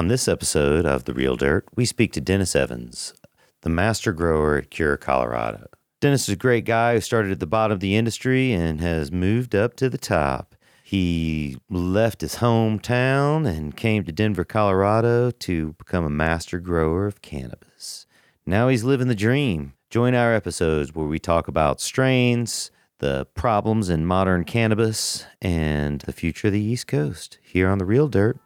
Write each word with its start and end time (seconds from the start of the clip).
On 0.00 0.08
this 0.08 0.28
episode 0.28 0.86
of 0.86 1.04
The 1.04 1.12
Real 1.12 1.36
Dirt, 1.36 1.66
we 1.76 1.84
speak 1.84 2.14
to 2.14 2.22
Dennis 2.22 2.56
Evans, 2.56 3.12
the 3.60 3.68
master 3.68 4.14
grower 4.14 4.56
at 4.56 4.70
Cure, 4.70 4.96
Colorado. 4.96 5.66
Dennis 6.00 6.22
is 6.22 6.32
a 6.32 6.36
great 6.36 6.64
guy 6.64 6.94
who 6.94 7.02
started 7.02 7.32
at 7.32 7.38
the 7.38 7.46
bottom 7.46 7.74
of 7.74 7.80
the 7.80 7.94
industry 7.94 8.50
and 8.50 8.80
has 8.80 9.12
moved 9.12 9.54
up 9.54 9.76
to 9.76 9.90
the 9.90 9.98
top. 9.98 10.54
He 10.82 11.58
left 11.68 12.22
his 12.22 12.36
hometown 12.36 13.46
and 13.46 13.76
came 13.76 14.04
to 14.04 14.10
Denver, 14.10 14.42
Colorado 14.42 15.32
to 15.32 15.74
become 15.74 16.06
a 16.06 16.08
master 16.08 16.60
grower 16.60 17.06
of 17.06 17.20
cannabis. 17.20 18.06
Now 18.46 18.68
he's 18.68 18.84
living 18.84 19.08
the 19.08 19.14
dream. 19.14 19.74
Join 19.90 20.14
our 20.14 20.34
episodes 20.34 20.94
where 20.94 21.08
we 21.08 21.18
talk 21.18 21.46
about 21.46 21.78
strains, 21.78 22.70
the 23.00 23.26
problems 23.34 23.90
in 23.90 24.06
modern 24.06 24.44
cannabis, 24.44 25.26
and 25.42 26.00
the 26.00 26.14
future 26.14 26.46
of 26.46 26.54
the 26.54 26.64
East 26.64 26.86
Coast 26.86 27.36
here 27.42 27.68
on 27.68 27.76
The 27.76 27.84
Real 27.84 28.08
Dirt. 28.08 28.38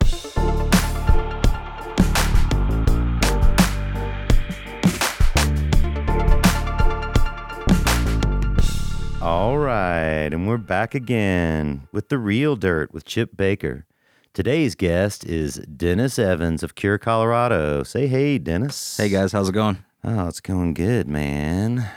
All 9.24 9.56
right, 9.56 10.34
and 10.34 10.46
we're 10.46 10.58
back 10.58 10.94
again 10.94 11.88
with 11.92 12.10
the 12.10 12.18
real 12.18 12.56
dirt 12.56 12.92
with 12.92 13.06
Chip 13.06 13.34
Baker. 13.34 13.86
Today's 14.34 14.74
guest 14.74 15.24
is 15.24 15.54
Dennis 15.60 16.18
Evans 16.18 16.62
of 16.62 16.74
Cure, 16.74 16.98
Colorado. 16.98 17.84
Say 17.84 18.06
hey, 18.06 18.36
Dennis. 18.36 18.98
Hey 18.98 19.08
guys, 19.08 19.32
how's 19.32 19.48
it 19.48 19.52
going? 19.52 19.82
Oh, 20.04 20.28
it's 20.28 20.40
going 20.40 20.74
good, 20.74 21.08
man. 21.08 21.88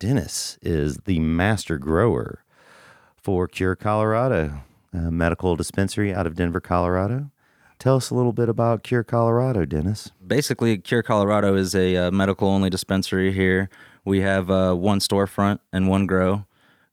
Dennis 0.00 0.58
is 0.60 0.96
the 1.04 1.20
master 1.20 1.78
grower 1.78 2.42
for 3.16 3.46
Cure, 3.46 3.76
Colorado, 3.76 4.64
a 4.92 5.12
medical 5.12 5.54
dispensary 5.54 6.12
out 6.12 6.26
of 6.26 6.34
Denver, 6.34 6.60
Colorado. 6.60 7.30
Tell 7.78 7.94
us 7.94 8.10
a 8.10 8.14
little 8.16 8.32
bit 8.32 8.48
about 8.48 8.82
Cure, 8.82 9.04
Colorado, 9.04 9.66
Dennis. 9.66 10.10
Basically, 10.26 10.78
Cure 10.78 11.04
Colorado 11.04 11.54
is 11.54 11.76
a 11.76 11.96
uh, 11.96 12.10
medical 12.10 12.48
only 12.48 12.70
dispensary 12.70 13.32
here. 13.32 13.70
We 14.04 14.22
have 14.22 14.50
uh, 14.50 14.74
one 14.74 14.98
storefront 14.98 15.60
and 15.72 15.86
one 15.86 16.06
grow. 16.06 16.45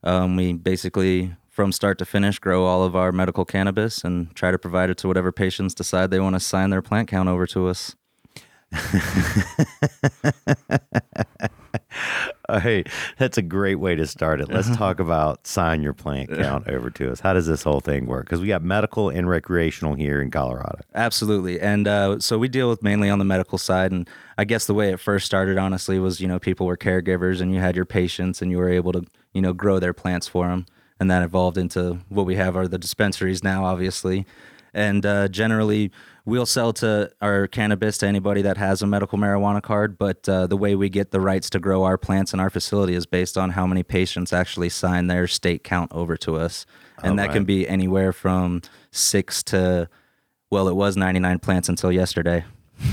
Um, 0.04 0.36
we 0.36 0.52
basically, 0.52 1.34
from 1.48 1.72
start 1.72 1.98
to 1.98 2.04
finish, 2.04 2.38
grow 2.38 2.64
all 2.64 2.84
of 2.84 2.94
our 2.94 3.10
medical 3.10 3.44
cannabis 3.44 4.04
and 4.04 4.34
try 4.36 4.50
to 4.50 4.58
provide 4.58 4.90
it 4.90 4.98
to 4.98 5.08
whatever 5.08 5.32
patients 5.32 5.74
decide 5.74 6.10
they 6.10 6.20
want 6.20 6.36
to 6.36 6.40
sign 6.40 6.70
their 6.70 6.82
plant 6.82 7.08
count 7.08 7.28
over 7.28 7.46
to 7.48 7.68
us. 7.68 7.96
Uh, 12.46 12.60
hey, 12.60 12.84
that's 13.16 13.38
a 13.38 13.42
great 13.42 13.76
way 13.76 13.94
to 13.94 14.06
start 14.06 14.38
it. 14.38 14.50
Let's 14.50 14.76
talk 14.76 15.00
about 15.00 15.46
sign 15.46 15.82
your 15.82 15.94
plant 15.94 16.28
count 16.28 16.68
over 16.68 16.90
to 16.90 17.10
us. 17.10 17.18
How 17.18 17.32
does 17.32 17.46
this 17.46 17.62
whole 17.62 17.80
thing 17.80 18.04
work? 18.04 18.26
Because 18.26 18.42
we 18.42 18.48
got 18.48 18.62
medical 18.62 19.08
and 19.08 19.26
recreational 19.26 19.94
here 19.94 20.20
in 20.20 20.30
Colorado. 20.30 20.80
Absolutely. 20.94 21.58
And 21.58 21.88
uh, 21.88 22.18
so 22.18 22.36
we 22.36 22.48
deal 22.48 22.68
with 22.68 22.82
mainly 22.82 23.08
on 23.08 23.18
the 23.18 23.24
medical 23.24 23.56
side. 23.56 23.92
And 23.92 24.10
I 24.36 24.44
guess 24.44 24.66
the 24.66 24.74
way 24.74 24.92
it 24.92 25.00
first 25.00 25.24
started, 25.24 25.56
honestly, 25.56 25.98
was 25.98 26.20
you 26.20 26.28
know, 26.28 26.38
people 26.38 26.66
were 26.66 26.76
caregivers 26.76 27.40
and 27.40 27.50
you 27.50 27.60
had 27.60 27.76
your 27.76 27.86
patients 27.86 28.42
and 28.42 28.50
you 28.50 28.58
were 28.58 28.68
able 28.68 28.92
to, 28.92 29.06
you 29.32 29.40
know, 29.40 29.54
grow 29.54 29.78
their 29.78 29.94
plants 29.94 30.28
for 30.28 30.46
them. 30.48 30.66
And 31.00 31.10
that 31.10 31.22
evolved 31.22 31.56
into 31.56 32.00
what 32.10 32.26
we 32.26 32.36
have 32.36 32.56
are 32.56 32.68
the 32.68 32.76
dispensaries 32.76 33.42
now, 33.42 33.64
obviously. 33.64 34.26
And 34.74 35.06
uh, 35.06 35.28
generally, 35.28 35.90
we'll 36.24 36.46
sell 36.46 36.72
to 36.74 37.10
our 37.22 37.46
cannabis 37.46 37.96
to 37.98 38.06
anybody 38.06 38.42
that 38.42 38.56
has 38.56 38.82
a 38.82 38.86
medical 38.86 39.18
marijuana 39.18 39.62
card. 39.62 39.96
But 39.96 40.28
uh, 40.28 40.46
the 40.48 40.56
way 40.56 40.74
we 40.74 40.88
get 40.88 41.10
the 41.12 41.20
rights 41.20 41.48
to 41.50 41.60
grow 41.60 41.84
our 41.84 41.96
plants 41.96 42.32
in 42.34 42.40
our 42.40 42.50
facility 42.50 42.94
is 42.94 43.06
based 43.06 43.38
on 43.38 43.50
how 43.50 43.66
many 43.66 43.82
patients 43.82 44.32
actually 44.32 44.68
sign 44.68 45.06
their 45.06 45.26
state 45.26 45.62
count 45.64 45.92
over 45.92 46.16
to 46.18 46.36
us. 46.36 46.66
And 47.02 47.14
Oh, 47.14 47.16
that 47.22 47.32
can 47.32 47.44
be 47.44 47.68
anywhere 47.68 48.12
from 48.12 48.62
six 48.90 49.42
to, 49.44 49.88
well, 50.50 50.68
it 50.68 50.74
was 50.76 50.96
99 50.96 51.38
plants 51.38 51.68
until 51.68 51.92
yesterday. 51.92 52.44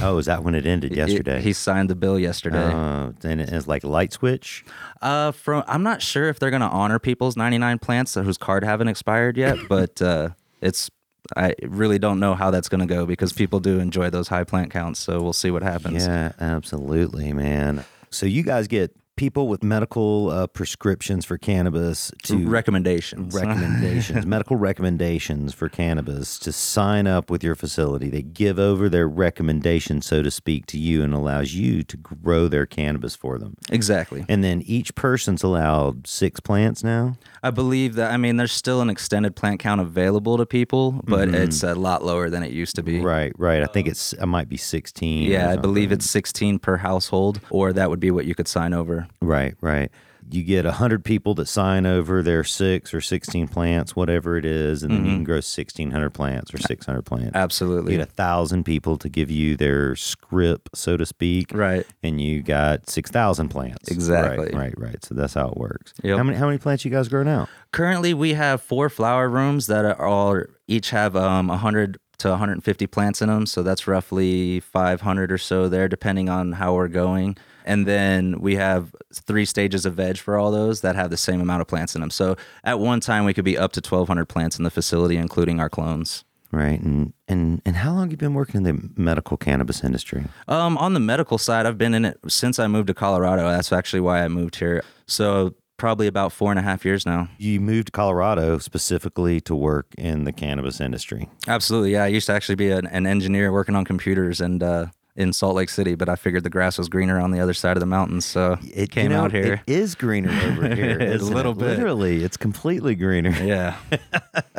Oh, 0.02 0.20
is 0.20 0.28
that 0.28 0.44
when 0.44 0.54
it 0.54 0.66
ended 0.68 0.96
yesterday? 0.96 1.38
It- 1.40 1.44
he 1.44 1.54
signed 1.54 1.90
the 1.90 1.96
bill 1.96 2.20
yesterday. 2.20 2.72
Oh, 2.72 3.14
then 3.22 3.40
it's 3.40 3.68
like 3.68 3.84
light 3.84 4.14
switch. 4.14 4.64
Uh, 5.02 5.32
from 5.32 5.64
I'm 5.68 5.82
not 5.82 6.04
sure 6.04 6.30
if 6.30 6.38
they're 6.38 6.52
gonna 6.52 6.68
honor 6.70 7.00
people's 7.00 7.36
99 7.36 7.80
plants 7.80 8.14
whose 8.14 8.38
card 8.38 8.64
haven't 8.64 8.90
expired 8.90 9.38
yet, 9.38 9.58
but 9.70 10.00
uh, 10.00 10.30
it's 10.62 10.91
I 11.36 11.56
really 11.64 12.00
don't 12.00 12.20
know 12.20 12.36
how 12.36 12.52
that's 12.52 12.70
gonna 12.70 12.86
go 12.86 13.06
because 13.06 13.34
people 13.34 13.59
do 13.59 13.80
enjoy 13.80 14.09
those 14.09 14.28
high 14.28 14.44
plant 14.44 14.72
counts. 14.72 15.00
So 15.00 15.22
we'll 15.22 15.34
see 15.34 15.52
what 15.52 15.64
happens. 15.64 16.06
Yeah, 16.06 16.32
absolutely, 16.40 17.34
man. 17.34 17.86
So 18.09 18.26
you 18.26 18.44
guys 18.44 18.68
get 18.68 18.96
people 19.22 19.48
with 19.48 19.62
medical 19.62 20.32
uh, 20.32 20.48
prescriptions 20.48 21.26
for 21.26 21.38
cannabis 21.38 22.12
to 22.24 22.48
Recommendations. 22.48 23.36
recommendations, 23.36 24.26
medical 24.36 24.56
recommendations 24.56 25.54
for 25.54 25.70
cannabis 25.70 26.40
to 26.40 26.52
sign 26.52 27.06
up 27.06 27.30
with 27.30 27.44
your 27.44 27.54
facility. 27.54 28.09
They 28.09 28.24
give 28.24 28.58
over 28.58 28.90
their 28.90 29.08
recommendation, 29.08 30.02
so 30.02 30.24
to 30.24 30.32
speak, 30.32 30.66
to 30.66 30.80
you 30.80 31.04
and 31.04 31.14
allows 31.14 31.54
you 31.54 31.84
to 31.84 31.98
grow 31.98 32.48
their 32.48 32.66
cannabis 32.66 33.16
for 33.16 33.38
them. 33.38 33.58
exactly. 33.72 34.26
And 34.28 34.44
then 34.44 34.64
each 34.64 34.96
person's 34.96 35.44
allowed 35.44 36.08
six 36.08 36.40
plants 36.40 36.84
now. 36.84 37.16
I 37.44 37.52
believe 37.52 37.94
that. 37.96 38.09
I 38.09 38.18
mean, 38.18 38.38
there's 38.38 38.52
still 38.52 38.82
an 38.82 38.90
extended 38.90 39.36
plant 39.36 39.59
count 39.59 39.82
available 39.82 40.38
to 40.38 40.48
people, 40.48 41.00
but 41.03 41.30
it's 41.30 41.62
a 41.62 41.76
lot 41.76 42.03
lower 42.03 42.32
than 42.32 42.42
it 42.42 42.52
used 42.52 42.76
to 42.78 42.82
be. 42.84 42.98
Mm-hmm. 42.98 43.06
Right, 43.06 43.34
right. 43.38 43.62
I 43.62 43.68
think 43.68 43.88
it's 43.88 44.14
it 44.14 44.26
might 44.26 44.50
be 44.50 44.58
sixteen. 44.58 45.30
Yeah, 45.30 45.52
I 45.52 45.58
believe 45.58 45.92
it's 45.92 46.09
16 46.09 46.58
per 46.59 46.78
household, 46.78 47.40
or 47.52 47.74
that 47.74 47.90
would 47.92 48.00
be 48.00 48.09
what 48.09 48.26
you 48.26 48.34
could 48.34 48.48
sign 48.48 48.74
over. 48.74 49.08
Right, 49.22 49.55
right. 49.61 49.89
You 50.29 50.44
get 50.44 50.66
a 50.66 50.72
hundred 50.72 51.03
people 51.03 51.33
that 51.35 51.47
sign 51.47 51.85
over 51.85 52.23
their 52.23 52.44
six 52.45 52.94
or 52.94 53.01
sixteen 53.01 53.47
plants, 53.49 53.95
whatever 53.97 54.38
it 54.38 54.45
is, 54.45 54.81
and 54.83 54.91
then 54.94 55.03
you 55.05 55.11
can 55.11 55.23
grow 55.25 55.41
sixteen 55.41 55.91
hundred 55.91 56.11
plants 56.11 56.53
or 56.53 56.57
six 56.59 56.85
hundred 56.85 57.01
plants. 57.01 57.31
Absolutely. 57.35 57.91
You 57.94 57.97
get 57.97 58.07
a 58.07 58.11
thousand 58.11 58.63
people 58.63 58.97
to 58.99 59.09
give 59.09 59.29
you 59.29 59.57
their 59.57 59.95
script, 59.97 60.69
so 60.73 60.95
to 60.95 61.05
speak, 61.05 61.51
Right. 61.53 61.85
and 62.01 62.22
you 62.22 62.44
got 62.44 62.89
six 62.89 63.11
thousand 63.11 63.49
plants. 63.49 63.89
Exactly. 63.89 64.45
Right, 64.53 64.53
right, 64.55 64.73
right. 64.77 65.03
So 65.03 65.16
that's 65.16 65.33
how 65.33 65.49
it 65.49 65.57
works. 65.57 65.93
Yep. 66.03 66.17
How 66.17 66.23
many 66.23 66.38
how 66.38 66.45
many 66.45 66.59
plants 66.59 66.85
you 66.85 66.91
guys 66.91 67.09
grow 67.09 67.23
now? 67.23 67.49
Currently, 67.73 68.13
we 68.13 68.33
have 68.35 68.61
four 68.61 68.88
flower 68.89 69.28
rooms 69.28 69.67
that 69.67 69.83
are 69.83 70.05
all 70.05 70.43
each 70.67 70.91
have 70.91 71.16
um 71.17 71.47
100 71.47 71.97
to 72.22 72.30
150 72.30 72.88
plants 72.88 73.22
in 73.22 73.30
them. 73.30 73.46
So 73.46 73.64
that's 73.64 73.88
roughly 73.88 74.59
500 74.59 75.32
or 75.32 75.38
so 75.38 75.68
there, 75.68 75.88
depending 75.88 76.30
on 76.30 76.54
how 76.54 76.74
we're 76.74 76.88
going. 76.88 77.38
And 77.66 77.88
then 77.88 78.40
we 78.40 78.56
have 78.56 78.96
three 79.14 79.46
stages 79.46 79.86
of 79.86 79.96
veg 79.96 80.18
for 80.18 80.38
all 80.38 80.52
those 80.52 80.82
that 80.82 80.96
have 80.96 81.09
the 81.09 81.18
same 81.18 81.42
amount 81.42 81.62
of 81.62 81.68
plants 81.68 81.96
in 81.96 82.02
them. 82.02 82.09
So 82.09 82.36
at 82.64 82.80
one 82.80 83.00
time, 83.00 83.26
we 83.26 83.34
could 83.34 83.46
be 83.46 83.58
up 83.58 83.72
to 83.74 83.82
1,200 83.82 84.26
plants 84.26 84.58
in 84.58 84.64
the 84.64 84.72
facility, 84.72 85.18
including 85.18 85.59
our 85.59 85.70
clones. 85.70 86.24
Right. 86.52 86.82
And 86.82 87.14
and 87.30 87.62
and 87.66 87.78
how 87.78 87.94
long 87.94 88.02
have 88.04 88.12
you 88.12 88.18
been 88.18 88.34
working 88.34 88.58
in 88.58 88.64
the 88.64 89.02
medical 89.02 89.38
cannabis 89.38 89.86
industry? 89.86 90.26
Um, 90.50 90.78
on 90.80 90.94
the 90.94 91.00
medical 91.00 91.38
side, 91.38 91.66
I've 91.66 91.78
been 91.78 91.94
in 91.94 92.03
it 92.03 92.20
since 92.28 92.59
I 92.59 92.68
moved 92.68 92.88
to 92.88 92.94
Colorado. 92.94 93.44
That's 93.44 93.72
actually 93.72 94.02
why 94.02 94.22
I 94.22 94.28
moved 94.28 94.58
here. 94.58 94.84
So 95.08 95.56
probably 95.81 96.06
about 96.06 96.31
four 96.31 96.52
and 96.52 96.59
a 96.59 96.62
half 96.62 96.86
years 96.86 97.08
now. 97.08 97.28
You 97.40 97.59
moved 97.59 97.88
to 97.88 97.92
Colorado 97.92 98.59
specifically 98.59 99.42
to 99.42 99.56
work 99.56 99.88
in 99.97 100.25
the 100.25 100.31
cannabis 100.31 100.80
industry. 100.80 101.28
Absolutely, 101.47 101.94
yeah. 101.94 102.03
I 102.03 102.08
used 102.08 102.28
to 102.28 102.34
actually 102.34 102.53
be 102.53 102.69
an, 102.69 102.86
an 102.86 103.08
engineer 103.08 103.52
working 103.52 103.75
on 103.75 103.84
computers 103.84 104.40
and 104.40 104.62
uh, 104.62 104.86
in 105.16 105.33
Salt 105.33 105.55
Lake 105.55 105.69
City, 105.69 105.95
but 105.95 106.07
I 106.07 106.16
figured 106.16 106.44
the 106.44 106.49
grass 106.49 106.77
was 106.77 106.88
greener 106.88 107.19
on 107.19 107.31
the 107.31 107.39
other 107.41 107.53
side 107.53 107.75
of 107.75 107.81
the 107.81 107.85
mountains, 107.85 108.25
so 108.25 108.57
It 108.63 108.91
came 108.91 109.03
you 109.03 109.09
know, 109.09 109.25
out 109.25 109.31
here. 109.33 109.61
It 109.67 109.73
is 109.73 109.94
greener 109.95 110.31
over 110.31 110.73
here. 110.75 110.97
It's 111.01 111.23
a 111.23 111.25
little 111.33 111.51
it? 111.51 111.57
bit. 111.57 111.67
Literally, 111.77 112.23
it's 112.23 112.38
completely 112.38 112.95
greener. 112.95 113.31
yeah, 113.31 113.75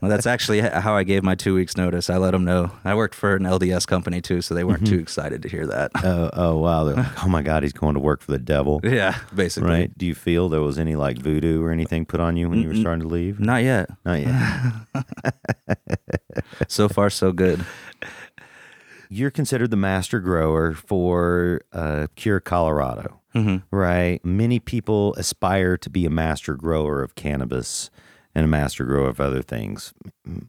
well, 0.00 0.08
that's 0.10 0.26
actually 0.26 0.60
how 0.60 0.94
I 0.96 1.04
gave 1.04 1.22
my 1.22 1.34
two 1.34 1.54
weeks 1.54 1.76
notice. 1.76 2.08
I 2.08 2.16
let 2.16 2.30
them 2.30 2.44
know 2.44 2.72
I 2.84 2.94
worked 2.94 3.14
for 3.14 3.36
an 3.36 3.42
LDS 3.42 3.86
company 3.86 4.20
too, 4.22 4.40
so 4.40 4.54
they 4.54 4.64
weren't 4.64 4.80
Mm-hmm. 4.84 4.94
too 4.96 5.00
excited 5.00 5.42
to 5.42 5.48
hear 5.48 5.66
that. 5.66 5.90
Oh, 6.02 6.30
oh 6.32 6.56
wow! 6.56 6.84
They're 6.84 6.96
like, 6.96 7.24
oh 7.24 7.28
my 7.28 7.42
God, 7.42 7.62
he's 7.62 7.72
going 7.74 7.94
to 7.94 8.00
work 8.00 8.22
for 8.22 8.32
the 8.32 8.38
devil. 8.38 8.80
yeah, 8.82 9.18
basically. 9.34 9.68
Right? 9.70 9.98
Do 9.98 10.06
you 10.06 10.14
feel 10.14 10.48
there 10.48 10.62
was 10.62 10.78
any 10.78 10.96
like 10.96 11.18
voodoo 11.18 11.62
or 11.62 11.70
anything 11.72 12.06
put 12.06 12.20
on 12.20 12.36
you 12.38 12.48
when 12.48 12.60
you 12.62 12.68
were 12.68 12.74
starting 12.74 13.02
to 13.02 13.08
leave? 13.08 13.38
Not 13.38 13.62
yet. 13.62 13.90
Not 14.04 14.20
yet. 14.20 15.74
So 16.68 16.88
far, 16.88 17.10
so 17.10 17.32
good. 17.32 17.64
You're 19.12 19.30
considered 19.32 19.70
the 19.72 19.76
master 19.76 20.20
grower 20.20 20.72
for 20.72 21.62
uh, 21.72 22.06
Cure, 22.14 22.40
Colorado, 22.40 23.20
Mm-hmm. 23.34 23.76
right? 23.76 24.24
Many 24.24 24.58
people 24.58 25.14
aspire 25.14 25.76
to 25.78 25.90
be 25.90 26.04
a 26.06 26.10
master 26.10 26.54
grower 26.54 27.02
of 27.02 27.14
cannabis 27.14 27.90
and 28.34 28.44
a 28.44 28.48
master 28.48 28.84
grower 28.84 29.08
of 29.08 29.20
other 29.20 29.42
things. 29.42 29.92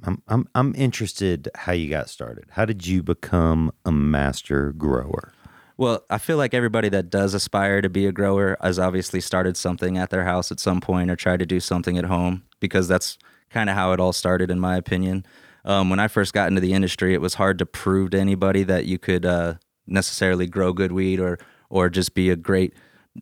I'm, 0.03 0.21
I'm, 0.27 0.47
I'm 0.55 0.73
interested 0.75 1.49
how 1.55 1.73
you 1.73 1.89
got 1.89 2.09
started. 2.09 2.45
How 2.51 2.65
did 2.65 2.85
you 2.87 3.03
become 3.03 3.71
a 3.85 3.91
master 3.91 4.71
grower? 4.71 5.33
Well, 5.77 6.03
I 6.09 6.17
feel 6.19 6.37
like 6.37 6.53
everybody 6.53 6.89
that 6.89 7.09
does 7.09 7.33
aspire 7.33 7.81
to 7.81 7.89
be 7.89 8.05
a 8.05 8.11
grower 8.11 8.57
has 8.61 8.77
obviously 8.77 9.21
started 9.21 9.57
something 9.57 9.97
at 9.97 10.09
their 10.11 10.25
house 10.25 10.51
at 10.51 10.59
some 10.59 10.81
point 10.81 11.09
or 11.09 11.15
tried 11.15 11.39
to 11.39 11.45
do 11.45 11.59
something 11.59 11.97
at 11.97 12.05
home 12.05 12.43
because 12.59 12.87
that's 12.87 13.17
kind 13.49 13.69
of 13.69 13.75
how 13.75 13.91
it 13.91 13.99
all 13.99 14.13
started, 14.13 14.49
in 14.51 14.59
my 14.59 14.75
opinion. 14.75 15.25
Um, 15.65 15.89
when 15.89 15.99
I 15.99 16.07
first 16.07 16.33
got 16.33 16.47
into 16.47 16.61
the 16.61 16.73
industry, 16.73 17.13
it 17.13 17.21
was 17.21 17.35
hard 17.35 17.59
to 17.59 17.65
prove 17.65 18.11
to 18.11 18.19
anybody 18.19 18.63
that 18.63 18.85
you 18.85 18.97
could 18.97 19.25
uh, 19.25 19.55
necessarily 19.87 20.47
grow 20.47 20.73
good 20.73 20.91
weed 20.91 21.19
or 21.19 21.39
or 21.69 21.89
just 21.89 22.13
be 22.13 22.29
a 22.29 22.35
great, 22.35 22.73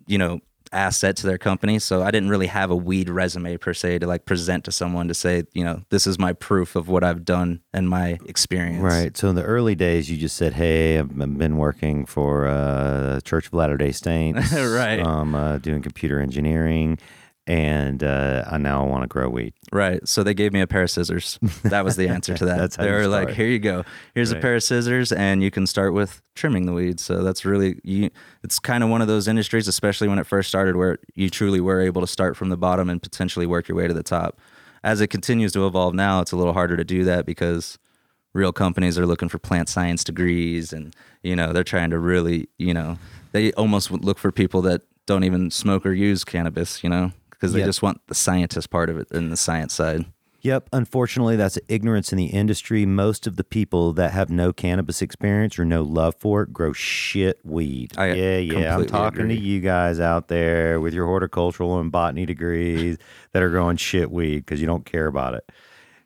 you 0.08 0.18
know, 0.18 0.40
asset 0.72 1.16
to 1.18 1.28
their 1.28 1.38
company. 1.38 1.80
So 1.80 2.04
I 2.04 2.12
didn't 2.12 2.30
really 2.30 2.48
have 2.48 2.72
a 2.72 2.76
weed 2.76 3.10
resume 3.10 3.58
per 3.58 3.74
se 3.74 4.00
to 4.00 4.08
like 4.08 4.26
present 4.26 4.64
to 4.66 4.72
someone 4.72 5.08
to 5.08 5.14
say, 5.14 5.44
you 5.54 5.64
know, 5.64 5.84
this 5.90 6.06
is 6.08 6.20
my 6.20 6.34
proof 6.34 6.76
of 6.76 6.88
what 6.88 7.04
I've 7.04 7.26
done 7.26 7.62
and 7.74 7.90
my 7.90 8.20
experience. 8.26 8.82
Right. 8.82 9.16
So 9.16 9.30
in 9.30 9.36
the 9.36 9.44
early 9.44 9.76
days, 9.76 10.10
you 10.10 10.18
just 10.18 10.36
said, 10.36 10.54
"Hey, 10.54 11.00
I've 11.00 11.16
been 11.16 11.58
working 11.58 12.06
for 12.06 12.48
uh, 12.48 13.20
Church 13.22 13.48
of 13.48 13.54
Latter 13.54 13.78
Day 13.78 13.92
Saints. 13.92 14.54
Right. 14.60 15.00
Um, 15.00 15.36
uh, 15.36 15.58
doing 15.58 15.82
computer 15.82 16.20
engineering, 16.20 17.00
and 17.50 18.04
uh, 18.04 18.46
I 18.48 18.60
now 18.60 18.86
want 18.86 19.02
to 19.02 19.08
grow 19.08 19.28
weed. 19.28 19.56
Right. 19.72 20.08
So 20.08 20.22
they 20.22 20.36
gave 20.36 20.54
me 20.54 20.62
a 20.62 20.68
pair 20.68 20.84
of 20.84 20.92
scissors. 20.92 21.40
That 21.64 21.84
was 21.84 21.96
the 21.96 22.08
answer 22.16 22.36
to 22.36 22.46
that. 22.46 22.74
They 22.74 22.92
were 22.92 23.08
like, 23.08 23.32
here 23.32 23.48
you 23.48 23.58
go. 23.58 23.84
Here's 24.14 24.32
Right. 24.32 24.38
a 24.38 24.42
pair 24.42 24.56
of 24.56 24.62
scissors 24.62 25.12
and 25.12 25.42
you 25.42 25.50
can 25.50 25.66
start 25.66 25.96
with 25.96 26.22
trimming 26.36 26.68
the 26.68 26.74
weeds. 26.74 27.04
So 27.04 27.24
that's 27.24 27.46
really 27.46 27.80
you 27.84 28.12
it's 28.44 28.60
kind 28.60 28.84
of 28.84 28.92
one 28.92 29.02
of 29.02 29.08
those 29.08 29.28
industries, 29.28 29.68
especially 29.68 30.08
when 30.08 30.20
it 30.20 30.28
first 30.28 30.48
started 30.48 30.76
where 30.76 31.00
you 31.16 31.32
truly 31.32 31.60
were 31.60 31.82
able 31.82 32.02
to 32.02 32.08
start 32.08 32.38
from 32.38 32.50
the 32.50 32.58
bottom 32.58 32.88
and 32.88 33.02
potentially 33.02 33.48
work 33.48 33.68
your 33.68 33.76
way 33.76 33.88
to 33.88 33.96
the 33.96 34.04
top. 34.04 34.40
As 34.84 35.02
it 35.02 35.08
continues 35.08 35.52
to 35.54 35.66
evolve 35.66 35.96
now, 35.96 36.22
it's 36.22 36.32
a 36.32 36.38
little 36.38 36.54
harder 36.54 36.78
to 36.78 36.84
do 36.86 37.04
that 37.06 37.26
because 37.26 37.80
real 38.34 38.54
companies 38.54 39.00
are 39.00 39.08
looking 39.08 39.28
for 39.28 39.40
plant 39.40 39.70
science 39.70 40.04
degrees 40.04 40.72
and 40.72 40.96
you 41.24 41.36
know, 41.36 41.52
they're 41.52 41.64
trying 41.64 41.90
to 41.90 41.98
really, 41.98 42.48
you 42.60 42.76
know, 42.76 43.00
they 43.32 43.52
almost 43.54 43.90
look 43.90 44.20
for 44.20 44.32
people 44.32 44.62
that 44.62 44.84
don't 45.08 45.24
even 45.24 45.50
smoke 45.50 45.84
or 45.88 45.94
use 45.94 46.24
cannabis, 46.24 46.84
you 46.84 46.90
know, 46.92 47.12
because 47.40 47.54
they 47.54 47.60
Yep. 47.60 47.68
just 47.68 47.82
want 47.82 48.02
the 48.08 48.16
scientist 48.16 48.70
part 48.70 48.90
of 48.90 48.98
it 48.98 49.08
and 49.12 49.32
the 49.32 49.38
science 49.38 49.74
side. 49.74 50.06
Yep. 50.42 50.70
Unfortunately, 50.72 51.36
that's 51.36 51.60
ignorance 51.68 52.14
in 52.14 52.18
the 52.18 52.28
industry. 52.28 52.86
Most 52.86 53.28
of 53.28 53.36
the 53.36 53.44
people 53.44 53.92
that 53.94 54.12
have 54.12 54.30
no 54.30 54.54
cannabis 54.54 55.02
experience 55.02 55.60
or 55.60 55.66
no 55.66 55.84
love 55.84 56.16
for 56.18 56.44
it 56.44 56.54
grow 56.54 56.72
shit 56.72 57.40
weed. 57.44 57.92
I 57.98 58.14
yeah, 58.14 58.38
yeah. 58.38 58.76
I'm 58.78 58.86
talking 58.86 59.22
agree. 59.24 59.36
to 59.36 59.42
you 59.42 59.60
guys 59.60 60.00
out 60.00 60.30
there 60.30 60.80
with 60.80 60.94
your 60.94 61.08
horticultural 61.08 61.78
and 61.80 61.92
botany 61.92 62.26
degrees 62.26 62.98
that 63.34 63.44
are 63.44 63.50
growing 63.50 63.76
shit 63.78 64.12
weed 64.12 64.46
because 64.46 64.62
you 64.62 64.68
don't 64.68 64.86
care 64.86 65.08
about 65.08 65.34
it. 65.34 65.50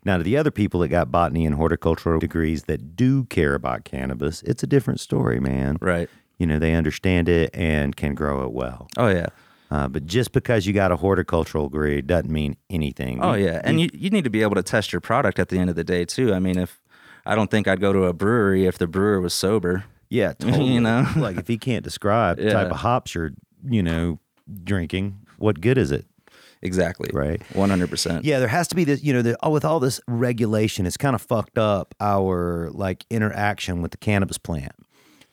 Now, 0.06 0.18
to 0.18 0.24
the 0.24 0.36
other 0.36 0.51
people 0.51 0.79
that 0.81 0.89
got 0.89 1.12
botany 1.12 1.45
and 1.45 1.56
horticultural 1.56 2.19
degrees 2.19 2.63
that 2.63 2.95
do 2.95 3.24
care 3.25 3.53
about 3.53 3.86
cannabis, 3.86 4.41
it's 4.41 4.62
a 4.63 4.68
different 4.68 5.00
story, 5.00 5.39
man. 5.39 5.77
Right. 5.79 6.09
You 6.39 6.47
know, 6.47 6.57
they 6.59 6.74
understand 6.74 7.29
it 7.29 7.51
and 7.53 7.95
can 7.95 8.15
grow 8.15 8.44
it 8.44 8.51
well. 8.51 8.88
Oh 8.97 9.07
yeah. 9.09 9.27
Uh, 9.73 9.87
but 9.87 10.05
just 10.05 10.33
because 10.33 10.67
you 10.67 10.71
got 10.71 10.91
a 10.91 10.95
horticultural 10.95 11.67
degree 11.67 11.99
doesn't 11.99 12.29
mean 12.29 12.55
anything. 12.69 13.19
Oh 13.23 13.33
yeah. 13.33 13.59
And 13.63 13.81
you, 13.81 13.89
you 13.91 14.11
need 14.11 14.23
to 14.23 14.29
be 14.29 14.43
able 14.43 14.53
to 14.53 14.61
test 14.61 14.93
your 14.93 15.01
product 15.01 15.39
at 15.39 15.49
the 15.49 15.57
end 15.57 15.67
of 15.71 15.75
the 15.75 15.83
day 15.83 16.05
too. 16.05 16.31
I 16.31 16.37
mean, 16.37 16.59
if 16.59 16.79
I 17.25 17.33
don't 17.33 17.49
think 17.49 17.67
I'd 17.67 17.81
go 17.81 17.91
to 17.91 18.03
a 18.03 18.13
brewery 18.13 18.67
if 18.67 18.77
the 18.77 18.85
brewer 18.85 19.19
was 19.19 19.33
sober. 19.33 19.85
Yeah, 20.09 20.33
totally. 20.39 20.65
You 20.65 20.79
know? 20.79 21.07
like 21.15 21.37
if 21.37 21.47
he 21.47 21.57
can't 21.57 21.83
describe 21.83 22.37
the 22.37 22.51
type 22.51 22.69
of 22.69 22.77
hops 22.77 23.15
you're, 23.15 23.31
you 23.67 23.81
know, 23.81 24.19
drinking, 24.63 25.25
what 25.39 25.59
good 25.59 25.79
is 25.79 25.89
it? 25.89 26.05
Exactly. 26.61 27.09
Right. 27.11 27.41
One 27.53 27.71
hundred 27.71 27.89
percent. 27.89 28.25
Yeah, 28.25 28.37
there 28.37 28.47
has 28.49 28.67
to 28.67 28.75
be 28.75 28.83
this, 28.83 29.03
you 29.03 29.11
know, 29.11 29.23
the, 29.23 29.35
oh, 29.41 29.49
with 29.49 29.65
all 29.65 29.79
this 29.79 29.99
regulation, 30.07 30.85
it's 30.85 30.97
kind 30.97 31.15
of 31.15 31.21
fucked 31.23 31.57
up 31.57 31.95
our 31.99 32.69
like 32.71 33.05
interaction 33.09 33.81
with 33.81 33.89
the 33.89 33.97
cannabis 33.97 34.37
plant, 34.37 34.73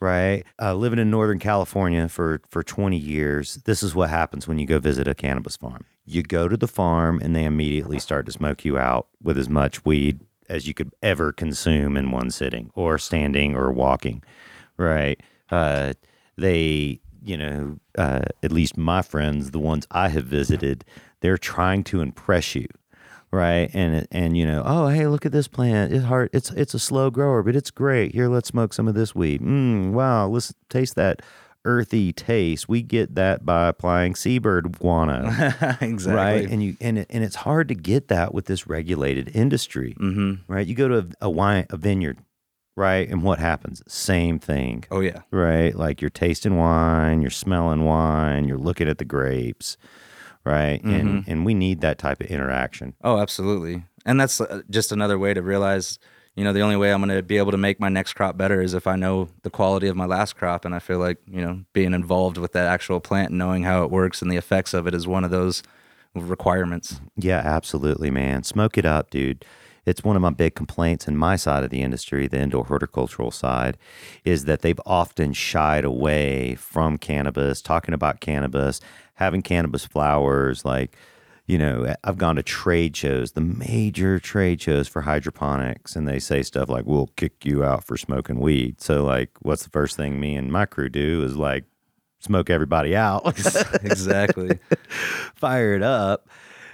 right? 0.01 0.45
Uh, 0.61 0.75
living 0.75 0.99
in 0.99 1.11
Northern 1.11 1.39
California 1.39 2.09
for 2.09 2.41
for 2.49 2.63
20 2.63 2.97
years, 2.97 3.57
this 3.65 3.83
is 3.83 3.95
what 3.95 4.11
happens 4.11 4.49
when 4.49 4.59
you 4.59 4.67
go 4.67 4.79
visit 4.79 5.07
a 5.07 5.15
cannabis 5.15 5.57
farm. 5.57 5.85
You 6.05 6.23
go 6.23 6.49
to 6.49 6.57
the 6.57 6.69
farm 6.69 7.21
and 7.23 7.37
they 7.37 7.45
immediately 7.45 7.99
start 7.99 8.27
to 8.27 8.33
smoke 8.33 8.65
you 8.65 8.79
out 8.79 9.09
with 9.23 9.39
as 9.39 9.49
much 9.49 9.85
weed 9.85 10.21
as 10.49 10.67
you 10.67 10.75
could 10.75 10.93
ever 11.03 11.33
consume 11.33 11.97
in 11.97 12.11
one 12.11 12.31
sitting 12.31 12.71
or 12.75 12.99
standing 12.99 13.55
or 13.55 13.71
walking, 13.71 14.23
right? 14.77 15.21
Uh, 15.51 15.93
they, 16.37 17.01
you 17.23 17.37
know, 17.37 17.79
uh, 17.97 18.23
at 18.43 18.51
least 18.51 18.77
my 18.77 19.03
friends, 19.03 19.53
the 19.53 19.61
ones 19.61 19.87
I 19.93 20.09
have 20.09 20.25
visited, 20.25 20.85
they're 21.21 21.39
trying 21.39 21.85
to 21.85 22.01
impress 22.01 22.57
you, 22.57 22.67
right? 23.33 23.71
And 23.75 24.07
and 24.11 24.37
you 24.37 24.47
know, 24.47 24.63
oh 24.65 24.89
hey, 24.89 25.07
look 25.07 25.27
at 25.27 25.33
this 25.33 25.49
plant. 25.49 25.93
It's 25.93 26.05
hard. 26.05 26.31
It's 26.33 26.51
it's 26.53 26.75
a 26.75 26.79
slow 26.79 27.11
grower, 27.11 27.43
but 27.43 27.57
it's 27.57 27.71
great. 27.71 28.13
Here, 28.15 28.29
let's 28.29 28.49
smoke 28.49 28.73
some 28.73 28.89
of 28.89 28.95
this 28.95 29.15
weed. 29.15 29.41
Mm, 29.41 29.93
wow, 29.93 30.27
let's 30.29 30.53
taste 30.69 30.95
that 30.97 31.23
earthy 31.67 32.11
taste. 32.13 32.69
We 32.71 32.81
get 32.81 33.15
that 33.17 33.45
by 33.45 33.69
applying 33.69 34.15
seabird 34.15 34.79
guano. 34.79 35.27
exactly. 35.83 36.13
Right, 36.15 36.49
and 36.51 36.63
you 36.63 36.77
and 36.81 36.99
it, 37.01 37.07
and 37.11 37.23
it's 37.23 37.37
hard 37.37 37.69
to 37.69 37.75
get 37.75 38.09
that 38.09 38.33
with 38.33 38.47
this 38.47 38.67
regulated 38.67 39.31
industry, 39.37 39.95
Mm-hmm. 40.01 40.51
right? 40.53 40.67
You 40.67 40.75
go 40.75 40.89
to 40.89 40.99
a, 40.99 41.27
a 41.27 41.31
wine 41.31 41.67
a 41.69 41.77
vineyard, 41.77 42.19
right, 42.79 43.07
and 43.09 43.23
what 43.23 43.39
happens? 43.41 43.83
Same 43.87 44.39
thing, 44.39 44.85
Oh 44.91 45.01
yeah. 45.01 45.21
right? 45.31 45.75
Like 45.77 46.01
you're 46.01 46.09
tasting 46.09 46.57
wine, 46.57 47.21
you're 47.21 47.31
smelling 47.31 47.85
wine, 47.85 48.49
you're 48.49 48.57
looking 48.57 48.89
at 48.89 48.97
the 48.97 49.05
grapes, 49.05 49.77
right? 50.45 50.83
And 50.83 51.25
and 51.27 51.45
we 51.45 51.55
need 51.55 51.81
that 51.81 51.99
type 51.99 52.21
of 52.21 52.29
interaction. 52.29 52.95
Oh, 53.03 53.19
absolutely. 53.19 53.85
And 54.07 54.21
that's 54.21 54.41
uh, 54.41 54.63
just 54.71 54.93
another 54.93 55.19
way 55.19 55.35
to 55.35 55.43
realize, 55.43 55.99
you 56.35 56.45
know, 56.45 56.53
the 56.53 56.61
only 56.61 56.77
way 56.77 56.93
I'm 56.93 57.05
going 57.05 57.15
to 57.15 57.23
be 57.23 57.37
able 57.37 57.51
to 57.51 57.59
make 57.59 57.79
my 57.79 57.89
next 57.89 58.15
crop 58.15 58.37
better 58.37 58.63
is 58.63 58.73
if 58.73 58.87
I 58.87 58.97
know 58.97 59.29
the 59.43 59.51
quality 59.51 59.89
of 59.89 59.97
my 59.97 60.07
last 60.07 60.37
crop. 60.37 60.65
And 60.65 60.75
I 60.75 60.79
feel 60.79 60.99
like, 60.99 61.19
you 61.27 61.43
know, 61.43 61.65
being 61.73 61.93
involved 61.93 62.39
with 62.39 62.53
that 62.53 62.67
actual 62.67 63.01
plant 63.01 63.31
and 63.31 63.39
knowing 63.39 63.65
how 63.65 63.85
it 63.85 63.91
works 63.91 64.23
and 64.23 64.31
the 64.31 64.37
effects 64.37 64.73
of 64.73 64.87
it 64.87 64.95
is 64.95 65.07
one 65.07 65.25
of 65.25 65.31
those 65.31 65.63
requirements. 66.15 67.01
Yeah, 67.17 67.43
absolutely, 67.45 68.11
man. 68.11 68.43
Smoke 68.43 68.79
it 68.79 68.87
up, 68.87 69.11
dude. 69.11 69.45
It's 69.87 70.05
one 70.05 70.15
of 70.15 70.23
my 70.23 70.31
big 70.31 70.55
complaints 70.55 71.09
in 71.09 71.17
my 71.17 71.37
side 71.37 71.65
of 71.65 71.71
the 71.71 71.83
industry, 71.83 72.27
the 72.27 72.39
indoor 72.39 72.65
horticultural 72.65 73.31
side, 73.31 73.79
is 74.25 74.45
that 74.45 74.61
they've 74.61 74.81
often 74.85 75.33
shied 75.33 75.85
away 75.85 76.55
from 76.55 76.99
cannabis, 76.99 77.63
talking 77.63 77.95
about 77.95 78.21
cannabis, 78.21 78.81
having 79.21 79.43
cannabis 79.43 79.85
flowers. 79.85 80.65
Like, 80.65 80.97
you 81.47 81.59
know, 81.59 81.95
I've 82.03 82.19
gone 82.19 82.37
to 82.37 82.43
trade 82.43 82.97
shows, 82.97 83.33
the 83.33 83.41
major 83.41 84.19
trade 84.19 84.61
shows 84.61 84.89
for 84.89 85.03
hydroponics, 85.03 85.95
and 85.95 86.09
they 86.09 86.19
say 86.19 86.43
stuff 86.43 86.69
like, 86.69 86.87
we'll 86.87 87.11
kick 87.17 87.45
you 87.45 87.63
out 87.63 87.85
for 87.85 87.97
smoking 87.97 88.41
weed. 88.41 88.81
So, 88.81 89.05
like, 89.05 89.31
what's 89.41 89.63
the 89.63 89.71
first 89.71 89.97
thing 89.97 90.19
me 90.19 90.35
and 90.35 90.51
my 90.51 90.67
crew 90.67 90.89
do 90.89 91.23
is 91.23 91.37
like, 91.37 91.65
smoke 92.21 92.51
everybody 92.51 92.97
out. 92.97 93.27
exactly. 93.85 94.59
fire 95.35 95.75
it 95.75 95.83
up. 95.83 96.29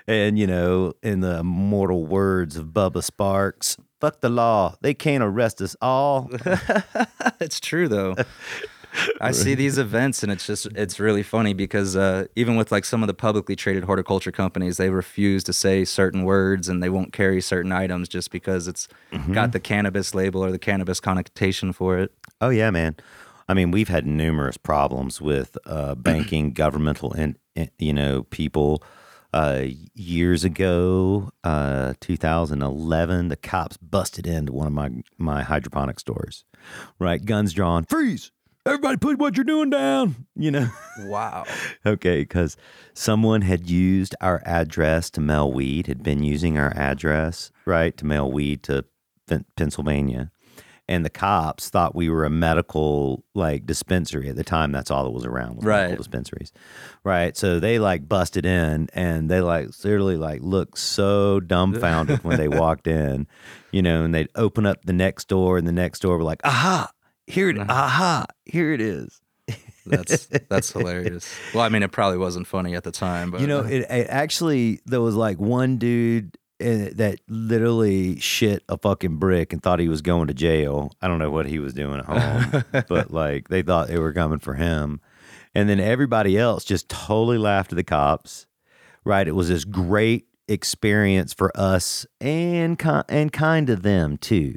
And, 0.09 0.39
you 0.39 0.47
know, 0.47 0.93
in 1.03 1.21
the 1.21 1.39
immortal 1.39 2.07
words 2.07 2.57
of 2.57 2.67
Bubba 2.67 3.03
Sparks, 3.03 3.77
fuck 4.01 4.21
the 4.21 4.29
law. 4.29 4.77
They 4.81 4.95
can't 4.95 5.25
arrest 5.25 5.61
us 5.61 5.75
all. 5.81 6.31
it's 7.41 7.59
true 7.61 7.89
though. 7.89 8.15
I 9.21 9.33
see 9.33 9.55
these 9.55 9.79
events 9.79 10.23
and 10.23 10.31
it's 10.33 10.47
just 10.47 10.67
it's 10.75 10.99
really 11.01 11.23
funny 11.23 11.55
because 11.55 11.97
uh, 11.97 12.27
even 12.37 12.57
with 12.57 12.73
like 12.73 12.85
some 12.85 13.03
of 13.03 13.07
the 13.07 13.15
publicly 13.15 13.57
traded 13.57 13.85
horticulture 13.85 14.33
companies, 14.33 14.77
they 14.77 14.91
refuse 14.91 15.45
to 15.45 15.53
say 15.53 15.85
certain 15.85 16.25
words 16.25 16.69
and 16.69 16.83
they 16.83 16.89
won't 16.89 17.13
carry 17.13 17.41
certain 17.41 17.73
items 17.73 18.09
just 18.09 18.31
because 18.31 18.69
it's 18.69 18.89
got 19.33 19.53
the 19.53 19.61
cannabis 19.61 20.15
label 20.15 20.45
or 20.45 20.51
the 20.51 20.59
cannabis 20.59 21.01
connotation 21.01 21.73
for 21.73 21.99
it. 21.99 22.13
oh, 22.41 22.51
yeah, 22.51 22.71
man. 22.71 22.97
I 23.49 23.55
mean, 23.55 23.71
we've 23.71 23.89
had 23.89 24.07
numerous 24.07 24.57
problems 24.57 25.21
with 25.21 25.57
uh, 25.67 25.95
banking, 25.97 26.53
governmental, 26.53 27.13
and, 27.13 27.39
and, 27.55 27.71
you 27.79 27.93
know, 27.93 28.25
people. 28.25 28.83
Uh, 29.35 29.67
years 29.93 30.45
ago, 30.45 31.29
uh, 31.45 31.93
2011, 32.01 33.29
the 33.29 33.37
cops 33.37 33.77
busted 33.77 34.27
into 34.27 34.51
one 34.51 34.67
of 34.67 34.73
my, 34.73 34.89
my 35.19 35.43
hydroponic 35.43 36.01
stores, 36.01 36.45
right? 36.99 37.23
Guns 37.23 37.53
drawn, 37.53 37.85
freeze. 37.85 38.31
Everybody 38.67 38.97
put 38.97 39.19
what 39.19 39.37
you're 39.37 39.45
doing 39.45 39.71
down, 39.71 40.27
you 40.35 40.51
know? 40.51 40.69
Wow. 41.01 41.45
Okay, 41.87 42.23
because 42.23 42.57
someone 42.95 43.43
had 43.43 43.71
used 43.71 44.17
our 44.21 44.43
address 44.45 45.09
to 45.11 45.21
mail 45.21 45.53
weed, 45.53 45.87
had 45.87 46.03
been 46.03 46.25
using 46.25 46.59
our 46.59 46.73
address, 46.77 47.53
right, 47.65 47.97
to 47.97 48.05
mail 48.05 48.31
weed 48.31 48.65
to 48.65 48.85
Pen- 49.29 49.45
Pennsylvania. 49.57 50.33
And 50.89 51.05
the 51.05 51.11
cops 51.11 51.69
thought 51.69 51.95
we 51.97 52.09
were 52.11 52.25
a 52.25 52.31
medical 52.31 53.25
like 53.35 53.67
dispensary 53.67 54.29
at 54.29 54.37
the 54.37 54.45
time. 54.45 54.71
That's 54.73 54.91
all 54.91 55.05
that 55.05 55.11
was 55.11 55.25
around 55.25 55.57
was 55.57 55.65
medical 55.65 55.91
Right. 55.91 55.99
dispensaries, 55.99 56.53
right? 57.05 57.37
So 57.37 57.59
they 57.61 57.79
like 57.81 58.09
busted 58.09 58.47
in, 58.47 58.89
and 58.93 59.29
they 59.31 59.41
like 59.41 59.69
literally 59.85 60.17
like 60.17 60.43
looked 60.43 60.79
so 60.79 61.39
dumbfounded 61.41 62.23
when 62.25 62.37
they 62.37 62.47
walked 62.63 62.87
in, 62.89 63.27
you 63.73 63.83
know. 63.83 64.05
And 64.05 64.13
they'd 64.15 64.29
open 64.37 64.65
up 64.67 64.85
the 64.85 64.93
next 64.93 65.27
door, 65.29 65.57
and 65.59 65.67
the 65.67 65.73
next 65.73 66.01
door 66.03 66.19
were 66.19 66.25
like, 66.25 66.41
"Aha, 66.45 66.89
here 67.27 67.51
it, 67.51 67.59
aha, 67.59 68.27
here 68.45 68.73
it 68.73 68.81
is." 68.81 69.21
That's 69.87 70.27
that's 70.27 70.73
hilarious. 70.73 71.33
Well, 71.55 71.63
I 71.65 71.69
mean, 71.69 71.83
it 71.83 71.93
probably 71.93 72.19
wasn't 72.19 72.47
funny 72.47 72.75
at 72.75 72.85
the 72.85 72.91
time, 72.91 73.31
but 73.31 73.41
You 73.41 73.47
know, 73.47 73.61
it, 73.61 73.87
it 73.89 74.07
actually 74.09 74.81
there 74.87 75.01
was 75.01 75.15
like 75.15 75.39
one 75.39 75.79
dude 75.79 76.37
uh, 76.61 76.91
that 76.95 77.19
literally 77.29 78.19
shit 78.19 78.63
a 78.69 78.77
fucking 78.79 79.17
brick 79.17 79.53
and 79.53 79.63
thought 79.63 79.79
he 79.79 79.89
was 79.89 80.03
going 80.03 80.29
to 80.29 80.35
jail. 80.35 80.93
I 81.01 81.09
don't 81.09 81.19
know 81.19 81.31
what 81.31 81.47
he 81.47 81.59
was 81.59 81.75
doing 81.75 82.01
at 82.01 82.07
home, 82.07 82.65
but 82.89 83.11
like 83.11 83.49
they 83.49 83.63
thought 83.63 83.89
they 83.89 83.99
were 83.99 84.13
coming 84.13 84.39
for 84.39 84.55
him, 84.55 85.01
and 85.55 85.69
then 85.69 85.81
everybody 85.81 86.39
else 86.39 86.65
just 86.65 86.89
totally 86.89 87.39
laughed 87.39 87.73
at 87.73 87.77
the 87.77 87.85
cops. 87.85 88.47
Right? 89.05 89.29
It 89.29 89.37
was 89.37 89.49
this 89.49 89.65
great 89.65 90.27
experience 90.49 91.33
for 91.33 91.53
us 91.55 92.07
and 92.21 92.81
and 93.09 93.33
kind 93.33 93.71
of 93.71 93.83
them 93.83 94.17
too. 94.17 94.57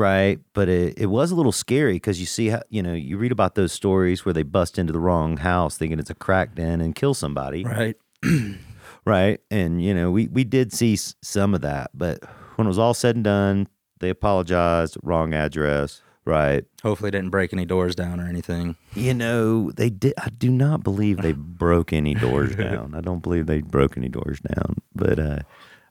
Right? 0.00 0.40
But 0.54 0.68
it, 0.68 0.98
it 0.98 1.06
was 1.06 1.30
a 1.30 1.34
little 1.36 1.52
scary 1.52 1.94
because 1.94 2.18
you 2.18 2.26
see 2.26 2.48
how 2.48 2.62
you 2.70 2.82
know 2.82 2.94
you 2.94 3.18
read 3.18 3.32
about 3.32 3.54
those 3.54 3.72
stories 3.72 4.24
where 4.24 4.32
they 4.32 4.42
bust 4.42 4.78
into 4.78 4.92
the 4.92 4.98
wrong 4.98 5.36
house 5.36 5.76
thinking 5.76 5.98
it's 5.98 6.10
a 6.10 6.14
crack 6.14 6.54
den 6.54 6.80
and 6.80 6.94
kill 6.94 7.14
somebody, 7.14 7.64
Right. 7.64 7.96
right? 9.04 9.40
And 9.50 9.82
you 9.84 9.94
know 9.94 10.10
we 10.10 10.26
we 10.28 10.44
did 10.44 10.72
see 10.72 10.96
some 10.96 11.54
of 11.54 11.60
that, 11.60 11.90
but 11.94 12.24
when 12.56 12.66
it 12.66 12.70
was 12.70 12.78
all 12.78 12.94
said 12.94 13.14
and 13.14 13.24
done, 13.24 13.68
they 14.00 14.10
apologized, 14.10 14.96
wrong 15.02 15.34
address, 15.34 16.02
right? 16.24 16.64
Hopefully, 16.82 17.10
didn't 17.10 17.30
break 17.30 17.52
any 17.52 17.64
doors 17.66 17.94
down 17.94 18.20
or 18.20 18.26
anything. 18.28 18.76
You 18.94 19.14
know 19.14 19.70
they 19.72 19.90
did. 19.90 20.14
I 20.18 20.30
do 20.30 20.50
not 20.50 20.82
believe 20.82 21.18
they 21.18 21.32
broke 21.36 21.92
any 21.92 22.14
doors 22.14 22.56
down. 22.66 22.94
I 22.94 23.00
don't 23.00 23.22
believe 23.22 23.46
they 23.46 23.60
broke 23.60 23.96
any 23.96 24.08
doors 24.08 24.40
down, 24.40 24.76
but 24.94 25.18
uh, 25.18 25.38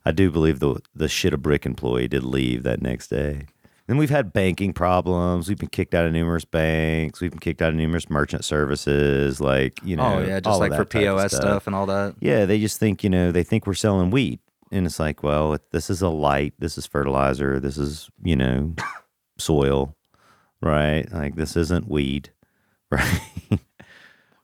I 0.05 0.11
do 0.11 0.31
believe 0.31 0.59
the 0.59 0.79
the 0.95 1.07
shit 1.07 1.33
a 1.33 1.37
brick 1.37 1.65
employee 1.65 2.07
did 2.07 2.23
leave 2.23 2.63
that 2.63 2.81
next 2.81 3.07
day. 3.09 3.45
And 3.89 3.97
we've 3.97 4.11
had 4.11 4.31
banking 4.31 4.71
problems. 4.71 5.49
We've 5.49 5.57
been 5.57 5.67
kicked 5.67 5.95
out 5.95 6.05
of 6.05 6.13
numerous 6.13 6.45
banks. 6.45 7.19
We've 7.21 7.31
been 7.31 7.39
kicked 7.39 7.59
out 7.59 7.69
of 7.69 7.75
numerous 7.75 8.07
merchant 8.07 8.45
services. 8.45 9.41
Like 9.41 9.83
you 9.83 9.97
oh, 9.97 10.01
know, 10.01 10.15
oh 10.15 10.19
yeah, 10.19 10.39
just 10.39 10.59
like 10.59 10.71
for 10.73 10.83
that 10.83 10.89
type 10.91 11.01
of 11.01 11.17
POS 11.17 11.35
stuff. 11.35 11.65
and 11.65 11.75
all 11.75 11.87
that. 11.87 12.13
Yeah, 12.19 12.45
they 12.45 12.59
just 12.59 12.79
think 12.79 13.03
you 13.03 13.09
know 13.09 13.31
they 13.31 13.41
think 13.41 13.65
we're 13.65 13.73
selling 13.73 14.11
wheat, 14.11 14.41
and 14.71 14.85
it's 14.85 14.99
like, 14.99 15.23
well, 15.23 15.57
this 15.71 15.89
is 15.89 16.03
a 16.03 16.07
light. 16.07 16.53
This 16.59 16.77
is 16.77 16.85
fertilizer. 16.85 17.59
This 17.59 17.79
is 17.79 18.11
you 18.23 18.35
know 18.35 18.75
soil, 19.39 19.95
right? 20.61 21.11
Like 21.11 21.35
this 21.35 21.57
isn't 21.57 21.89
weed, 21.89 22.29
right? 22.91 23.59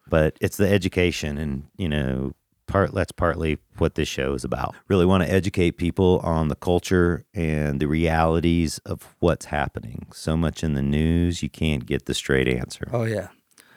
but 0.08 0.38
it's 0.42 0.58
the 0.58 0.68
education, 0.68 1.38
and 1.38 1.68
you 1.78 1.88
know, 1.88 2.34
part 2.68 2.94
that's 2.94 3.12
partly 3.12 3.58
what 3.78 3.96
this 3.96 4.08
show 4.08 4.34
is 4.34 4.44
about. 4.44 4.76
Really 4.88 5.06
want 5.06 5.24
to 5.24 5.32
educate 5.32 5.72
people 5.78 6.20
on 6.24 6.48
the 6.48 6.56
culture 6.56 7.26
and 7.34 7.80
the 7.80 7.88
realities 7.88 8.80
of 8.86 9.16
what's 9.20 9.46
happening. 9.46 10.08
So 10.14 10.36
much 10.38 10.64
in 10.64 10.74
the 10.74 10.82
news, 10.82 11.44
you 11.44 11.50
can't 11.50 11.86
get 11.86 12.06
the 12.06 12.14
straight 12.14 12.48
answer, 12.48 12.88
Oh 12.94 13.04
yeah. 13.04 13.28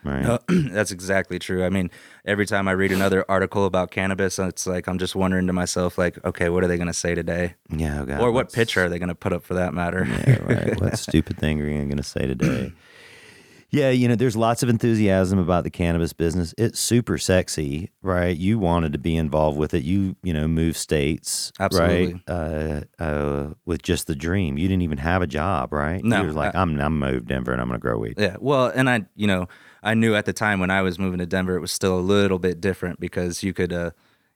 right? 0.04 0.22
No, 0.22 0.38
that's 0.48 0.90
exactly 0.92 1.38
true. 1.38 1.64
I 1.64 1.68
mean, 1.70 1.90
every 2.24 2.46
time 2.46 2.68
I 2.68 2.72
read 2.72 2.92
another 2.92 3.24
article 3.28 3.64
about 3.66 3.90
cannabis, 3.90 4.38
it's 4.38 4.66
like 4.66 4.86
I'm 4.88 4.98
just 4.98 5.14
wondering 5.16 5.46
to 5.48 5.52
myself, 5.52 5.98
like, 5.98 6.24
okay, 6.24 6.48
what 6.48 6.62
are 6.64 6.68
they 6.68 6.76
going 6.76 6.86
to 6.86 6.94
say 6.94 7.14
today, 7.14 7.54
yeah, 7.70 8.00
oh 8.02 8.06
God, 8.06 8.20
or 8.20 8.30
what 8.32 8.52
picture 8.52 8.84
are 8.84 8.88
they 8.88 8.98
going 8.98 9.08
to 9.10 9.14
put 9.14 9.32
up 9.32 9.42
for 9.44 9.54
that 9.54 9.74
matter? 9.74 10.06
Yeah, 10.06 10.38
right. 10.42 10.80
what 10.80 10.98
stupid 11.08 11.38
thing 11.38 11.60
are 11.60 11.68
you 11.68 11.84
going 11.84 11.96
to 11.96 12.02
say 12.02 12.26
today? 12.26 12.72
Yeah, 13.70 13.90
you 13.90 14.08
know, 14.08 14.14
there's 14.14 14.36
lots 14.36 14.62
of 14.62 14.70
enthusiasm 14.70 15.38
about 15.38 15.64
the 15.64 15.70
cannabis 15.70 16.14
business. 16.14 16.54
It's 16.56 16.80
super 16.80 17.18
sexy, 17.18 17.90
right? 18.00 18.34
You 18.34 18.58
wanted 18.58 18.94
to 18.94 18.98
be 18.98 19.14
involved 19.14 19.58
with 19.58 19.74
it. 19.74 19.82
You, 19.84 20.16
you 20.22 20.32
know, 20.32 20.48
move 20.48 20.74
states, 20.74 21.52
Absolutely. 21.60 22.14
right? 22.14 22.22
Uh, 22.26 22.80
uh, 23.02 23.50
with 23.66 23.82
just 23.82 24.06
the 24.06 24.14
dream. 24.14 24.56
You 24.56 24.68
didn't 24.68 24.82
even 24.82 24.96
have 24.98 25.20
a 25.20 25.26
job, 25.26 25.74
right? 25.74 26.02
No, 26.02 26.22
you 26.22 26.26
were 26.28 26.32
like, 26.32 26.54
I- 26.54 26.62
I'm, 26.62 26.80
I'm 26.80 26.98
moved 26.98 27.28
Denver, 27.28 27.52
and 27.52 27.60
I'm 27.60 27.68
going 27.68 27.78
to 27.78 27.82
grow 27.82 27.98
weed. 27.98 28.14
Yeah. 28.16 28.36
Well, 28.40 28.72
and 28.74 28.88
I, 28.88 29.04
you 29.16 29.26
know, 29.26 29.48
I 29.82 29.92
knew 29.92 30.14
at 30.14 30.24
the 30.24 30.32
time 30.32 30.60
when 30.60 30.70
I 30.70 30.80
was 30.80 30.98
moving 30.98 31.18
to 31.18 31.26
Denver, 31.26 31.54
it 31.54 31.60
was 31.60 31.70
still 31.72 31.98
a 31.98 32.00
little 32.00 32.38
bit 32.38 32.62
different 32.62 33.00
because 33.00 33.42
you 33.42 33.52
could, 33.52 33.72
uh, 33.74 33.90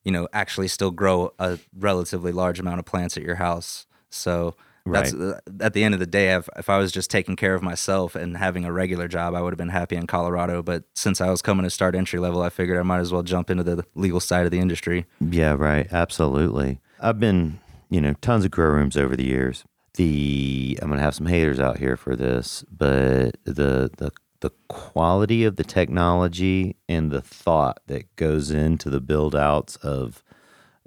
you 0.05 0.13
know, 0.13 0.29
actually 0.35 0.69
still 0.69 0.91
grow 0.91 1.33
a 1.39 1.59
relatively 1.79 2.33
large 2.33 2.61
amount 2.61 2.81
of 2.81 2.85
plants 2.85 3.17
at 3.17 3.23
your 3.23 3.37
house. 3.37 3.87
So 4.11 4.57
that's 4.85 5.15
uh, 5.15 5.39
at 5.61 5.75
the 5.75 5.85
end 5.85 5.95
of 5.95 6.01
the 6.01 6.07
day, 6.07 6.35
if, 6.35 6.49
if 6.57 6.69
I 6.69 6.79
was 6.79 6.91
just 6.91 7.11
taking 7.11 7.37
care 7.37 7.55
of 7.55 7.63
myself 7.63 8.15
and 8.15 8.37
having 8.37 8.65
a 8.65 8.73
regular 8.73 9.09
job, 9.09 9.35
I 9.35 9.43
would 9.43 9.53
have 9.53 9.59
been 9.59 9.69
happy 9.69 9.97
in 9.97 10.07
Colorado. 10.07 10.63
But 10.63 10.85
since 10.95 11.21
I 11.21 11.31
was 11.31 11.43
coming 11.43 11.65
to 11.65 11.71
start 11.71 11.95
entry 11.95 12.19
level, 12.19 12.43
I 12.43 12.49
figured 12.49 12.79
I 12.79 12.83
might 12.83 12.99
as 12.99 13.13
well 13.13 13.23
jump 13.23 13.51
into 13.51 13.63
the 13.63 13.85
legal 13.95 14.21
side 14.21 14.45
of 14.45 14.51
the 14.51 14.59
industry. 14.59 15.07
Yeah, 15.21 15.53
right. 15.53 15.87
Absolutely. 15.93 16.81
I've 17.01 17.21
been, 17.21 17.61
you 17.91 18.01
know, 18.01 18.15
tons 18.21 18.45
of 18.45 18.51
grow 18.51 18.71
rooms 18.71 18.97
over 18.97 19.17
the 19.17 19.25
years. 19.25 19.65
The 19.95 20.79
I'm 20.81 20.89
gonna 20.89 21.03
have 21.03 21.15
some 21.15 21.27
haters 21.27 21.61
out 21.61 21.79
here 21.79 21.97
for 21.97 22.17
this, 22.17 22.65
but 22.71 23.37
the 23.45 23.91
the 23.97 24.11
the 24.41 24.51
quality 24.69 25.45
of 25.45 25.57
the 25.57 25.65
technology 25.65 26.77
and 26.89 27.11
the 27.11 27.21
thought 27.21 27.81
that 27.87 28.15
goes 28.17 28.51
into 28.51 28.91
the 28.91 29.01
build 29.01 29.37
outs 29.37 29.77
of 29.77 30.23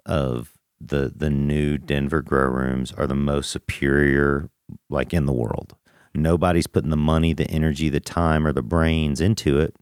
of 0.06 0.54
the 0.79 1.12
the 1.15 1.29
new 1.29 1.77
Denver 1.77 2.22
grow 2.22 2.50
rooms 2.50 2.91
are 2.94 3.08
the 3.08 3.15
most 3.15 3.50
superior 3.51 4.50
like 4.89 5.13
in 5.13 5.25
the 5.25 5.34
world. 5.34 5.75
Nobody's 6.13 6.67
putting 6.67 6.91
the 6.91 6.98
money, 6.98 7.34
the 7.34 7.50
energy, 7.50 7.89
the 7.89 8.00
time, 8.00 8.48
or 8.48 8.53
the 8.53 8.63
brains 8.63 9.20
into 9.20 9.60
it 9.60 9.75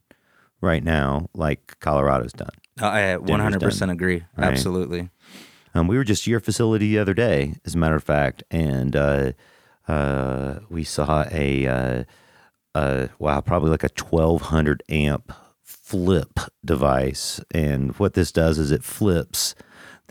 right 0.62 0.83
now 0.83 1.29
like 1.33 1.79
Colorado's 1.79 2.33
done. 2.33 2.50
I 2.79 3.17
100% 3.17 3.91
agree. 3.91 4.23
right? 4.35 4.51
Absolutely. 4.51 5.09
Um, 5.75 5.88
we 5.88 5.97
were 5.97 6.03
just 6.03 6.23
at 6.23 6.27
your 6.27 6.39
facility 6.39 6.89
the 6.89 7.00
other 7.00 7.13
day, 7.13 7.55
as 7.65 7.75
a 7.75 7.77
matter 7.77 7.95
of 7.95 8.03
fact, 8.03 8.43
and 8.51 8.95
uh, 8.95 9.31
uh, 9.88 10.59
we 10.69 10.83
saw 10.83 11.25
a 11.31 11.67
uh, 11.67 12.03
uh, 12.75 13.07
wow, 13.19 13.41
probably 13.41 13.69
like 13.69 13.83
a 13.83 13.89
twelve 13.89 14.43
hundred 14.43 14.83
amp 14.89 15.33
flip 15.62 16.39
device, 16.63 17.41
and 17.51 17.97
what 17.97 18.13
this 18.13 18.31
does 18.31 18.59
is 18.59 18.71
it 18.71 18.83
flips 18.83 19.55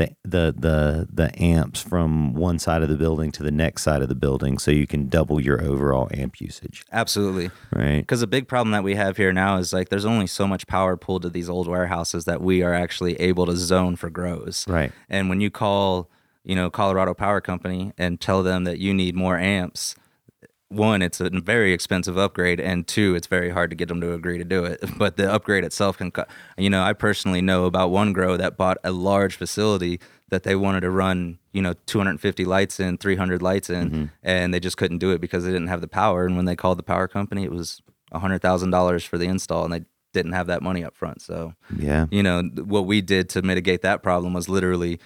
the 0.06 0.14
the 0.22 0.54
the 0.58 1.08
the 1.12 1.42
amps 1.42 1.82
from 1.82 2.34
one 2.34 2.58
side 2.58 2.82
of 2.82 2.88
the 2.88 2.96
building 2.96 3.30
to 3.32 3.42
the 3.42 3.50
next 3.50 3.82
side 3.82 4.02
of 4.02 4.08
the 4.08 4.14
building, 4.14 4.58
so 4.58 4.70
you 4.70 4.86
can 4.86 5.08
double 5.08 5.40
your 5.40 5.62
overall 5.62 6.08
amp 6.12 6.40
usage. 6.40 6.84
Absolutely. 6.92 7.50
Right? 7.74 7.98
Because 7.98 8.22
a 8.22 8.26
big 8.26 8.48
problem 8.48 8.72
that 8.72 8.84
we 8.84 8.94
have 8.94 9.16
here 9.16 9.32
now 9.32 9.56
is 9.58 9.72
like 9.72 9.88
there's 9.88 10.04
only 10.04 10.26
so 10.26 10.46
much 10.46 10.66
power 10.66 10.96
pulled 10.96 11.22
to 11.22 11.30
these 11.30 11.48
old 11.48 11.68
warehouses 11.68 12.24
that 12.24 12.40
we 12.40 12.62
are 12.62 12.74
actually 12.74 13.20
able 13.20 13.46
to 13.46 13.56
zone 13.56 13.96
for 13.96 14.10
grows. 14.10 14.66
Right. 14.68 14.92
And 15.08 15.28
when 15.28 15.40
you 15.40 15.50
call, 15.50 16.08
you 16.44 16.54
know, 16.54 16.70
Colorado 16.70 17.14
Power 17.14 17.40
Company 17.40 17.92
and 17.98 18.20
tell 18.20 18.42
them 18.42 18.64
that 18.64 18.78
you 18.78 18.94
need 18.94 19.14
more 19.14 19.38
amps, 19.38 19.96
one, 20.72 21.02
it's 21.02 21.20
a 21.20 21.30
very 21.30 21.72
expensive 21.72 22.16
upgrade, 22.16 22.60
and 22.60 22.86
two, 22.86 23.14
it's 23.14 23.26
very 23.26 23.50
hard 23.50 23.70
to 23.70 23.76
get 23.76 23.88
them 23.88 24.00
to 24.00 24.12
agree 24.14 24.38
to 24.38 24.44
do 24.44 24.64
it. 24.64 24.80
But 24.98 25.16
the 25.16 25.32
upgrade 25.32 25.64
itself 25.64 25.98
can, 25.98 26.10
co- 26.10 26.26
you 26.56 26.70
know, 26.70 26.82
I 26.82 26.92
personally 26.92 27.40
know 27.40 27.64
about 27.64 27.90
one 27.90 28.12
grow 28.12 28.36
that 28.36 28.56
bought 28.56 28.78
a 28.84 28.92
large 28.92 29.36
facility 29.36 30.00
that 30.30 30.44
they 30.44 30.54
wanted 30.54 30.80
to 30.80 30.90
run, 30.90 31.38
you 31.52 31.60
know, 31.60 31.74
250 31.86 32.44
lights 32.44 32.80
in, 32.80 32.98
300 32.98 33.42
lights 33.42 33.68
in, 33.68 33.90
mm-hmm. 33.90 34.04
and 34.22 34.54
they 34.54 34.60
just 34.60 34.76
couldn't 34.76 34.98
do 34.98 35.10
it 35.10 35.20
because 35.20 35.44
they 35.44 35.50
didn't 35.50 35.68
have 35.68 35.80
the 35.80 35.88
power. 35.88 36.24
And 36.26 36.36
when 36.36 36.44
they 36.46 36.56
called 36.56 36.78
the 36.78 36.82
power 36.82 37.08
company, 37.08 37.44
it 37.44 37.50
was 37.50 37.82
$100,000 38.14 39.06
for 39.06 39.18
the 39.18 39.26
install, 39.26 39.64
and 39.64 39.72
they 39.74 39.84
didn't 40.12 40.32
have 40.32 40.46
that 40.46 40.62
money 40.62 40.84
up 40.84 40.94
front. 40.94 41.22
So, 41.22 41.54
Yeah. 41.76 42.06
you 42.10 42.22
know 42.22 42.42
what 42.64 42.86
we 42.86 43.00
did 43.00 43.28
to 43.30 43.42
mitigate 43.42 43.82
that 43.82 44.02
problem 44.02 44.32
was 44.34 44.48
literally 44.48 45.00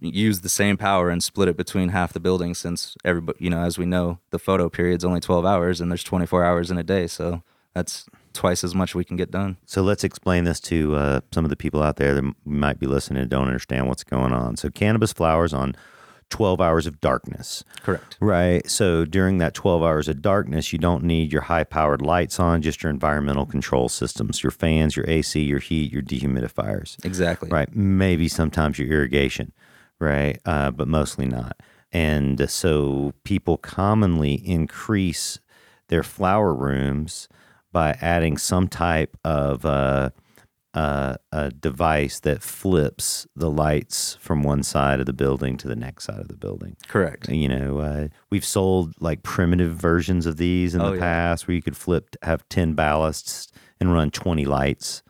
use 0.00 0.40
the 0.40 0.48
same 0.48 0.76
power 0.76 1.10
and 1.10 1.22
split 1.22 1.48
it 1.48 1.56
between 1.56 1.90
half 1.90 2.12
the 2.12 2.20
building 2.20 2.54
since 2.54 2.96
everybody 3.04 3.38
you 3.42 3.50
know 3.50 3.60
as 3.60 3.78
we 3.78 3.86
know 3.86 4.18
the 4.30 4.38
photo 4.38 4.68
period's 4.68 5.04
only 5.04 5.20
12 5.20 5.46
hours 5.46 5.80
and 5.80 5.90
there's 5.90 6.02
24 6.02 6.44
hours 6.44 6.70
in 6.70 6.78
a 6.78 6.82
day 6.82 7.06
so 7.06 7.42
that's 7.72 8.06
twice 8.32 8.64
as 8.64 8.74
much 8.74 8.94
we 8.94 9.04
can 9.04 9.16
get 9.16 9.30
done 9.30 9.56
So 9.66 9.82
let's 9.82 10.02
explain 10.04 10.44
this 10.44 10.60
to 10.60 10.94
uh, 10.96 11.20
some 11.32 11.44
of 11.44 11.50
the 11.50 11.56
people 11.56 11.82
out 11.82 11.96
there 11.96 12.14
that 12.14 12.34
might 12.44 12.78
be 12.78 12.86
listening 12.86 13.22
and 13.22 13.30
don't 13.30 13.46
understand 13.46 13.88
what's 13.88 14.04
going 14.04 14.32
on. 14.32 14.56
So 14.56 14.70
cannabis 14.70 15.12
flowers 15.12 15.52
on 15.52 15.74
12 16.30 16.60
hours 16.60 16.86
of 16.86 17.00
darkness. 17.00 17.64
correct 17.82 18.16
Right. 18.20 18.68
So 18.68 19.04
during 19.04 19.38
that 19.38 19.54
12 19.54 19.82
hours 19.82 20.08
of 20.08 20.22
darkness, 20.22 20.72
you 20.72 20.78
don't 20.78 21.04
need 21.04 21.32
your 21.32 21.42
high 21.42 21.64
powered 21.64 22.02
lights 22.02 22.38
on, 22.38 22.62
just 22.62 22.82
your 22.82 22.90
environmental 22.90 23.46
control 23.46 23.88
systems, 23.88 24.42
your 24.42 24.50
fans, 24.50 24.96
your 24.96 25.08
AC, 25.08 25.40
your 25.40 25.58
heat, 25.58 25.92
your 25.92 26.02
dehumidifiers. 26.02 27.02
exactly 27.04 27.48
Right. 27.50 27.74
Maybe 27.74 28.28
sometimes 28.28 28.78
your 28.78 28.88
irrigation. 28.88 29.52
Right. 29.98 30.38
Uh, 30.44 30.70
but 30.70 30.88
mostly 30.88 31.26
not. 31.26 31.60
And 31.92 32.48
so 32.48 33.12
people 33.24 33.56
commonly 33.56 34.34
increase 34.34 35.40
their 35.88 36.02
flower 36.02 36.54
rooms 36.54 37.28
by 37.72 37.96
adding 38.00 38.36
some 38.36 38.68
type 38.68 39.16
of 39.24 39.64
uh, 39.64 40.10
uh, 40.74 41.16
a 41.32 41.50
device 41.50 42.20
that 42.20 42.42
flips 42.42 43.26
the 43.34 43.50
lights 43.50 44.16
from 44.20 44.42
one 44.44 44.62
side 44.62 45.00
of 45.00 45.06
the 45.06 45.12
building 45.12 45.56
to 45.56 45.66
the 45.66 45.74
next 45.74 46.04
side 46.04 46.20
of 46.20 46.28
the 46.28 46.36
building. 46.36 46.76
correct 46.86 47.28
You 47.28 47.48
know, 47.48 47.78
uh, 47.78 48.08
we've 48.30 48.44
sold 48.44 48.94
like 49.00 49.22
primitive 49.24 49.72
versions 49.74 50.26
of 50.26 50.36
these 50.36 50.74
in 50.74 50.80
Oh, 50.80 50.90
the 50.90 50.96
yeah. 50.96 51.00
past 51.00 51.48
where 51.48 51.54
you 51.56 51.62
could 51.62 51.76
flip, 51.76 52.14
have 52.22 52.48
10 52.48 52.76
ballasts 52.76 53.48
and 53.80 53.92
run 53.92 54.10
20 54.12 54.44
lights, 54.44 55.02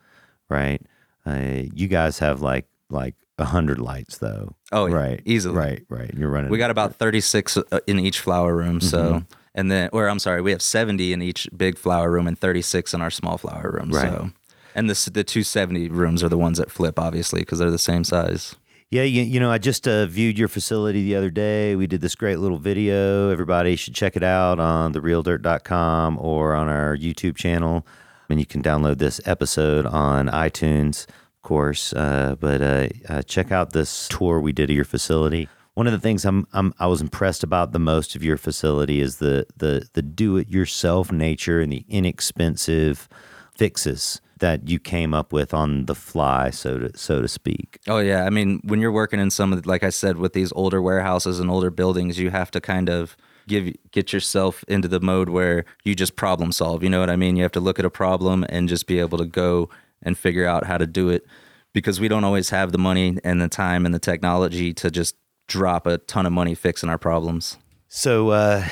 right? 0.49 0.81
Uh, 1.27 1.65
you 1.75 1.89
guys 1.89 2.21
have 2.21 2.41
like, 2.41 2.67
like 2.89 3.15
100 3.37 3.79
lights 3.79 4.17
though. 4.19 4.55
Oh, 4.73 4.89
right. 4.89 5.21
easily. 5.27 5.57
Right, 5.57 5.85
right. 5.91 6.13
You're 6.15 6.31
running. 6.31 6.51
we 6.51 6.57
got 6.59 6.71
about 6.71 6.95
36 6.95 7.57
uh, 7.59 7.81
in 7.87 7.99
each 7.99 8.21
flower 8.21 8.55
room 8.57 8.81
so 8.81 8.99
Mm-hmm. 9.03 9.25
and 9.55 9.71
then 9.71 9.89
or 9.93 10.09
i'm 10.09 10.19
sorry 10.19 10.41
we 10.43 10.53
have 10.53 10.63
70 10.63 11.13
in 11.13 11.21
each 11.23 11.49
big 11.57 11.77
flower 11.77 12.11
room 12.11 12.27
and 12.29 12.39
36 12.39 12.95
in 12.95 13.01
our 13.03 13.11
small 13.11 13.37
flower 13.39 13.71
room 13.73 13.91
Right. 13.91 14.11
so 14.11 14.31
and 14.75 14.89
the, 14.89 15.11
the 15.11 15.25
270 15.25 15.89
rooms 15.89 16.23
are 16.23 16.29
the 16.29 16.39
ones 16.39 16.59
that 16.59 16.71
flip 16.71 16.99
obviously 16.99 17.41
because 17.41 17.59
they're 17.59 17.71
the 17.71 17.79
same 17.79 18.05
size 18.05 18.57
Yeah, 18.91 19.05
you, 19.05 19.23
you 19.23 19.39
know, 19.39 19.53
I 19.53 19.59
just 19.59 19.87
uh, 19.87 20.07
viewed 20.07 20.37
your 20.37 20.49
facility 20.49 21.05
the 21.05 21.15
other 21.15 21.31
day. 21.31 21.77
We 21.77 21.87
did 21.87 22.01
this 22.01 22.17
great 22.17 22.41
little 22.41 22.59
video. 22.59 23.31
Everybody 23.31 23.77
should 23.77 23.95
check 23.95 24.17
it 24.17 24.25
out 24.25 24.59
on 24.59 24.93
therealdirt.com 24.93 26.19
or 26.19 26.55
on 26.57 26.69
our 26.69 26.97
YouTube 26.97 27.37
channel. 27.37 27.87
And 28.29 28.41
you 28.41 28.47
can 28.47 28.65
download 28.65 28.99
this 28.99 29.21
episode 29.27 29.87
on 29.87 30.27
iTunes, 30.27 31.07
of 31.09 31.43
course. 31.43 31.93
Uh, 31.93 32.35
but 32.41 32.61
uh, 32.61 32.89
uh, 33.09 33.23
check 33.23 33.53
out 33.53 33.73
this 33.73 34.09
tour 34.09 34.41
we 34.41 34.51
did 34.51 34.71
of 34.71 34.75
your 34.75 34.85
facility. 34.85 35.49
One 35.75 35.87
of 35.87 35.93
the 35.93 36.01
things 36.01 36.25
I'm, 36.25 36.49
I'm 36.53 36.75
I 36.81 36.89
was 36.89 37.01
impressed 37.01 37.45
about 37.45 37.71
the 37.71 37.79
most 37.79 38.17
of 38.17 38.25
your 38.25 38.37
facility 38.37 39.01
is 39.01 39.19
the 39.19 39.47
the 39.57 39.89
the 39.93 40.03
do 40.03 40.37
it 40.37 40.49
yourself 40.49 41.13
nature 41.13 41.61
and 41.61 41.73
the 41.73 41.85
inexpensive 41.89 43.09
fixes 43.57 44.21
that 44.41 44.69
you 44.69 44.79
came 44.79 45.15
up 45.15 45.33
with 45.33 45.55
on 45.55 45.87
the 45.87 45.95
fly, 45.95 46.51
so 46.51 46.79
to 46.79 46.99
so 46.99 47.23
to 47.23 47.29
speak. 47.29 47.79
Oh 47.89 47.99
yeah, 47.99 48.25
I 48.25 48.31
mean, 48.31 48.61
when 48.65 48.81
you're 48.81 48.93
working 48.93 49.21
in 49.21 49.31
some 49.31 49.53
of, 49.53 49.63
the, 49.63 49.69
like 49.69 49.83
I 49.83 49.91
said, 49.91 50.17
with 50.17 50.33
these 50.33 50.53
older 50.53 50.83
warehouses 50.83 51.41
and 51.41 51.51
older 51.51 51.71
buildings, 51.71 52.19
you 52.19 52.31
have 52.31 52.51
to 52.53 52.61
kind 52.61 52.89
of 52.89 53.17
give 53.47 53.75
get 53.93 54.13
yourself 54.13 54.65
into 54.69 54.89
the 54.89 55.01
mode 55.01 55.29
where 55.29 55.65
you 55.85 55.95
just 55.95 56.17
problem 56.17 56.53
solve. 56.53 56.83
You 56.83 56.91
know 56.91 57.01
what 57.01 57.11
I 57.11 57.17
mean? 57.17 57.37
You 57.37 57.43
have 57.43 57.53
to 57.53 57.61
look 57.61 57.79
at 57.79 57.85
a 57.85 57.91
problem 57.91 58.45
and 58.49 58.69
just 58.69 58.87
be 58.87 58.99
able 58.99 59.19
to 59.19 59.27
go 59.27 59.71
and 60.03 60.17
figure 60.17 60.47
out 60.47 60.67
how 60.67 60.79
to 60.79 60.87
do 60.87 61.09
it 61.11 61.27
because 61.73 62.01
we 62.01 62.09
don't 62.09 62.25
always 62.25 62.51
have 62.51 62.73
the 62.73 62.79
money 62.79 63.19
and 63.23 63.41
the 63.41 63.49
time 63.49 63.87
and 63.87 63.95
the 63.95 63.99
technology 63.99 64.73
to 64.75 64.91
just 64.91 65.17
drop 65.47 65.87
a 65.87 65.99
ton 65.99 66.27
of 66.27 66.33
money 66.33 66.55
fixing 66.55 66.89
our 66.89 66.99
problems. 66.99 67.59
So, 67.89 68.31
uh, 68.31 68.65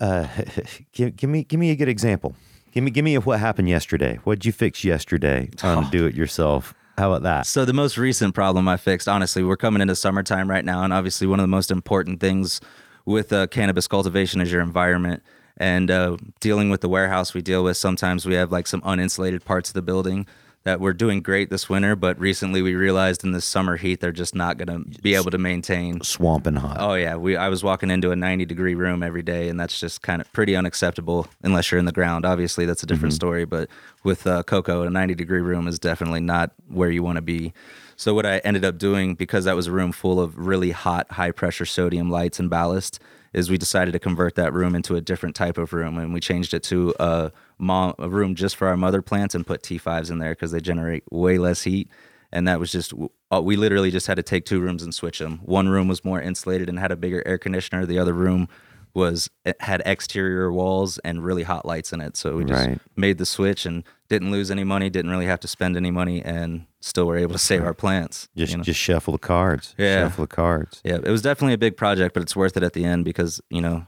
uh, 0.00 0.26
give, 0.92 1.16
give 1.16 1.30
me 1.30 1.44
give 1.44 1.60
me 1.60 1.70
a 1.70 1.76
good 1.76 1.88
example. 1.88 2.34
Give 2.72 2.82
me 2.82 2.90
give 2.90 3.04
me 3.04 3.16
what 3.18 3.38
happened 3.38 3.68
yesterday. 3.68 4.18
What'd 4.24 4.46
you 4.46 4.52
fix 4.52 4.82
yesterday 4.82 5.50
on 5.62 5.84
Oh. 5.84 5.88
Do 5.90 6.06
It 6.06 6.14
Yourself? 6.14 6.74
How 6.96 7.12
about 7.12 7.22
that? 7.22 7.46
So 7.46 7.64
the 7.64 7.72
most 7.72 7.98
recent 7.98 8.34
problem 8.34 8.66
I 8.66 8.76
fixed, 8.76 9.08
honestly, 9.08 9.42
we're 9.42 9.56
coming 9.56 9.82
into 9.82 9.94
summertime 9.94 10.48
right 10.48 10.64
now, 10.64 10.82
and 10.82 10.92
obviously 10.92 11.26
one 11.26 11.38
of 11.38 11.44
the 11.44 11.48
most 11.48 11.70
important 11.70 12.20
things 12.20 12.60
with 13.04 13.32
uh, 13.32 13.46
cannabis 13.48 13.86
cultivation 13.86 14.40
is 14.40 14.50
your 14.50 14.62
environment. 14.62 15.22
And 15.58 15.90
uh, 15.90 16.16
dealing 16.40 16.70
with 16.70 16.80
the 16.80 16.88
warehouse 16.88 17.34
we 17.34 17.42
deal 17.42 17.62
with, 17.62 17.76
sometimes 17.76 18.24
we 18.24 18.34
have 18.34 18.50
like 18.50 18.66
some 18.66 18.80
uninsulated 18.82 19.44
parts 19.44 19.68
of 19.70 19.74
the 19.74 19.82
building 19.82 20.26
that 20.64 20.80
we're 20.80 20.92
doing 20.92 21.20
great 21.20 21.50
this 21.50 21.68
winter, 21.68 21.96
but 21.96 22.18
recently 22.18 22.62
we 22.62 22.74
realized 22.74 23.24
in 23.24 23.32
this 23.32 23.44
summer 23.44 23.76
heat 23.76 24.00
they're 24.00 24.12
just 24.12 24.34
not 24.34 24.58
going 24.58 24.68
to 24.68 25.00
be 25.00 25.14
able 25.14 25.30
to 25.30 25.38
maintain. 25.38 26.00
Swamping 26.02 26.56
hot. 26.56 26.76
Oh 26.78 26.94
yeah, 26.94 27.16
we 27.16 27.36
I 27.36 27.48
was 27.48 27.64
walking 27.64 27.90
into 27.90 28.10
a 28.10 28.16
90 28.16 28.44
degree 28.44 28.74
room 28.74 29.02
every 29.02 29.22
day, 29.22 29.48
and 29.48 29.58
that's 29.58 29.78
just 29.78 30.02
kind 30.02 30.20
of 30.20 30.32
pretty 30.32 30.54
unacceptable 30.54 31.26
unless 31.42 31.70
you're 31.70 31.80
in 31.80 31.84
the 31.84 31.92
ground. 31.92 32.24
Obviously, 32.24 32.66
that's 32.66 32.82
a 32.82 32.86
different 32.86 33.14
story. 33.14 33.44
But 33.44 33.68
with 34.04 34.26
uh, 34.26 34.42
cocoa, 34.44 34.82
a 34.82 34.90
90 34.90 35.14
degree 35.14 35.40
room 35.40 35.66
is 35.66 35.78
definitely 35.78 36.20
not 36.20 36.52
where 36.68 36.90
you 36.90 37.02
want 37.02 37.16
to 37.16 37.22
be. 37.22 37.52
So 37.96 38.14
what 38.14 38.26
I 38.26 38.38
ended 38.38 38.64
up 38.64 38.78
doing, 38.78 39.14
because 39.14 39.44
that 39.44 39.54
was 39.54 39.66
a 39.66 39.72
room 39.72 39.92
full 39.92 40.20
of 40.20 40.36
really 40.36 40.70
hot, 40.70 41.12
high 41.12 41.30
pressure 41.30 41.66
sodium 41.66 42.10
lights 42.10 42.40
and 42.40 42.50
ballast, 42.50 42.98
is 43.32 43.50
we 43.50 43.56
decided 43.56 43.92
to 43.92 43.98
convert 43.98 44.34
that 44.34 44.52
room 44.52 44.74
into 44.74 44.96
a 44.96 45.00
different 45.00 45.34
type 45.34 45.56
of 45.56 45.72
room, 45.72 45.98
and 45.98 46.12
we 46.12 46.20
changed 46.20 46.52
it 46.52 46.62
to 46.64 46.94
a, 46.98 47.32
mom, 47.62 47.94
a 47.98 48.08
room 48.08 48.34
just 48.34 48.56
for 48.56 48.68
our 48.68 48.76
mother 48.76 49.00
plants 49.00 49.34
and 49.34 49.46
put 49.46 49.62
T5s 49.62 50.10
in 50.10 50.18
there 50.18 50.32
because 50.32 50.50
they 50.52 50.60
generate 50.60 51.04
way 51.10 51.38
less 51.38 51.62
heat 51.62 51.88
and 52.32 52.48
that 52.48 52.58
was 52.58 52.72
just 52.72 52.92
uh, 53.30 53.40
we 53.42 53.56
literally 53.56 53.90
just 53.90 54.06
had 54.06 54.16
to 54.16 54.22
take 54.22 54.44
two 54.46 54.60
rooms 54.60 54.82
and 54.82 54.94
switch 54.94 55.18
them. 55.18 55.38
One 55.42 55.68
room 55.68 55.86
was 55.88 56.04
more 56.04 56.20
insulated 56.20 56.68
and 56.68 56.78
had 56.78 56.90
a 56.90 56.96
bigger 56.96 57.22
air 57.26 57.38
conditioner. 57.38 57.84
The 57.86 57.98
other 57.98 58.14
room 58.14 58.48
was 58.94 59.30
it 59.44 59.56
had 59.60 59.82
exterior 59.86 60.50
walls 60.52 60.98
and 60.98 61.24
really 61.24 61.42
hot 61.44 61.64
lights 61.64 61.92
in 61.92 62.00
it. 62.00 62.16
So 62.16 62.36
we 62.36 62.44
just 62.44 62.66
Right. 62.66 62.78
made 62.96 63.18
the 63.18 63.24
switch 63.26 63.64
and 63.64 63.84
didn't 64.08 64.30
lose 64.30 64.50
any 64.50 64.64
money, 64.64 64.90
didn't 64.90 65.10
really 65.10 65.26
have 65.26 65.40
to 65.40 65.48
spend 65.48 65.76
any 65.78 65.90
money, 65.90 66.22
and 66.22 66.66
still 66.80 67.06
were 67.06 67.16
able 67.16 67.32
to 67.32 67.38
save 67.38 67.64
our 67.64 67.72
plants. 67.74 68.28
Just 68.36 68.52
you 68.52 68.58
know? 68.58 68.64
just 68.64 68.80
shuffle 68.80 69.12
the 69.12 69.18
cards. 69.18 69.74
Yeah. 69.78 70.04
Shuffle 70.08 70.24
the 70.24 70.34
cards. 70.34 70.80
yeah, 70.84 70.96
it 70.96 71.08
was 71.10 71.22
definitely 71.22 71.54
a 71.54 71.58
big 71.58 71.76
project, 71.76 72.12
but 72.12 72.22
it's 72.22 72.36
worth 72.36 72.56
it 72.56 72.62
at 72.62 72.72
the 72.74 72.84
end 72.84 73.04
because 73.06 73.40
you 73.48 73.60
know 73.62 73.86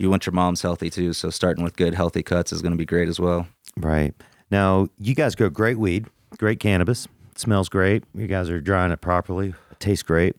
you 0.00 0.10
want 0.10 0.26
your 0.26 0.32
mom's 0.32 0.62
healthy 0.62 0.90
too. 0.90 1.12
So 1.12 1.30
starting 1.30 1.62
with 1.62 1.76
good, 1.76 1.94
healthy 1.94 2.22
cuts 2.22 2.52
is 2.52 2.62
going 2.62 2.72
to 2.72 2.78
be 2.78 2.86
great 2.86 3.08
as 3.08 3.20
well. 3.20 3.46
Right. 3.76 4.14
Now, 4.50 4.88
you 4.98 5.14
guys 5.14 5.34
grow 5.34 5.48
great 5.50 5.78
weed, 5.78 6.06
great 6.38 6.58
cannabis. 6.58 7.06
It 7.32 7.38
smells 7.38 7.68
great. 7.68 8.04
You 8.14 8.26
guys 8.26 8.50
are 8.50 8.60
drying 8.60 8.90
it 8.92 9.00
properly. 9.00 9.50
It 9.70 9.78
tastes 9.80 10.02
great. 10.02 10.34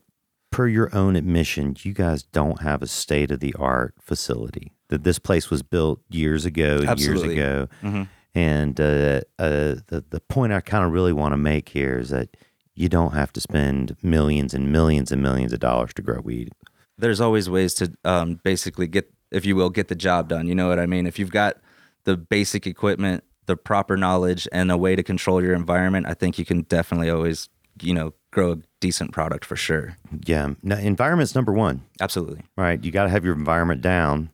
Per 0.50 0.66
your 0.68 0.94
own 0.94 1.16
admission, 1.16 1.76
you 1.80 1.94
guys 1.94 2.24
don't 2.24 2.60
have 2.60 2.82
a 2.82 2.86
state 2.86 3.30
of 3.30 3.40
the 3.40 3.54
art 3.58 3.94
facility. 4.00 4.72
That 4.88 5.04
this 5.04 5.18
place 5.18 5.48
was 5.48 5.62
built 5.62 6.00
years 6.10 6.44
ago, 6.44 6.82
years 6.98 7.22
ago. 7.22 7.68
Mhm. 7.82 8.08
And 8.34 8.78
uh, 8.80 9.22
uh, 9.38 9.76
the 9.86 10.04
the 10.10 10.20
point 10.28 10.52
I 10.52 10.60
kind 10.60 10.84
of 10.84 10.92
really 10.92 11.12
want 11.14 11.32
to 11.32 11.38
make 11.38 11.70
here 11.70 11.98
is 11.98 12.10
that 12.10 12.36
you 12.74 12.88
don't 12.90 13.12
have 13.14 13.32
to 13.34 13.40
spend 13.40 13.96
millions 14.02 14.52
and 14.54 14.70
millions 14.72 15.10
and 15.12 15.22
millions 15.22 15.52
of 15.54 15.60
dollars 15.60 15.94
to 15.94 16.02
grow 16.02 16.20
weed. 16.20 16.50
there's 16.98 17.20
always 17.20 17.48
ways 17.48 17.74
to 17.74 17.92
um, 18.04 18.38
basically 18.44 18.86
get, 18.86 19.10
if 19.32 19.44
you 19.44 19.56
will, 19.56 19.70
get 19.70 19.88
the 19.88 19.94
job 19.94 20.28
done. 20.28 20.46
You 20.46 20.54
know 20.54 20.68
what 20.68 20.78
I 20.78 20.86
mean? 20.86 21.06
If 21.06 21.18
you've 21.18 21.30
got 21.32 21.56
the 22.04 22.16
basic 22.16 22.66
equipment, 22.66 23.24
the 23.46 23.56
proper 23.56 23.96
knowledge, 23.96 24.46
and 24.52 24.70
a 24.70 24.76
way 24.76 24.94
to 24.96 25.02
control 25.02 25.42
your 25.42 25.54
environment, 25.54 26.06
I 26.06 26.14
think 26.14 26.38
you 26.38 26.44
can 26.44 26.62
definitely 26.62 27.10
always, 27.10 27.48
you 27.80 27.92
know, 27.94 28.14
grow 28.30 28.52
a 28.52 28.56
decent 28.80 29.12
product 29.12 29.44
for 29.44 29.56
sure. 29.56 29.96
Yeah, 30.26 30.54
no, 30.62 30.76
environment's 30.76 31.34
number 31.34 31.52
one. 31.52 31.82
Absolutely. 32.00 32.42
right? 32.56 32.82
You 32.82 32.90
got 32.92 33.04
to 33.04 33.10
have 33.10 33.24
your 33.24 33.34
environment 33.34 33.80
down, 33.82 34.30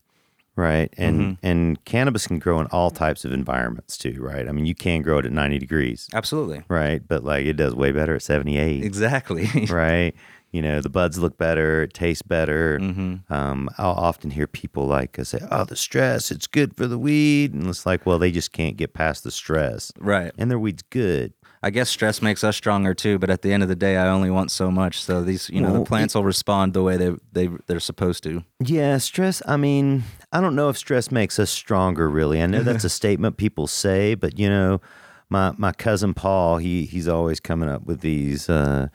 right? 0.57 0.93
And 0.99 1.21
Mm-hmm. 1.21 1.47
and 1.47 1.85
cannabis 1.85 2.27
can 2.27 2.39
grow 2.39 2.61
in 2.61 2.67
all 2.69 2.91
types 2.91 3.25
of 3.25 3.33
environments 3.33 3.97
too, 3.97 4.17
right? 4.21 4.49
I 4.49 4.53
mean, 4.53 4.67
you 4.67 4.75
can 4.75 5.03
grow 5.03 5.19
it 5.19 5.27
at 5.27 5.33
90 5.33 5.59
degrees, 5.59 6.09
Absolutely. 6.13 6.63
right? 6.69 7.01
But 7.07 7.25
like 7.25 7.47
it 7.47 7.55
does 7.55 7.75
way 7.75 7.93
better 7.93 8.15
at 8.15 8.23
78, 8.23 8.85
Exactly. 8.85 9.49
right? 9.71 10.15
You 10.51 10.63
know, 10.63 10.81
the 10.81 10.89
buds 10.89 11.19
look 11.19 11.37
better, 11.37 11.83
it 11.83 11.93
tastes 11.93 12.23
better. 12.23 12.79
Mm-hmm. 12.79 13.33
Um, 13.33 13.69
I'll 13.77 13.93
often 13.93 14.31
hear 14.31 14.47
people 14.47 14.87
like 14.87 15.19
uh, 15.19 15.25
say, 15.25 15.41
"Oh, 15.51 15.65
the 15.65 15.77
stress, 15.77 16.31
it's 16.31 16.47
good 16.47 16.77
for 16.77 16.87
the 16.87 16.99
weed," 16.99 17.53
and 17.53 17.67
it's 17.67 17.85
like, 17.85 18.07
well, 18.07 18.19
they 18.19 18.31
just 18.31 18.53
can't 18.53 18.77
get 18.77 18.95
past 18.95 19.25
the 19.25 19.31
stress, 19.31 19.93
right. 19.99 20.33
and 20.39 20.51
their 20.51 20.59
weed's 20.59 20.83
good. 20.83 21.35
I 21.63 21.71
guess 21.71 21.91
stress 21.91 22.23
makes 22.23 22.45
us 22.45 22.57
stronger 22.57 22.95
too, 22.95 23.19
but 23.19 23.31
at 23.31 23.43
the 23.43 23.53
end 23.53 23.63
of 23.63 23.69
the 23.69 23.77
day, 23.77 23.97
I 23.97 24.09
only 24.09 24.31
want 24.31 24.51
so 24.51 24.71
much. 24.71 25.01
So 25.03 25.23
these, 25.23 25.51
you 25.51 25.61
know, 25.61 25.73
Well, 25.73 25.81
the 25.81 25.87
plants 25.87 26.15
will 26.15 26.25
respond 26.25 26.73
the 26.73 26.83
way 26.83 26.97
they 26.97 27.13
they 27.33 27.51
they're 27.67 27.81
supposed 27.81 28.23
to. 28.25 28.45
Yeah, 28.65 28.99
stress. 28.99 29.43
I 29.47 29.57
mean, 29.57 30.05
I 30.33 30.41
don't 30.41 30.55
know 30.55 30.69
if 30.69 30.79
stress 30.79 31.11
makes 31.11 31.39
us 31.39 31.51
stronger. 31.51 32.09
Really, 32.09 32.41
I 32.41 32.47
know 32.47 32.63
that's 32.63 32.85
a 32.85 32.89
statement 33.01 33.37
people 33.37 33.67
say, 33.67 34.15
but 34.15 34.39
you 34.39 34.49
know, 34.49 34.81
my 35.29 35.53
my 35.59 35.73
cousin 35.73 36.15
Paul, 36.15 36.59
he 36.59 36.85
he's 36.85 37.09
always 37.09 37.41
coming 37.41 37.69
up 37.69 37.85
with 37.85 38.01
these 38.01 38.49
uh, 38.49 38.89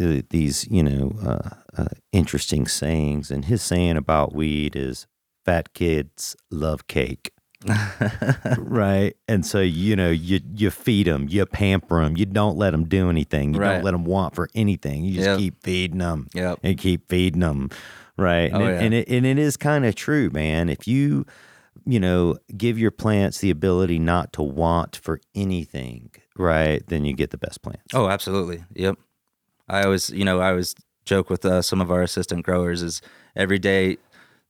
uh, 0.00 0.22
these 0.30 0.66
you 0.70 0.82
know 0.82 1.12
uh, 1.24 1.50
uh, 1.82 1.88
interesting 2.12 2.66
sayings, 2.66 3.30
and 3.30 3.44
his 3.46 3.62
saying 3.62 3.96
about 3.96 4.34
weed 4.34 4.76
is 4.76 5.06
"fat 5.44 5.74
kids 5.74 6.36
love 6.50 6.86
cake." 6.86 7.32
right, 8.58 9.14
and 9.28 9.44
so 9.46 9.60
you 9.60 9.94
know 9.96 10.10
you 10.10 10.40
you 10.54 10.70
feed 10.70 11.06
them, 11.06 11.26
you 11.28 11.44
pamper 11.46 12.02
them, 12.02 12.16
you 12.16 12.26
don't 12.26 12.56
let 12.56 12.70
them 12.70 12.88
do 12.88 13.08
anything, 13.08 13.54
you 13.54 13.60
Right. 13.60 13.74
don't 13.74 13.84
let 13.84 13.92
them 13.92 14.04
want 14.04 14.34
for 14.34 14.48
anything. 14.54 15.04
You 15.04 15.14
just 15.14 15.28
Yep. 15.28 15.38
keep 15.38 15.62
feeding 15.62 15.98
them 15.98 16.28
Yep. 16.34 16.58
and 16.62 16.78
keep 16.78 17.08
feeding 17.08 17.40
them, 17.40 17.70
right? 18.16 18.52
And 18.52 18.62
Oh, 18.62 18.66
it, 18.66 18.72
yeah. 18.72 18.80
and 18.80 18.94
it 18.94 19.08
and 19.08 19.26
it 19.26 19.38
is 19.38 19.56
kind 19.56 19.84
of 19.86 19.94
true, 19.94 20.30
man. 20.30 20.68
If 20.68 20.88
you 20.88 21.24
you 21.86 22.00
know 22.00 22.36
give 22.56 22.78
your 22.78 22.90
plants 22.90 23.38
the 23.38 23.50
ability 23.50 23.98
not 23.98 24.32
to 24.34 24.42
want 24.42 24.96
for 24.96 25.20
anything, 25.34 26.10
right, 26.36 26.82
then 26.88 27.04
you 27.04 27.14
get 27.14 27.30
the 27.30 27.38
best 27.38 27.62
plants. 27.62 27.94
Oh, 27.94 28.08
absolutely. 28.08 28.64
Yep. 28.74 28.98
I 29.72 29.82
always, 29.84 30.10
you 30.10 30.24
know, 30.24 30.40
I 30.40 30.50
always 30.50 30.74
joke 31.04 31.30
with 31.30 31.44
uh, 31.44 31.62
some 31.62 31.80
of 31.80 31.90
our 31.90 32.02
assistant 32.02 32.44
growers 32.44 32.82
is 32.82 33.02
every 33.34 33.58
day 33.58 33.96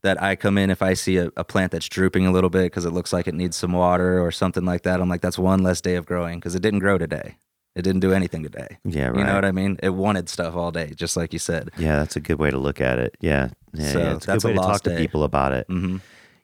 that 0.03 0.21
I 0.21 0.35
come 0.37 0.59
in, 0.59 0.69
if 0.69 0.83
I 0.83 0.95
see 0.95 1.17
a, 1.17 1.31
a 1.37 1.45
plant 1.45 1.71
that's 1.73 1.89
drooping 1.89 2.27
a 2.27 2.33
little 2.33 2.51
bit 2.51 2.65
because 2.65 2.85
it 2.85 2.91
looks 2.91 3.13
like 3.13 3.29
it 3.29 3.35
needs 3.35 3.57
some 3.57 3.73
water 3.73 4.21
or 4.21 4.33
something 4.33 4.65
like 4.65 4.83
that, 4.83 5.01
I'm 5.01 5.09
like, 5.09 5.21
that's 5.21 5.39
one 5.39 5.63
less 5.63 5.81
day 5.81 5.95
of 5.95 6.07
growing 6.07 6.39
because 6.41 6.55
it 6.55 6.61
didn't 6.61 6.81
grow 6.81 6.99
today. 6.99 7.37
It 7.75 7.83
didn't 7.83 8.01
do 8.01 8.13
anything 8.13 8.43
today. 8.43 8.79
Yeah, 8.85 9.09
right. 9.09 9.19
You 9.21 9.25
know 9.25 9.35
what 9.35 9.45
I 9.47 9.53
mean? 9.53 9.79
It 9.83 9.91
wanted 9.91 10.29
stuff 10.29 10.55
all 10.57 10.73
day, 10.73 10.93
just 10.95 11.17
like 11.17 11.33
you 11.33 11.39
said. 11.39 11.71
yeah, 11.79 11.97
that's 11.99 12.17
a 12.17 12.21
good 12.21 12.39
way 12.39 12.51
to 12.51 12.59
look 12.59 12.81
at 12.83 12.99
it. 12.99 13.17
Yeah, 13.21 13.49
yeah, 13.73 13.93
So 13.93 13.99
yeah. 14.01 14.15
It's 14.17 14.25
a 14.25 14.27
that's 14.27 14.43
good 14.43 14.49
a 14.49 14.53
way 14.53 14.55
to 14.57 14.59
talk 14.61 14.69
lost 14.71 14.85
to 14.85 14.91
day. 14.91 14.97
people 14.99 15.23
about 15.23 15.53
it. 15.53 15.67
hmm 15.69 15.99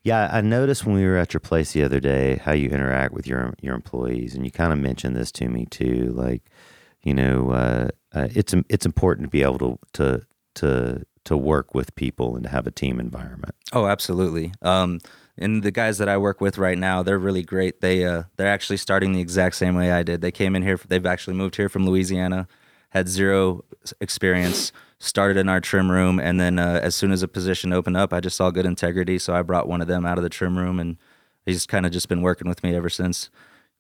Yeah, 0.04 0.30
I 0.32 0.40
noticed 0.40 0.86
when 0.86 0.94
we 0.94 1.04
were 1.04 1.18
at 1.18 1.34
your 1.34 1.40
place 1.40 1.72
the 1.72 1.82
other 1.82 2.00
day 2.00 2.36
how 2.44 2.52
you 2.52 2.70
interact 2.70 3.12
with 3.12 3.26
your 3.26 3.52
your 3.60 3.74
employees, 3.74 4.34
and 4.36 4.44
you 4.44 4.50
kind 4.52 4.72
of 4.72 4.78
mentioned 4.78 5.16
this 5.16 5.30
to 5.32 5.48
me 5.48 5.66
too. 5.66 6.14
Like, 6.16 6.42
you 7.02 7.14
know, 7.14 7.50
uh, 7.50 7.88
uh, 8.12 8.28
it's 8.34 8.54
it's 8.68 8.87
important 8.87 9.26
to 9.26 9.30
be 9.30 9.42
able 9.42 9.58
to 9.58 9.78
to 9.94 10.26
to 10.54 11.06
to 11.24 11.37
work 11.37 11.74
with 11.74 11.94
people 11.94 12.37
and 12.37 12.44
to 12.44 12.50
have 12.50 12.66
a 12.66 12.70
team 12.70 12.98
environment. 12.98 13.54
Oh, 13.72 13.87
absolutely. 13.87 14.52
Um, 14.62 14.98
and 15.37 15.62
the 15.62 15.70
guys 15.70 15.98
that 15.98 16.08
I 16.08 16.16
work 16.16 16.40
with 16.40 16.58
right 16.58 16.78
now, 16.78 17.02
they're 17.02 17.18
really 17.18 17.42
great. 17.42 17.80
They 17.80 18.04
uh, 18.04 18.24
they're 18.37 18.48
actually 18.48 18.78
starting 18.78 19.12
the 19.12 19.20
exact 19.20 19.54
same 19.56 19.76
way 19.76 19.92
I 19.92 20.02
did. 20.02 20.20
They 20.20 20.32
came 20.32 20.56
in 20.56 20.62
here. 20.62 20.78
They've 20.88 21.06
actually 21.06 21.34
moved 21.37 21.56
here 21.56 21.68
from 21.68 21.87
Louisiana, 21.87 22.48
had 22.90 23.08
zero 23.08 23.64
experience, 24.00 24.72
started 24.98 25.37
in 25.37 25.48
our 25.48 25.61
trim 25.61 25.90
room, 25.90 26.18
and 26.18 26.40
then 26.40 26.58
uh, 26.58 26.80
as 26.82 26.94
soon 26.94 27.12
as 27.12 27.22
a 27.22 27.28
position 27.28 27.72
opened 27.72 27.96
up, 27.96 28.12
I 28.12 28.20
just 28.20 28.37
saw 28.37 28.50
good 28.50 28.66
integrity. 28.66 29.18
So 29.18 29.34
I 29.34 29.42
brought 29.42 29.68
one 29.68 29.80
of 29.80 29.87
them 29.87 30.04
out 30.04 30.18
of 30.18 30.24
the 30.24 30.30
trim 30.30 30.58
room, 30.58 30.80
and 30.80 30.96
he's 31.46 31.66
kind 31.66 31.87
of 31.87 31.92
just 31.92 32.08
been 32.08 32.22
working 32.22 32.48
with 32.48 32.64
me 32.64 32.74
ever 32.74 32.88
since, 32.88 33.30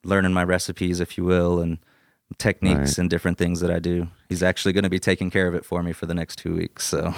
learning 0.04 0.32
my 0.32 0.44
recipes, 0.44 1.00
if 1.00 1.18
you 1.18 1.24
will, 1.24 1.60
and 1.60 1.78
techniques 2.36 2.78
Right. 2.78 2.98
and 2.98 3.10
different 3.10 3.38
things 3.38 3.60
that 3.60 3.70
I 3.70 3.78
do. 3.78 4.08
He's 4.28 4.42
actually 4.42 4.72
going 4.74 4.84
to 4.84 4.90
be 4.90 4.98
taking 5.00 5.30
care 5.30 5.46
of 5.48 5.54
it 5.54 5.64
for 5.64 5.82
me 5.82 5.92
for 5.92 6.06
the 6.06 6.14
next 6.14 6.36
two 6.36 6.54
weeks. 6.54 6.84
So 6.84 7.14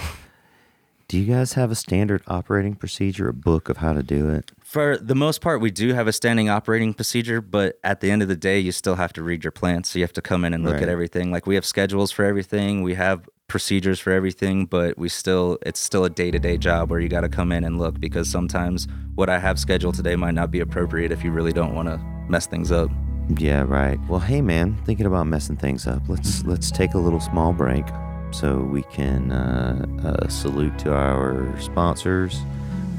Do 1.08 1.18
you 1.18 1.26
guys 1.34 1.54
have 1.54 1.72
a 1.72 1.74
standard 1.74 2.22
operating 2.28 2.76
procedure, 2.76 3.28
a 3.28 3.32
book 3.34 3.68
of 3.68 3.78
how 3.78 3.92
to 3.92 4.02
do 4.02 4.28
it? 4.28 4.52
For 4.62 4.96
the 4.96 5.16
most 5.16 5.40
part, 5.40 5.60
we 5.60 5.72
do 5.72 5.92
have 5.92 6.06
a 6.06 6.12
standing 6.12 6.48
operating 6.48 6.94
procedure, 6.94 7.40
but 7.40 7.80
at 7.82 8.00
the 8.00 8.12
end 8.12 8.22
of 8.22 8.28
the 8.28 8.36
day, 8.36 8.60
you 8.60 8.70
still 8.70 8.94
have 8.94 9.12
to 9.14 9.22
read 9.24 9.42
your 9.42 9.50
plants. 9.50 9.90
So 9.90 9.98
you 9.98 10.04
have 10.04 10.12
to 10.12 10.22
come 10.22 10.44
in 10.44 10.54
and 10.54 10.62
look 10.62 10.74
Right. 10.74 10.84
at 10.84 10.88
everything. 10.88 11.32
Like 11.32 11.48
we 11.48 11.56
have 11.56 11.66
schedules 11.66 12.12
for 12.12 12.24
everything, 12.24 12.82
we 12.84 12.94
have 12.94 13.28
procedures 13.48 13.98
for 13.98 14.12
everything, 14.12 14.66
but 14.66 14.96
we 14.96 15.08
still, 15.08 15.58
it's 15.66 15.80
still 15.80 16.04
a 16.04 16.10
day 16.10 16.30
to 16.30 16.38
day 16.38 16.56
job 16.56 16.88
where 16.92 17.00
you 17.00 17.08
got 17.08 17.22
to 17.22 17.28
come 17.28 17.50
in 17.50 17.64
and 17.64 17.76
look 17.80 17.98
because 17.98 18.30
sometimes 18.30 18.86
what 19.16 19.28
I 19.28 19.40
have 19.40 19.58
scheduled 19.58 19.96
today 19.96 20.14
might 20.14 20.34
not 20.34 20.52
be 20.52 20.60
appropriate 20.60 21.10
if 21.10 21.24
you 21.24 21.32
really 21.32 21.52
don't 21.52 21.74
want 21.74 21.88
to 21.88 21.98
mess 22.28 22.46
things 22.46 22.70
up. 22.70 22.88
Yeah, 23.38 23.64
right. 23.66 23.98
Well, 24.08 24.20
hey 24.20 24.40
man, 24.40 24.76
thinking 24.84 25.06
about 25.06 25.26
messing 25.26 25.56
things 25.56 25.86
up. 25.86 26.02
Let's 26.08 26.44
let's 26.44 26.70
take 26.70 26.94
a 26.94 26.98
little 26.98 27.20
small 27.20 27.52
break 27.52 27.84
so 28.32 28.58
we 28.58 28.82
can 28.84 29.30
uh, 29.30 29.86
uh, 30.04 30.28
salute 30.28 30.76
to 30.80 30.94
our 30.94 31.58
sponsors, 31.60 32.40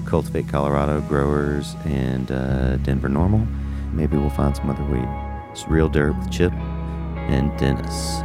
Cultivate 0.05 0.47
Colorado 0.47 1.01
Growers 1.01 1.75
and 1.85 2.31
uh, 2.31 2.77
Denver 2.77 3.09
NORML. 3.09 3.45
Maybe 3.93 4.17
we'll 4.17 4.29
find 4.29 4.55
some 4.55 4.69
other 4.69 4.83
weed. 4.85 5.07
It's 5.51 5.67
Real 5.67 5.89
Dirt 5.89 6.17
with 6.17 6.31
Chip 6.31 6.53
and 6.53 7.57
Dennis. 7.57 8.21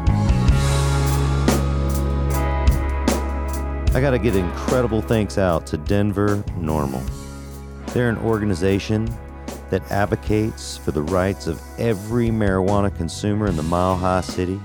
I 3.94 4.00
got 4.00 4.10
to 4.10 4.18
get 4.18 4.36
incredible 4.36 5.00
thanks 5.00 5.38
out 5.38 5.66
to 5.68 5.76
Denver 5.76 6.44
NORML. 6.58 7.02
They're 7.92 8.10
an 8.10 8.18
organization 8.18 9.08
that 9.70 9.90
advocates 9.90 10.76
for 10.76 10.92
the 10.92 11.02
rights 11.02 11.46
of 11.46 11.61
every 11.79 12.29
marijuana 12.29 12.94
consumer 12.96 13.46
in 13.46 13.57
the 13.57 13.62
Mile 13.62 13.96
High 13.96 14.20
City 14.20 14.61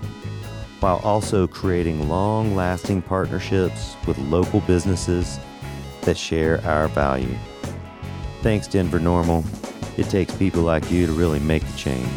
while 0.80 0.98
also 1.04 1.48
creating 1.48 2.10
long 2.10 2.56
lasting 2.56 3.02
partnerships 3.02 3.96
with 4.08 4.18
local 4.18 4.62
businesses 4.62 5.40
that 6.02 6.18
share 6.18 6.60
our 6.66 6.88
value. 6.88 7.36
Thanks, 8.42 8.68
Denver 8.68 9.00
NORML. 9.00 9.46
It 10.00 10.10
takes 10.10 10.36
people 10.36 10.64
like 10.64 10.90
you 10.90 11.06
to 11.06 11.12
really 11.12 11.40
make 11.40 11.64
the 11.64 11.78
change. 11.78 12.08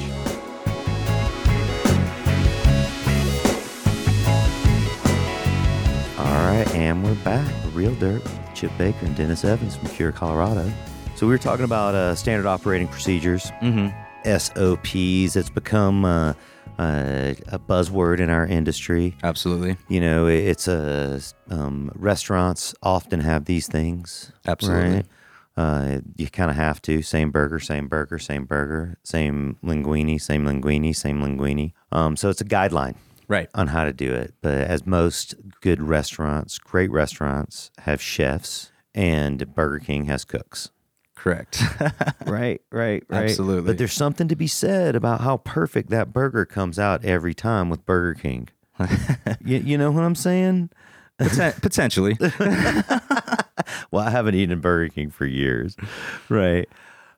All 6.18 6.46
right, 6.46 6.66
and 6.74 7.04
we're 7.04 7.14
back. 7.16 7.46
Real 7.74 7.94
Dirt 7.96 8.22
Chip 8.54 8.70
Baker 8.78 9.04
and 9.04 9.14
Dennis 9.14 9.44
Evans 9.44 9.76
from 9.76 9.88
Cure, 9.88 10.12
Colorado. 10.12 10.72
So 11.16 11.26
we 11.26 11.32
were 11.32 11.38
talking 11.38 11.64
about 11.64 11.94
uh, 11.94 12.14
standard 12.16 12.46
operating 12.46 12.88
procedures, 12.88 13.50
Mm-hmm. 13.62 13.88
SOPs. 14.26 15.36
It's 15.36 15.50
become 15.50 16.04
uh, 16.04 16.32
uh, 16.78 17.34
a 17.48 17.58
buzzword 17.58 18.20
in 18.20 18.30
our 18.30 18.46
industry. 18.46 19.16
Absolutely. 19.22 19.76
You 19.88 20.00
know, 20.00 20.26
it's 20.26 20.66
a 20.66 21.20
um, 21.50 21.92
restaurants 21.94 22.74
often 22.82 23.20
have 23.20 23.44
these 23.44 23.66
things. 23.68 24.32
Absolutely. 24.46 24.94
right? 24.96 25.06
Uh, 25.56 26.00
you 26.16 26.26
kind 26.28 26.50
of 26.50 26.56
have 26.56 26.80
to 26.82 27.02
same 27.02 27.30
burger, 27.30 27.60
same 27.60 27.86
burger, 27.86 28.18
same 28.18 28.44
burger, 28.46 28.96
same 29.04 29.56
linguine, 29.62 30.20
same 30.20 30.44
linguine, 30.44 30.96
same 30.96 31.20
linguine. 31.20 31.72
Um, 31.92 32.16
so 32.16 32.28
it's 32.30 32.40
a 32.40 32.44
guideline 32.46 32.96
Right. 33.28 33.48
on 33.54 33.68
how 33.68 33.84
to 33.84 33.92
do 33.92 34.12
it. 34.12 34.34
But 34.40 34.54
as 34.54 34.84
most 34.86 35.34
good 35.60 35.80
restaurants, 35.82 36.58
great 36.58 36.90
restaurants 36.90 37.70
have 37.80 38.00
chefs, 38.02 38.72
and 38.94 39.54
Burger 39.54 39.78
King 39.80 40.06
has 40.06 40.24
cooks. 40.24 40.70
Correct. 41.14 41.62
Right, 42.26 42.60
right, 42.72 43.04
right. 43.08 43.24
Absolutely. 43.24 43.66
But 43.70 43.78
there's 43.78 43.92
something 43.92 44.28
to 44.28 44.34
be 44.36 44.46
said 44.46 44.96
about 44.96 45.20
how 45.20 45.36
perfect 45.38 45.90
that 45.90 46.12
burger 46.12 46.44
comes 46.44 46.78
out 46.78 47.04
every 47.04 47.34
time 47.34 47.68
with 47.70 47.84
Burger 47.86 48.18
King. 48.18 48.48
you, 49.44 49.58
you 49.58 49.78
know 49.78 49.90
what 49.90 50.02
I'm 50.04 50.14
saying? 50.14 50.70
Poten- 51.20 51.60
Potentially. 51.62 52.16
Well, 53.90 54.04
I 54.06 54.10
haven't 54.10 54.34
eaten 54.34 54.58
Burger 54.60 54.88
King 54.92 55.10
for 55.10 55.26
years, 55.26 55.76
right? 56.28 56.68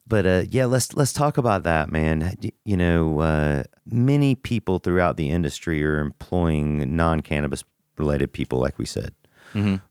But 0.06 0.26
uh, 0.26 0.42
yeah, 0.50 0.66
let's 0.66 0.94
let's 0.94 1.12
talk 1.12 1.38
about 1.38 1.62
that, 1.62 1.90
man. 1.90 2.34
You 2.64 2.76
know, 2.76 3.20
uh, 3.20 3.62
many 3.86 4.34
people 4.34 4.78
throughout 4.78 5.16
the 5.16 5.30
industry 5.30 5.82
are 5.84 5.98
employing 5.98 6.94
non-cannabis 6.94 7.64
related 7.96 8.32
people, 8.32 8.58
like 8.60 8.78
we 8.78 8.84
said, 8.84 9.14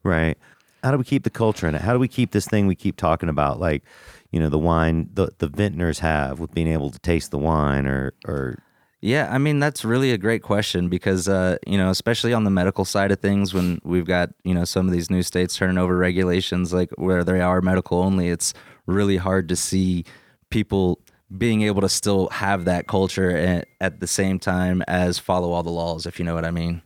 right? 0.04 0.38
How 0.86 0.92
do 0.92 1.00
we 1.00 1.04
keep 1.04 1.24
the 1.24 1.32
culture 1.32 1.68
in 1.68 1.74
it? 1.74 1.82
How 1.82 1.94
do 1.94 2.00
we 2.00 2.08
keep 2.08 2.30
this 2.30 2.46
thing 2.46 2.68
we 2.68 2.76
keep 2.76 2.96
talking 2.96 3.28
about, 3.28 3.60
like 3.60 3.84
you 4.30 4.40
know, 4.40 4.50
the 4.50 4.60
wine 4.60 5.10
the 5.14 5.30
the 5.40 5.48
vintners 5.48 5.98
have 6.00 6.40
with 6.40 6.54
being 6.54 6.68
able 6.68 6.92
to 6.92 7.00
taste 7.00 7.32
the 7.32 7.40
wine, 7.40 7.88
or 7.88 8.14
or 8.28 8.60
Yeah, 9.02 9.28
I 9.32 9.40
mean 9.40 9.60
that's 9.60 9.84
really 9.84 10.12
a 10.12 10.18
great 10.20 10.44
question 10.44 10.88
because 10.88 11.28
uh, 11.28 11.58
you 11.66 11.76
know, 11.80 11.90
especially 11.90 12.34
on 12.34 12.44
the 12.44 12.52
medical 12.52 12.86
side 12.86 13.12
of 13.12 13.20
things, 13.20 13.52
when 13.52 13.80
we've 13.84 14.06
got 14.06 14.30
you 14.44 14.54
know 14.54 14.64
some 14.64 14.86
of 14.86 14.94
these 14.94 15.10
new 15.10 15.24
states 15.24 15.56
turning 15.56 15.80
over 15.80 15.98
regulations 15.98 16.72
like 16.72 16.92
where 16.98 17.24
they 17.24 17.42
are 17.42 17.62
medical 17.62 17.98
only, 17.98 18.30
it's 18.30 18.54
really 18.86 19.18
hard 19.18 19.50
to 19.50 19.56
see 19.56 20.06
people 20.52 21.00
being 21.36 21.64
able 21.64 21.82
to 21.82 21.90
still 21.90 22.30
have 22.30 22.66
that 22.66 22.88
culture 22.88 23.36
at, 23.36 23.68
at 23.82 24.00
the 24.02 24.08
same 24.08 24.38
time 24.38 24.84
as 24.88 25.18
follow 25.18 25.52
all 25.52 25.64
the 25.64 25.72
laws, 25.72 26.06
if 26.06 26.20
you 26.20 26.26
know 26.26 26.36
what 26.36 26.46
I 26.46 26.52
mean. 26.52 26.84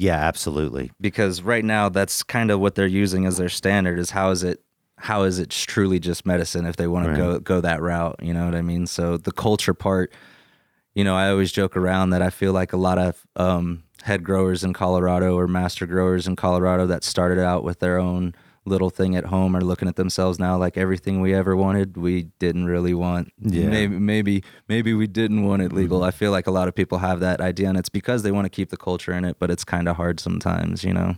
Yeah, 0.00 0.16
absolutely, 0.16 0.90
Because 0.98 1.42
right 1.42 1.64
now, 1.64 1.90
that's 1.90 2.22
kind 2.22 2.50
of 2.50 2.58
what 2.58 2.74
they're 2.74 2.86
using 2.86 3.26
as 3.26 3.36
their 3.36 3.50
standard 3.50 3.98
is 3.98 4.10
how 4.10 4.30
is 4.30 4.42
it 4.42 4.62
how 4.96 5.24
is 5.24 5.38
it 5.38 5.50
truly 5.50 5.98
just 5.98 6.24
medicine 6.24 6.66
if 6.66 6.76
they 6.76 6.86
want 6.86 7.06
to 7.06 7.16
go 7.16 7.38
go 7.38 7.60
that 7.60 7.82
route, 7.82 8.16
you 8.22 8.32
know 8.32 8.46
what 8.46 8.54
I 8.54 8.62
mean? 8.62 8.86
So 8.86 9.18
the 9.18 9.32
culture 9.32 9.74
part 9.74 10.12
you 10.94 11.04
know, 11.04 11.14
I 11.14 11.30
always 11.30 11.52
joke 11.52 11.76
around 11.76 12.10
that 12.10 12.22
I 12.22 12.30
feel 12.30 12.52
like 12.52 12.72
a 12.72 12.76
lot 12.76 12.98
of 12.98 13.24
um, 13.36 13.84
head 14.02 14.24
growers 14.24 14.64
in 14.64 14.72
Colorado 14.72 15.38
or 15.38 15.46
master 15.46 15.86
growers 15.86 16.26
in 16.26 16.34
Colorado 16.34 16.86
that 16.86 17.04
started 17.04 17.38
out 17.38 17.62
with 17.62 17.78
their 17.78 17.98
own 17.98 18.34
little 18.64 18.90
thing 18.90 19.16
at 19.16 19.26
home 19.26 19.56
are 19.56 19.62
looking 19.62 19.88
at 19.88 19.96
themselves 19.96 20.38
now 20.38 20.56
like 20.56 20.76
everything 20.76 21.20
we 21.20 21.34
ever 21.34 21.56
wanted 21.56 21.96
we 21.96 22.24
didn't 22.38 22.66
really 22.66 22.94
want. 22.94 23.32
Yeah. 23.40 23.66
Maybe 23.66 23.98
maybe 23.98 24.44
maybe 24.68 24.92
we 24.92 25.06
didn't 25.06 25.44
want 25.44 25.62
it 25.62 25.72
legal. 25.72 26.00
Mm-hmm. 26.00 26.08
I 26.08 26.10
feel 26.10 26.30
like 26.30 26.46
a 26.46 26.50
lot 26.50 26.68
of 26.68 26.74
people 26.74 26.98
have 26.98 27.20
that 27.20 27.40
idea 27.40 27.68
and 27.68 27.78
it's 27.78 27.88
because 27.88 28.22
they 28.22 28.30
want 28.30 28.44
to 28.44 28.50
keep 28.50 28.70
the 28.70 28.76
culture 28.76 29.12
in 29.12 29.24
it, 29.24 29.38
but 29.38 29.50
it's 29.50 29.64
kind 29.64 29.88
of 29.88 29.96
hard 29.96 30.20
sometimes, 30.20 30.84
you 30.84 30.92
know. 30.92 31.16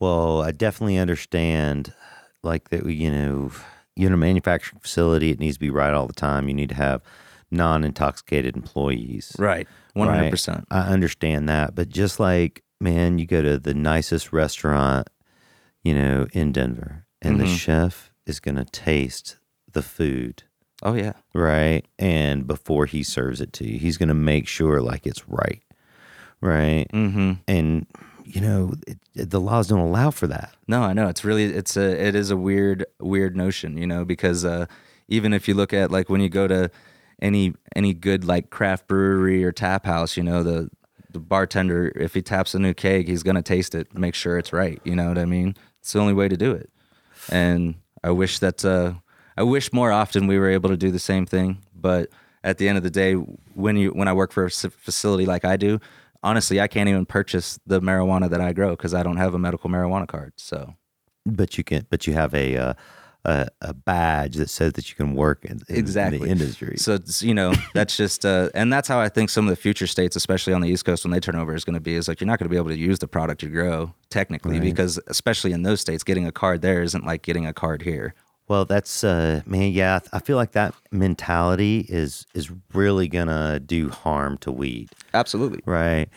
Well, 0.00 0.42
I 0.42 0.50
definitely 0.50 0.98
understand, 0.98 1.94
like 2.42 2.70
that. 2.70 2.84
You 2.84 3.10
know, 3.10 3.50
you're 3.94 4.08
in 4.08 4.12
a 4.12 4.18
manufacturing 4.18 4.80
facility; 4.80 5.30
it 5.30 5.38
needs 5.38 5.56
to 5.56 5.60
be 5.60 5.70
right 5.70 5.94
all 5.94 6.06
the 6.06 6.12
time. 6.12 6.48
You 6.48 6.54
need 6.54 6.70
to 6.70 6.74
have 6.74 7.00
non-intoxicated 7.50 8.56
employees. 8.56 9.36
Right. 9.38 9.68
right? 9.94 10.32
100%. 10.32 10.64
I 10.70 10.80
understand 10.88 11.48
that, 11.48 11.76
but 11.76 11.88
just 11.88 12.18
like 12.18 12.64
man, 12.80 13.18
you 13.18 13.26
go 13.26 13.42
to 13.42 13.58
the 13.58 13.74
nicest 13.74 14.32
restaurant, 14.32 15.08
you 15.84 15.94
know, 15.94 16.26
in 16.32 16.50
Denver, 16.52 17.04
and 17.22 17.38
the 17.38 17.44
Mhm. 17.44 17.56
chef 17.58 18.10
is 18.26 18.40
going 18.40 18.56
to 18.56 18.64
taste 18.64 19.36
the 19.72 19.82
food, 19.82 20.42
Oh 20.82 20.94
yeah. 20.94 21.12
right? 21.34 21.82
And 21.98 22.46
before 22.46 22.86
he 22.86 23.02
serves 23.02 23.40
it 23.40 23.52
to 23.54 23.66
you, 23.68 23.78
he's 23.78 23.96
going 23.98 24.08
to 24.08 24.14
make 24.14 24.48
sure 24.48 24.80
like 24.80 25.06
it's 25.06 25.28
right, 25.28 25.62
right? 26.40 26.86
Mhm. 26.92 27.38
And 27.46 27.86
you 28.26 28.40
know, 28.40 28.72
it, 28.86 28.98
the 29.30 29.40
laws 29.40 29.68
don't 29.68 29.80
allow 29.80 30.10
for 30.10 30.26
that. 30.26 30.54
No, 30.66 30.82
I 30.82 30.94
know 30.94 31.08
it's 31.08 31.24
really 31.24 31.44
it's 31.44 31.76
a 31.76 32.06
it 32.06 32.14
is 32.14 32.30
a 32.30 32.36
weird 32.36 32.86
weird 32.98 33.36
notion, 33.36 33.76
you 33.76 33.86
know, 33.86 34.04
because 34.06 34.44
uh, 34.46 34.64
even 35.08 35.34
if 35.34 35.46
you 35.46 35.52
look 35.54 35.74
at 35.74 35.90
like 35.90 36.08
when 36.08 36.22
you 36.22 36.30
go 36.30 36.48
to 36.48 36.70
any 37.20 37.52
any 37.76 37.92
good 37.92 38.24
like 38.24 38.48
craft 38.48 38.86
brewery 38.88 39.44
or 39.44 39.52
tap 39.52 39.84
house, 39.84 40.16
you 40.16 40.22
know, 40.22 40.42
the 40.42 40.70
the 41.10 41.18
bartender 41.20 41.92
if 41.96 42.14
he 42.14 42.22
taps 42.22 42.54
a 42.54 42.58
new 42.58 42.72
keg, 42.72 43.06
he's 43.08 43.22
gonna 43.22 43.42
taste 43.42 43.74
it, 43.74 43.92
make 43.96 44.14
sure 44.14 44.38
it's 44.38 44.54
right. 44.54 44.80
You 44.84 44.96
know 44.96 45.08
what 45.08 45.18
I 45.18 45.26
mean? 45.26 45.54
It's 45.84 45.92
the 45.92 45.98
only 45.98 46.14
way 46.14 46.28
to 46.28 46.36
do 46.38 46.52
it. 46.52 46.70
And 47.30 47.74
I 48.02 48.10
wish 48.10 48.38
that 48.38 48.64
uh, 48.64 48.94
I 49.36 49.42
wish 49.42 49.70
more 49.70 49.92
often 49.92 50.26
we 50.26 50.38
were 50.38 50.48
able 50.48 50.70
to 50.70 50.78
do 50.78 50.90
the 50.90 50.98
same 50.98 51.26
thing, 51.26 51.58
but 51.74 52.08
at 52.42 52.56
the 52.56 52.70
end 52.70 52.78
of 52.78 52.84
the 52.84 52.90
day, 52.90 53.12
when 53.12 53.76
you 53.76 53.90
when 53.90 54.08
I 54.08 54.14
work 54.14 54.32
for 54.32 54.46
a 54.46 54.50
facility 54.50 55.26
like 55.26 55.44
I 55.44 55.58
do, 55.58 55.80
honestly, 56.22 56.58
I 56.58 56.68
can't 56.68 56.88
even 56.88 57.04
purchase 57.04 57.58
the 57.66 57.82
marijuana 57.82 58.30
that 58.30 58.40
I 58.40 58.54
grow 58.54 58.70
because 58.70 58.94
I 58.94 59.02
don't 59.02 59.18
have 59.18 59.34
a 59.34 59.38
medical 59.38 59.68
marijuana 59.68 60.08
card. 60.08 60.32
So 60.36 60.74
But 61.26 61.58
you 61.58 61.64
can, 61.64 61.86
but 61.90 62.06
you 62.06 62.14
have 62.14 62.32
a 62.32 62.56
uh, 62.56 62.74
a, 63.24 63.48
a 63.60 63.74
badge 63.74 64.36
that 64.36 64.50
says 64.50 64.74
that 64.74 64.90
you 64.90 64.96
can 64.96 65.14
work 65.14 65.44
in, 65.44 65.60
in 65.68 65.76
exactly 65.76 66.18
the 66.18 66.26
industry. 66.26 66.76
So 66.76 66.94
it's, 66.94 67.22
you 67.22 67.34
know 67.34 67.54
that's 67.74 67.96
just 67.96 68.24
uh, 68.24 68.50
and 68.54 68.72
that's 68.72 68.88
how 68.88 69.00
I 69.00 69.08
think 69.08 69.30
some 69.30 69.46
of 69.46 69.50
the 69.50 69.56
future 69.56 69.86
states, 69.86 70.16
especially 70.16 70.52
on 70.52 70.60
the 70.60 70.68
East 70.68 70.84
Coast, 70.84 71.04
when 71.04 71.12
they 71.12 71.20
turn 71.20 71.36
over, 71.36 71.54
is 71.54 71.64
going 71.64 71.74
to 71.74 71.80
be 71.80 71.94
is 71.94 72.08
like 72.08 72.20
you're 72.20 72.26
not 72.26 72.38
going 72.38 72.46
to 72.46 72.50
be 72.50 72.56
able 72.56 72.68
to 72.68 72.78
use 72.78 72.98
the 72.98 73.08
product 73.08 73.42
you 73.42 73.48
grow 73.48 73.94
technically 74.10 74.60
because 74.60 75.00
especially 75.08 75.52
in 75.52 75.62
those 75.62 75.80
states, 75.80 76.04
getting 76.04 76.26
a 76.26 76.32
card 76.32 76.62
there 76.62 76.82
isn't 76.82 77.04
like 77.04 77.22
getting 77.22 77.46
a 77.46 77.52
card 77.52 77.82
here. 77.82 78.14
Well, 78.46 78.66
that's 78.66 79.02
uh, 79.02 79.40
man. 79.46 79.72
Yeah, 79.72 80.00
I 80.12 80.18
feel 80.18 80.36
like 80.36 80.52
that 80.52 80.74
mentality 80.90 81.86
is 81.88 82.26
is 82.34 82.50
really 82.74 83.08
gonna 83.08 83.58
do 83.58 83.88
harm 83.88 84.36
to 84.38 84.52
weed, 84.52 84.90
Absolutely. 85.14 85.60
right? 85.64 86.08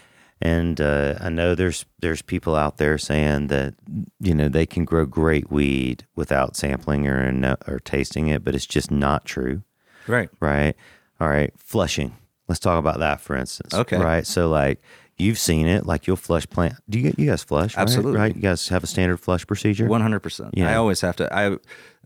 And 0.41 0.79
uh, 0.79 1.15
I 1.19 1.29
know 1.29 1.55
there's 1.55 1.85
there's 1.99 2.21
people 2.21 2.55
out 2.55 2.77
there 2.77 2.97
saying 2.97 3.47
that 3.47 3.73
you 4.19 4.35
know 4.35 4.49
they 4.49 4.65
can 4.67 4.85
grow 4.85 5.05
great 5.05 5.49
weed 5.51 6.05
without 6.15 6.55
sampling 6.55 7.07
or 7.07 7.31
no- 7.31 7.57
or 7.67 7.79
tasting 7.79 8.27
it, 8.27 8.43
but 8.43 8.53
it's 8.53 8.65
just 8.67 8.91
not 8.91 9.25
true, 9.25 9.63
Right. 10.05 10.29
right? 10.39 10.75
All 11.19 11.27
right, 11.29 11.51
flushing. 11.57 12.15
Let's 12.47 12.59
talk 12.59 12.77
about 12.79 12.99
that 12.99 13.19
for 13.19 13.35
instance. 13.35 13.73
Okay. 13.73 13.97
Right. 13.97 14.25
So 14.27 14.49
like 14.49 14.81
You've 15.19 15.39
seen 15.39 15.65
it, 15.65 15.87
like 15.87 16.05
you'll 16.05 16.15
flush 16.15 16.47
plant. 16.47 16.75
Do 16.87 16.99
you 16.99 17.11
you 17.17 17.25
guys 17.31 17.43
flush? 17.43 17.75
right? 17.75 17.81
Absolutely. 17.81 18.19
Right? 18.19 18.35
You 18.35 18.41
guys 18.43 18.67
have 18.67 18.83
a 18.83 18.87
standard 18.87 19.17
flush 19.17 19.47
procedure. 19.47 19.87
One 19.87 20.01
hundred 20.01 20.19
percent. 20.19 20.51
Yeah. 20.53 20.69
I 20.69 20.75
always 20.75 21.01
have 21.01 21.15
to. 21.15 21.35
I, 21.35 21.57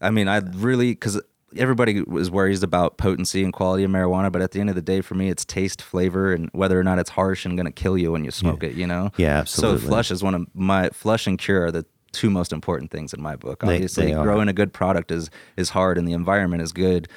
I 0.01 0.11
mean, 0.11 0.29
I 0.29 0.37
really 0.37 0.91
because 0.91 1.21
everybody 1.55 2.01
was 2.01 2.31
worries 2.31 2.63
about 2.63 2.97
potency 2.97 3.43
and 3.43 3.53
quality 3.53 3.83
of 3.83 3.91
marijuana, 3.91 4.31
but 4.31 4.41
at 4.41 4.51
the 4.51 4.59
end 4.59 4.69
of 4.69 4.75
the 4.75 4.81
day, 4.81 5.01
for 5.01 5.15
me, 5.15 5.29
it's 5.29 5.45
taste, 5.45 5.81
flavor, 5.81 6.33
and 6.33 6.49
whether 6.53 6.79
or 6.79 6.83
not 6.83 6.99
it's 6.99 7.09
harsh 7.09 7.45
and 7.45 7.55
going 7.57 7.65
to 7.65 7.71
kill 7.71 7.97
you 7.97 8.11
when 8.11 8.23
you 8.23 8.31
smoke 8.31 8.63
it. 8.63 8.75
You 8.75 8.87
know. 8.87 9.11
Yeah, 9.17 9.39
absolutely. 9.39 9.81
So 9.81 9.87
flush 9.87 10.11
is 10.11 10.23
one 10.23 10.35
of 10.35 10.47
my 10.53 10.89
flush 10.89 11.27
and 11.27 11.37
cure 11.37 11.65
are 11.65 11.71
the 11.71 11.85
two 12.11 12.29
most 12.29 12.51
important 12.51 12.91
things 12.91 13.13
in 13.13 13.21
my 13.21 13.35
book. 13.35 13.63
Obviously, 13.63 14.07
they 14.07 14.13
are. 14.13 14.23
growing 14.23 14.47
a 14.47 14.53
good 14.53 14.73
product 14.73 15.11
is 15.11 15.29
is 15.57 15.69
hard, 15.69 15.97
and 15.97 16.07
the 16.07 16.13
environment 16.13 16.61
is 16.61 16.71
good. 16.71 17.07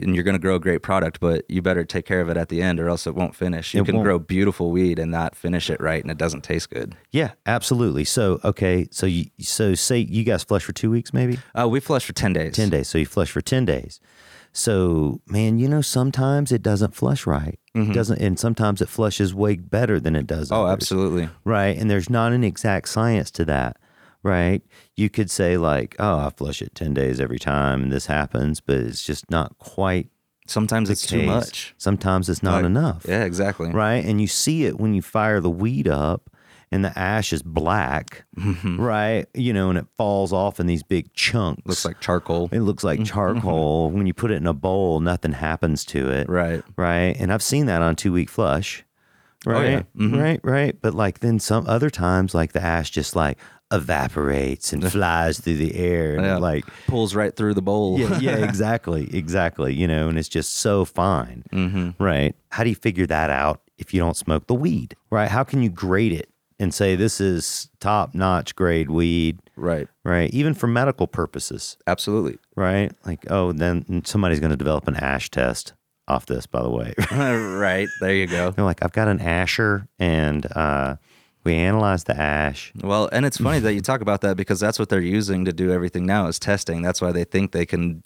And 0.00 0.14
you're 0.14 0.24
going 0.24 0.34
to 0.36 0.38
grow 0.40 0.54
a 0.56 0.60
great 0.60 0.82
product, 0.82 1.20
but 1.20 1.44
you 1.48 1.60
better 1.62 1.84
take 1.84 2.06
care 2.06 2.20
of 2.20 2.28
it 2.28 2.36
at 2.36 2.48
the 2.48 2.62
end, 2.62 2.78
or 2.80 2.88
else 2.88 3.06
it 3.06 3.14
won't 3.14 3.34
finish. 3.34 3.74
You 3.74 3.82
It 3.82 3.86
can 3.86 3.96
won't. 3.96 4.04
grow 4.04 4.18
beautiful 4.18 4.70
weed 4.70 4.98
and 4.98 5.10
not 5.10 5.34
finish 5.34 5.70
it 5.70 5.80
right, 5.80 6.02
and 6.02 6.10
it 6.10 6.18
doesn't 6.18 6.42
taste 6.44 6.70
good. 6.70 6.94
Yeah, 7.10 7.32
absolutely. 7.46 8.04
So 8.04 8.40
okay, 8.44 8.86
so 8.90 9.06
you 9.06 9.26
so 9.40 9.74
say 9.74 9.98
you 9.98 10.24
guys 10.24 10.44
flush 10.44 10.64
for 10.64 10.72
two 10.72 10.90
weeks, 10.90 11.12
maybe 11.12 11.38
Uh, 11.58 11.68
we 11.68 11.80
flush 11.80 12.04
for 12.04 12.12
ten 12.12 12.32
days. 12.32 12.54
ten 12.54 12.70
days. 12.70 12.88
So 12.88 12.98
you 12.98 13.06
flush 13.06 13.30
for 13.30 13.40
ten 13.40 13.64
days. 13.64 14.00
So 14.52 15.20
man, 15.26 15.58
you 15.58 15.68
know 15.68 15.80
sometimes 15.82 16.52
it 16.52 16.62
doesn't 16.62 16.94
flush 16.94 17.26
right. 17.26 17.58
It 17.74 17.94
doesn't, 17.94 18.20
and 18.20 18.36
sometimes 18.36 18.82
it 18.82 18.88
flushes 18.88 19.32
way 19.32 19.54
better 19.54 20.00
than 20.00 20.16
it 20.16 20.26
does. 20.26 20.50
Oh, 20.50 20.64
others. 20.64 20.72
absolutely. 20.72 21.28
right? 21.44 21.78
And 21.78 21.88
there's 21.88 22.10
not 22.10 22.32
an 22.32 22.42
exact 22.42 22.88
science 22.88 23.30
to 23.32 23.44
that, 23.44 23.76
right? 24.28 24.62
You 24.96 25.08
could 25.08 25.30
say 25.30 25.56
like, 25.56 25.96
oh, 25.98 26.18
I 26.18 26.30
flush 26.30 26.62
it 26.62 26.74
ten 26.74 26.94
days 26.94 27.20
every 27.20 27.38
time, 27.38 27.82
and 27.84 27.92
this 27.92 28.06
happens, 28.06 28.60
but 28.60 28.76
it's 28.76 29.04
just 29.04 29.30
not 29.30 29.58
quite 29.58 30.08
Sometimes 30.46 30.88
it's 30.88 31.06
too 31.06 31.22
much. 31.24 31.74
Sometimes 31.76 32.28
it's 32.30 32.42
not 32.42 32.54
Like, 32.62 32.64
enough, 32.64 33.04
Yeah, 33.06 33.24
exactly. 33.24 33.70
right? 33.70 34.02
And 34.04 34.18
you 34.20 34.26
see 34.26 34.64
it 34.64 34.80
when 34.80 34.94
you 34.94 35.02
fire 35.02 35.40
the 35.40 35.50
weed 35.50 35.86
up, 35.88 36.30
and 36.72 36.84
the 36.84 36.98
ash 36.98 37.32
is 37.32 37.42
black, 37.42 38.24
right? 38.64 39.26
You 39.34 39.52
know, 39.52 39.68
and 39.70 39.78
it 39.78 39.86
falls 39.96 40.32
off 40.32 40.58
in 40.60 40.66
these 40.66 40.82
big 40.82 41.12
chunks. 41.14 41.62
Looks 41.66 41.84
like 41.84 42.00
charcoal. 42.00 42.48
it 42.52 42.60
looks 42.60 42.84
like 42.84 43.04
charcoal. 43.04 43.90
when 43.90 44.06
you 44.06 44.14
put 44.14 44.30
it 44.30 44.34
in 44.36 44.46
a 44.46 44.52
bowl, 44.54 45.00
nothing 45.00 45.32
happens 45.32 45.84
to 45.86 46.10
it, 46.10 46.28
Right. 46.28 46.62
right? 46.76 47.16
And 47.18 47.32
I've 47.32 47.42
seen 47.42 47.66
that 47.66 47.82
on 47.82 47.96
two 47.96 48.12
week 48.12 48.28
flush. 48.28 48.84
Oh, 49.46 49.52
Right. 49.52 49.70
yeah. 49.70 49.82
Mhm. 49.96 50.20
Right, 50.20 50.40
right. 50.42 50.76
But 50.80 50.94
like 50.94 51.20
then 51.20 51.38
some 51.38 51.64
other 51.68 51.90
times 51.90 52.34
like 52.34 52.52
the 52.52 52.62
ash 52.62 52.90
just 52.90 53.14
like 53.16 53.38
evaporates 53.70 54.72
and 54.72 54.90
flies 54.90 55.40
through 55.40 55.56
the 55.56 55.74
air 55.76 56.14
and 56.16 56.24
Yeah. 56.24 56.36
like 56.38 56.64
Pulls 56.86 57.14
right 57.14 57.34
through 57.34 57.54
the 57.54 57.62
bowl. 57.62 57.98
yeah, 57.98 58.18
yeah, 58.20 58.36
exactly. 58.44 59.08
Exactly. 59.16 59.74
You 59.74 59.86
know, 59.88 60.08
and 60.08 60.18
it's 60.18 60.28
just 60.28 60.56
so 60.56 60.84
fine. 60.84 61.44
Mm-hmm. 61.52 62.02
Right. 62.02 62.34
How 62.50 62.64
do 62.64 62.70
you 62.70 62.76
figure 62.76 63.06
that 63.06 63.30
out 63.30 63.60
if 63.78 63.92
you 63.94 64.00
don't 64.00 64.16
smoke 64.16 64.46
the 64.46 64.54
weed? 64.54 64.94
Right. 65.10 65.28
How 65.30 65.44
can 65.44 65.62
you 65.62 65.68
grade 65.70 66.12
it 66.12 66.28
and 66.58 66.72
say 66.74 66.96
this 66.96 67.20
is 67.20 67.68
top 67.80 68.14
notch 68.14 68.54
grade 68.56 68.90
weed? 68.90 69.38
Right. 69.56 69.88
Right. 70.04 70.30
Even 70.32 70.54
for 70.54 70.66
medical 70.66 71.06
purposes. 71.06 71.76
Absolutely. 71.86 72.38
Right. 72.56 72.92
Like, 73.04 73.26
oh, 73.30 73.52
then 73.52 74.02
somebody's 74.04 74.40
going 74.40 74.50
to 74.50 74.56
develop 74.56 74.86
an 74.88 74.96
ash 74.96 75.30
test 75.30 75.72
off 76.06 76.24
this, 76.26 76.46
by 76.46 76.62
the 76.62 76.70
way. 76.70 76.94
right. 77.10 77.88
There 78.00 78.14
you 78.14 78.26
go. 78.26 78.50
They're 78.52 78.64
like, 78.64 78.82
I've 78.82 78.92
got 78.92 79.08
an 79.08 79.20
asher 79.20 79.86
and 79.98 80.46
uh, 80.56 80.96
we 81.44 81.54
analyzed 81.54 82.06
the 82.06 82.16
ash. 82.16 82.72
Well, 82.82 83.08
and 83.12 83.24
it's 83.24 83.38
funny 83.38 83.60
that 83.60 83.74
you 83.74 83.80
talk 83.80 84.00
about 84.00 84.20
that 84.22 84.36
because 84.36 84.60
that's 84.60 84.78
what 84.78 84.88
they're 84.88 85.00
using 85.00 85.44
to 85.44 85.52
do 85.52 85.72
everything 85.72 86.06
now 86.06 86.26
is 86.26 86.38
testing. 86.38 86.82
That's 86.82 87.00
why 87.00 87.12
they 87.12 87.24
think 87.24 87.52
they 87.52 87.66
can 87.66 88.02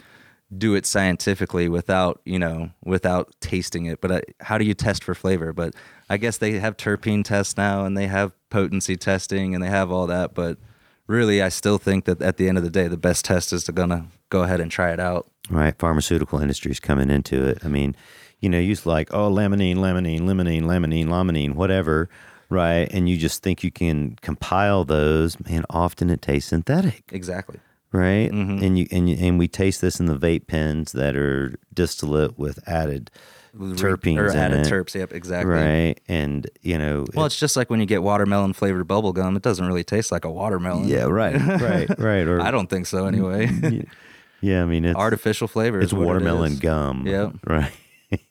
do 0.57 0.75
it 0.75 0.85
scientifically 0.85 1.69
without, 1.69 2.21
you 2.25 2.39
know, 2.39 2.71
without 2.85 3.35
tasting 3.41 3.87
it. 3.87 4.01
But 4.01 4.11
uh, 4.11 4.21
how 4.41 4.59
do 4.59 4.65
you 4.65 4.75
test 4.75 5.03
for 5.03 5.15
flavor? 5.15 5.53
But 5.53 5.75
I 6.11 6.19
guess 6.19 6.39
they 6.39 6.59
have 6.59 6.77
terpene 6.77 7.25
tests 7.25 7.57
now 7.57 7.85
and 7.85 7.97
they 7.97 8.07
have 8.07 8.33
potency 8.51 8.97
testing 8.97 9.55
and 9.55 9.65
they 9.65 9.69
have 9.69 9.91
all 9.91 10.07
that. 10.09 10.35
But 10.35 10.59
really, 11.07 11.43
I 11.43 11.49
still 11.49 11.79
think 11.79 12.05
that 12.05 12.21
at 12.21 12.37
the 12.37 12.49
end 12.49 12.59
of 12.59 12.65
the 12.65 12.71
day, 12.71 12.87
the 12.89 12.99
best 12.99 13.25
test 13.25 13.53
is 13.53 13.65
to 13.65 13.73
gonna 13.73 14.09
go 14.29 14.43
ahead 14.43 14.61
and 14.61 14.71
try 14.71 14.93
it 14.93 15.01
out. 15.01 15.31
Right. 15.51 15.77
Pharmaceutical 15.79 16.39
industry 16.39 16.71
is 16.71 16.81
coming 16.81 17.11
into 17.11 17.47
it. 17.47 17.59
I 17.65 17.69
mean, 17.69 17.97
you 18.41 18.49
know, 18.49 18.59
you 18.59 18.69
used 18.69 18.87
like, 18.87 19.13
oh, 19.15 19.31
laminine, 19.31 19.77
laminine, 19.77 20.21
limonene, 20.21 20.63
laminine, 20.63 21.07
laminine, 21.07 21.55
whatever. 21.55 22.09
Right. 22.53 22.89
And 22.93 23.09
you 23.09 23.17
just 23.17 23.43
think 23.43 23.65
you 23.65 23.71
can 23.71 24.17
compile 24.21 24.85
those. 24.85 25.39
Man, 25.49 25.65
often 25.71 26.11
it 26.11 26.21
tastes 26.23 26.51
synthetic. 26.51 27.03
Exactly. 27.11 27.59
Right. 27.93 28.31
Mm-hmm. 28.31 28.63
And 28.65 28.79
you 28.79 28.87
and 28.91 29.09
you, 29.11 29.17
and 29.21 29.39
we 29.39 29.49
taste 29.49 29.81
this 29.81 30.01
in 30.01 30.07
the 30.07 30.17
vape 30.17 30.47
pens 30.47 30.93
that 30.93 31.17
are 31.17 31.55
distillate 31.75 32.39
with 32.39 32.59
added 32.69 33.11
terpenes 33.55 34.17
or 34.19 34.31
added 34.35 34.67
it. 34.67 34.73
terps. 34.73 34.95
Yep, 34.95 35.13
exactly. 35.13 35.53
Right. 35.53 36.01
And 36.09 36.49
you 36.63 36.79
know, 36.79 37.05
Well, 37.15 37.27
it's 37.27 37.39
just 37.39 37.55
like 37.57 37.69
when 37.69 37.81
you 37.81 37.87
get 37.87 38.03
watermelon 38.03 38.53
flavored 38.55 38.87
bubble 38.89 39.13
gum. 39.13 39.37
It 39.37 39.43
doesn't 39.43 39.67
really 39.67 39.85
taste 39.85 40.11
like 40.11 40.25
a 40.25 40.31
watermelon. 40.31 40.89
yeah, 40.89 41.05
right, 41.05 41.37
right, 41.61 41.89
right. 41.99 42.27
Or 42.27 42.41
I 42.41 42.51
don't 42.51 42.69
think 42.71 42.87
so 42.87 43.05
anyway. 43.07 43.51
yeah, 44.41 44.63
I 44.63 44.65
mean, 44.67 44.87
it's 44.87 44.97
Artificial 44.97 45.47
flavor. 45.49 45.79
is 45.81 45.85
it's 45.85 45.93
it 45.93 45.97
watermelon 45.97 46.57
gum. 46.57 47.07
Yep. 47.07 47.33
Right. 47.47 47.73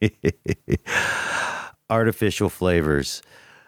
Artificial 1.89 2.49
flavors. 2.49 3.21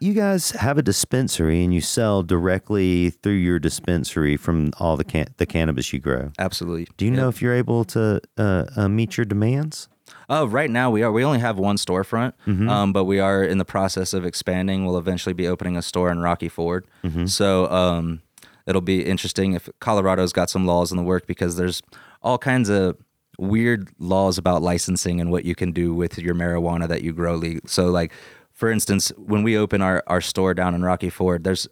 You 0.04 0.14
guys 0.14 0.52
have 0.52 0.78
a 0.78 0.82
dispensary 0.82 1.64
and 1.64 1.74
you 1.74 1.80
sell 1.80 2.24
directly 2.24 3.12
through 3.12 3.40
your 3.40 3.58
dispensary 3.58 4.36
from 4.36 4.72
all 4.78 4.98
the 4.98 5.06
can- 5.06 5.34
the 5.38 5.46
cannabis 5.46 5.94
you 5.94 6.00
grow. 6.00 6.32
Absolutely. 6.38 6.88
Do 6.98 7.06
you 7.06 7.12
Yep. 7.12 7.18
know 7.22 7.30
if 7.30 7.42
you're 7.42 7.54
able 7.54 7.86
to 7.86 8.20
uh, 8.38 8.66
uh, 8.76 8.90
meet 8.90 9.16
your 9.16 9.24
demands? 9.24 9.88
Oh, 10.30 10.46
right 10.46 10.70
now 10.70 10.92
we 10.92 11.04
are. 11.04 11.12
We 11.12 11.24
only 11.24 11.40
have 11.40 11.58
one 11.58 11.78
storefront, 11.78 12.34
Mm-hmm. 12.46 12.68
um, 12.68 12.92
but 12.92 13.06
we 13.06 13.22
are 13.22 13.44
in 13.46 13.60
the 13.60 13.66
process 13.66 14.14
of 14.14 14.26
expanding. 14.26 14.86
We'll 14.86 14.98
eventually 14.98 15.34
be 15.34 15.48
opening 15.48 15.78
a 15.78 15.82
store 15.82 16.12
in 16.12 16.20
Rocky 16.20 16.50
Ford. 16.50 16.86
Mm-hmm. 17.06 17.28
So 17.28 17.70
um, 17.72 18.22
it'll 18.68 18.82
be 18.82 19.06
interesting 19.06 19.54
if 19.54 19.70
Colorado's 19.80 20.34
got 20.34 20.50
some 20.50 20.66
laws 20.66 20.92
in 20.92 20.98
the 20.98 21.04
work 21.04 21.28
because 21.28 21.56
there's 21.56 21.82
all 22.22 22.38
kinds 22.38 22.68
of 22.68 22.98
weird 23.40 23.88
laws 24.00 24.38
about 24.38 24.62
licensing 24.62 25.22
and 25.22 25.32
what 25.32 25.46
you 25.46 25.56
can 25.56 25.72
do 25.72 25.94
with 25.96 26.20
your 26.20 26.36
marijuana 26.36 26.90
that 26.90 27.04
you 27.04 27.14
grow 27.14 27.36
legal. 27.36 27.62
So 27.68 27.88
like, 27.88 28.12
for 28.54 28.72
instance, 28.72 29.12
when 29.18 29.44
we 29.44 29.58
open 29.58 29.82
our, 29.82 30.04
our 30.08 30.22
store 30.22 30.54
down 30.54 30.76
in 30.76 30.84
Rocky 30.84 31.10
Ford, 31.10 31.44
there's 31.44 31.68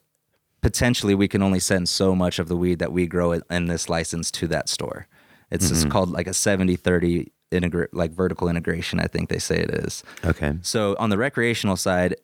potentially 0.62 1.16
we 1.16 1.28
can 1.28 1.42
only 1.42 1.60
send 1.60 1.88
so 1.90 2.16
much 2.16 2.40
of 2.40 2.48
the 2.48 2.58
weed 2.58 2.80
that 2.80 2.92
we 2.92 3.08
grow 3.08 3.34
in 3.34 3.68
this 3.68 3.90
license 3.90 4.32
to 4.32 4.48
that 4.48 4.70
store. 4.70 5.08
It's 5.50 5.70
just 5.70 5.82
mm-hmm. 5.82 5.92
called 5.92 6.12
like 6.12 6.28
a 6.28 6.34
70 6.34 6.76
30 6.76 7.32
integra- 7.52 7.88
like 7.92 8.12
vertical 8.12 8.48
integration, 8.48 9.00
I 9.00 9.08
think 9.08 9.30
they 9.30 9.40
say 9.40 9.58
it 9.58 9.70
is. 9.70 10.04
Okay. 10.24 10.54
So 10.62 10.96
on 10.98 11.10
the 11.10 11.18
recreational 11.18 11.76
side, 11.76 12.16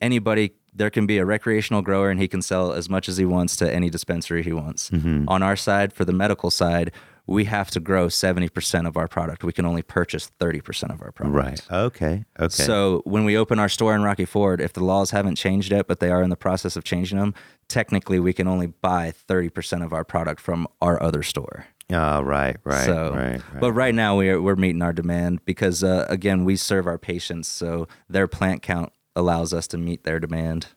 anybody 0.00 0.52
there 0.76 0.90
can 0.90 1.06
be 1.06 1.18
a 1.18 1.24
recreational 1.24 1.82
grower 1.82 2.10
and 2.10 2.20
he 2.20 2.26
can 2.26 2.42
sell 2.42 2.72
as 2.72 2.90
much 2.90 3.08
as 3.08 3.16
he 3.16 3.24
wants 3.24 3.56
to 3.56 3.72
any 3.72 3.88
dispensary 3.88 4.42
he 4.42 4.52
wants. 4.52 4.90
Mm-hmm. 4.90 5.28
On 5.28 5.42
our 5.42 5.54
side, 5.54 5.92
for 5.92 6.04
the 6.04 6.12
medical 6.12 6.50
side, 6.50 6.90
we 7.26 7.44
have 7.44 7.70
to 7.70 7.80
grow 7.80 8.08
70% 8.08 8.86
of 8.86 8.96
our 8.96 9.08
product. 9.08 9.44
We 9.44 9.52
can 9.52 9.64
only 9.64 9.82
purchase 9.82 10.30
30% 10.40 10.92
of 10.92 11.00
our 11.00 11.10
product. 11.10 11.36
Right. 11.36 11.72
Okay. 11.72 12.24
Okay. 12.38 12.48
So 12.48 13.00
when 13.04 13.24
we 13.24 13.36
open 13.36 13.58
our 13.58 13.68
store 13.68 13.94
in 13.94 14.02
Rocky 14.02 14.26
Ford, 14.26 14.60
if 14.60 14.74
the 14.74 14.84
laws 14.84 15.10
haven't 15.10 15.36
changed 15.36 15.72
yet, 15.72 15.86
but 15.86 16.00
they 16.00 16.10
are 16.10 16.22
in 16.22 16.30
the 16.30 16.36
process 16.36 16.76
of 16.76 16.84
changing 16.84 17.18
them, 17.18 17.34
technically 17.68 18.20
we 18.20 18.32
can 18.32 18.46
only 18.46 18.66
buy 18.66 19.12
30% 19.28 19.82
of 19.82 19.92
our 19.92 20.04
product 20.04 20.40
from 20.40 20.68
our 20.82 21.02
other 21.02 21.22
store. 21.22 21.66
Ah, 21.92 22.20
right, 22.20 22.56
right, 22.64 22.84
so, 22.84 23.12
right, 23.14 23.32
right. 23.32 23.60
but 23.60 23.72
right 23.72 23.94
now 23.94 24.16
we're 24.16 24.40
we're 24.40 24.56
meeting 24.56 24.80
our 24.80 24.94
demand 24.94 25.44
because 25.44 25.84
uh, 25.84 26.06
again 26.08 26.42
we 26.42 26.56
serve 26.56 26.86
our 26.86 26.96
patients, 26.96 27.46
so 27.46 27.86
their 28.08 28.26
plant 28.26 28.62
count 28.62 28.90
allows 29.14 29.52
us 29.52 29.66
to 29.68 29.76
meet 29.76 30.02
their 30.02 30.18
demand. 30.18 30.68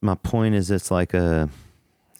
my 0.00 0.16
point 0.16 0.56
is 0.56 0.68
it's 0.68 0.90
like 0.90 1.14
a 1.14 1.48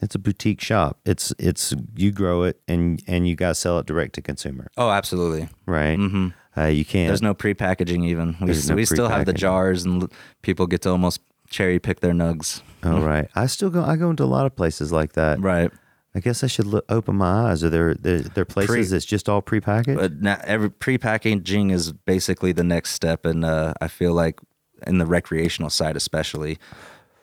it's 0.02 0.14
a 0.14 0.18
boutique 0.18 0.60
shop 0.60 0.98
it's 1.04 1.32
it's 1.38 1.74
you 1.96 2.10
grow 2.12 2.42
it 2.42 2.60
and 2.68 3.02
and 3.06 3.26
you 3.28 3.34
guys 3.36 3.58
sell 3.58 3.78
it 3.78 3.86
direct 3.86 4.14
to 4.14 4.22
consumer 4.22 4.68
Oh, 4.76 4.90
absolutely. 4.90 5.48
right 5.66 5.98
mm-hmm. 5.98 6.28
uh, 6.60 6.66
you 6.66 6.84
can't 6.84 7.08
There's 7.08 7.22
no 7.22 7.34
pre-packaging 7.34 8.04
even. 8.04 8.36
We, 8.40 8.52
no 8.68 8.74
we 8.74 8.84
still 8.84 9.08
have 9.08 9.24
the 9.26 9.32
jars 9.32 9.84
and 9.84 10.10
people 10.42 10.66
get 10.66 10.82
to 10.82 10.90
almost 10.90 11.20
cherry 11.48 11.78
pick 11.78 12.00
their 12.00 12.12
nugs. 12.12 12.62
oh 12.82 13.00
right 13.00 13.28
i 13.34 13.46
still 13.46 13.70
go 13.70 13.82
i 13.84 13.96
go 13.96 14.10
into 14.10 14.24
a 14.24 14.26
lot 14.26 14.46
of 14.46 14.54
places 14.56 14.90
like 14.92 15.12
that 15.12 15.40
Right. 15.40 15.70
i 16.14 16.20
guess 16.20 16.42
i 16.42 16.48
should 16.48 16.66
look, 16.66 16.84
open 16.88 17.14
my 17.16 17.50
eyes 17.50 17.62
are 17.62 17.70
there 17.70 17.94
there, 17.94 18.18
there 18.20 18.44
places 18.44 18.68
Pre- 18.74 18.82
that's 18.84 19.04
just 19.04 19.28
all 19.28 19.42
prepackaged 19.42 19.96
But 19.96 20.20
now 20.20 20.38
every 20.44 20.70
pre-packaging 20.70 21.70
is 21.70 21.92
basically 21.92 22.52
the 22.52 22.64
next 22.64 22.90
step, 22.92 23.24
and 23.24 23.44
uh, 23.44 23.74
I 23.80 23.88
feel 23.88 24.12
like 24.12 24.40
in 24.86 24.98
the 24.98 25.06
recreational 25.06 25.70
side, 25.70 25.96
especially 25.96 26.58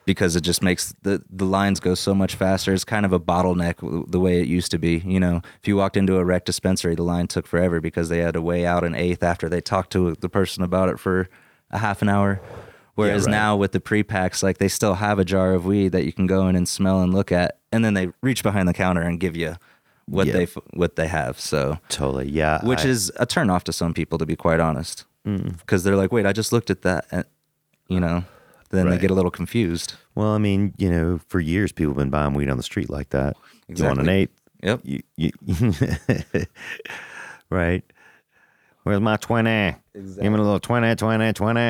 because 0.04 0.36
it 0.36 0.42
just 0.42 0.62
makes 0.62 0.94
the 1.02 1.22
the 1.30 1.44
lines 1.44 1.80
go 1.80 1.94
so 1.94 2.14
much 2.14 2.34
faster. 2.34 2.72
It's 2.72 2.84
kind 2.84 3.06
of 3.06 3.12
a 3.12 3.20
bottleneck 3.20 4.10
the 4.10 4.20
way 4.20 4.40
it 4.40 4.46
used 4.46 4.70
to 4.72 4.78
be. 4.78 5.02
You 5.04 5.20
know, 5.20 5.40
if 5.60 5.68
you 5.68 5.76
walked 5.76 5.96
into 5.96 6.16
a 6.16 6.24
rec 6.24 6.44
dispensary, 6.44 6.94
the 6.94 7.02
line 7.02 7.26
took 7.26 7.46
forever 7.46 7.80
because 7.80 8.08
they 8.08 8.18
had 8.18 8.34
to 8.34 8.42
weigh 8.42 8.66
out 8.66 8.84
an 8.84 8.94
eighth 8.94 9.22
after 9.22 9.48
they 9.48 9.60
talked 9.60 9.92
to 9.92 10.14
the 10.14 10.28
person 10.28 10.62
about 10.62 10.88
it 10.88 10.98
for 10.98 11.28
a 11.70 11.78
half 11.78 12.02
an 12.02 12.08
hour. 12.08 12.40
Whereas 12.94 13.26
right. 13.26 13.32
now 13.32 13.56
with 13.56 13.72
the 13.72 13.80
pre-packs, 13.80 14.40
like 14.40 14.58
they 14.58 14.68
still 14.68 14.94
have 14.94 15.18
a 15.18 15.24
jar 15.24 15.52
of 15.52 15.66
weed 15.66 15.88
that 15.88 16.04
you 16.04 16.12
can 16.12 16.28
go 16.28 16.46
in 16.46 16.54
and 16.54 16.68
smell 16.68 17.00
and 17.00 17.12
look 17.12 17.32
at, 17.32 17.58
and 17.72 17.84
then 17.84 17.94
they 17.94 18.10
reach 18.22 18.44
behind 18.44 18.68
the 18.68 18.72
counter 18.72 19.02
and 19.02 19.18
give 19.18 19.36
you 19.36 19.56
what 20.06 20.26
Yeah. 20.26 20.34
they 20.34 20.44
what 20.74 20.96
they 20.96 21.08
have. 21.08 21.40
So 21.40 21.78
totally 21.88 22.28
yeah 22.30 22.64
which 22.64 22.84
I- 22.84 22.88
is 22.88 23.10
a 23.16 23.26
turn 23.26 23.50
off 23.50 23.64
to 23.64 23.72
some 23.72 23.94
people 23.94 24.18
to 24.18 24.26
be 24.26 24.36
quite 24.36 24.60
honest 24.60 25.06
mm. 25.26 25.58
because 25.58 25.84
they're 25.84 25.96
like 25.96 26.12
wait 26.12 26.26
i 26.26 26.32
just 26.32 26.52
looked 26.52 26.70
at 26.70 26.82
that 26.82 27.06
and 27.10 27.24
you 27.88 28.00
know 28.00 28.24
then 28.74 28.90
they 28.90 28.98
get 28.98 29.10
a 29.10 29.14
little 29.14 29.30
confused. 29.30 29.94
Well, 30.14 30.28
I 30.28 30.38
mean, 30.38 30.74
you 30.76 30.90
know, 30.90 31.20
for 31.28 31.40
years 31.40 31.72
people 31.72 31.92
have 31.92 31.98
been 31.98 32.10
buying 32.10 32.34
weed 32.34 32.48
on 32.50 32.56
the 32.56 32.62
street 32.62 32.90
like 32.90 33.10
that. 33.10 33.36
You 33.68 33.82
want 33.84 34.00
an 34.00 34.08
Exactly. 34.08 34.12
eighth? 34.14 34.40
Yep. 34.62 34.80
You, 34.84 35.02
you 35.16 36.46
right? 37.50 37.82
Where's 38.84 39.00
my 39.00 39.16
20? 39.16 39.76
Give 39.94 40.16
me 40.18 40.26
a 40.26 40.30
little 40.30 40.60
20, 40.60 40.94
20, 40.94 41.32
20. 41.32 41.60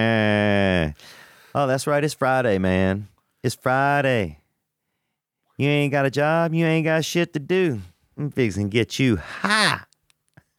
Oh, 1.57 1.67
that's 1.67 1.87
right. 1.87 2.03
It's 2.03 2.15
Friday, 2.15 2.59
man. 2.59 3.09
It's 3.43 3.55
Friday. 3.55 4.39
You 5.57 5.69
ain't 5.69 5.93
got 5.93 6.07
a 6.07 6.11
job. 6.11 6.53
You 6.55 6.67
ain't 6.67 6.85
got 6.85 7.05
shit 7.05 7.33
to 7.35 7.39
do. 7.39 7.81
I'm 8.19 8.31
fixing 8.31 8.71
to 8.71 8.73
get 8.73 8.99
you 8.99 9.17
high. 9.17 9.81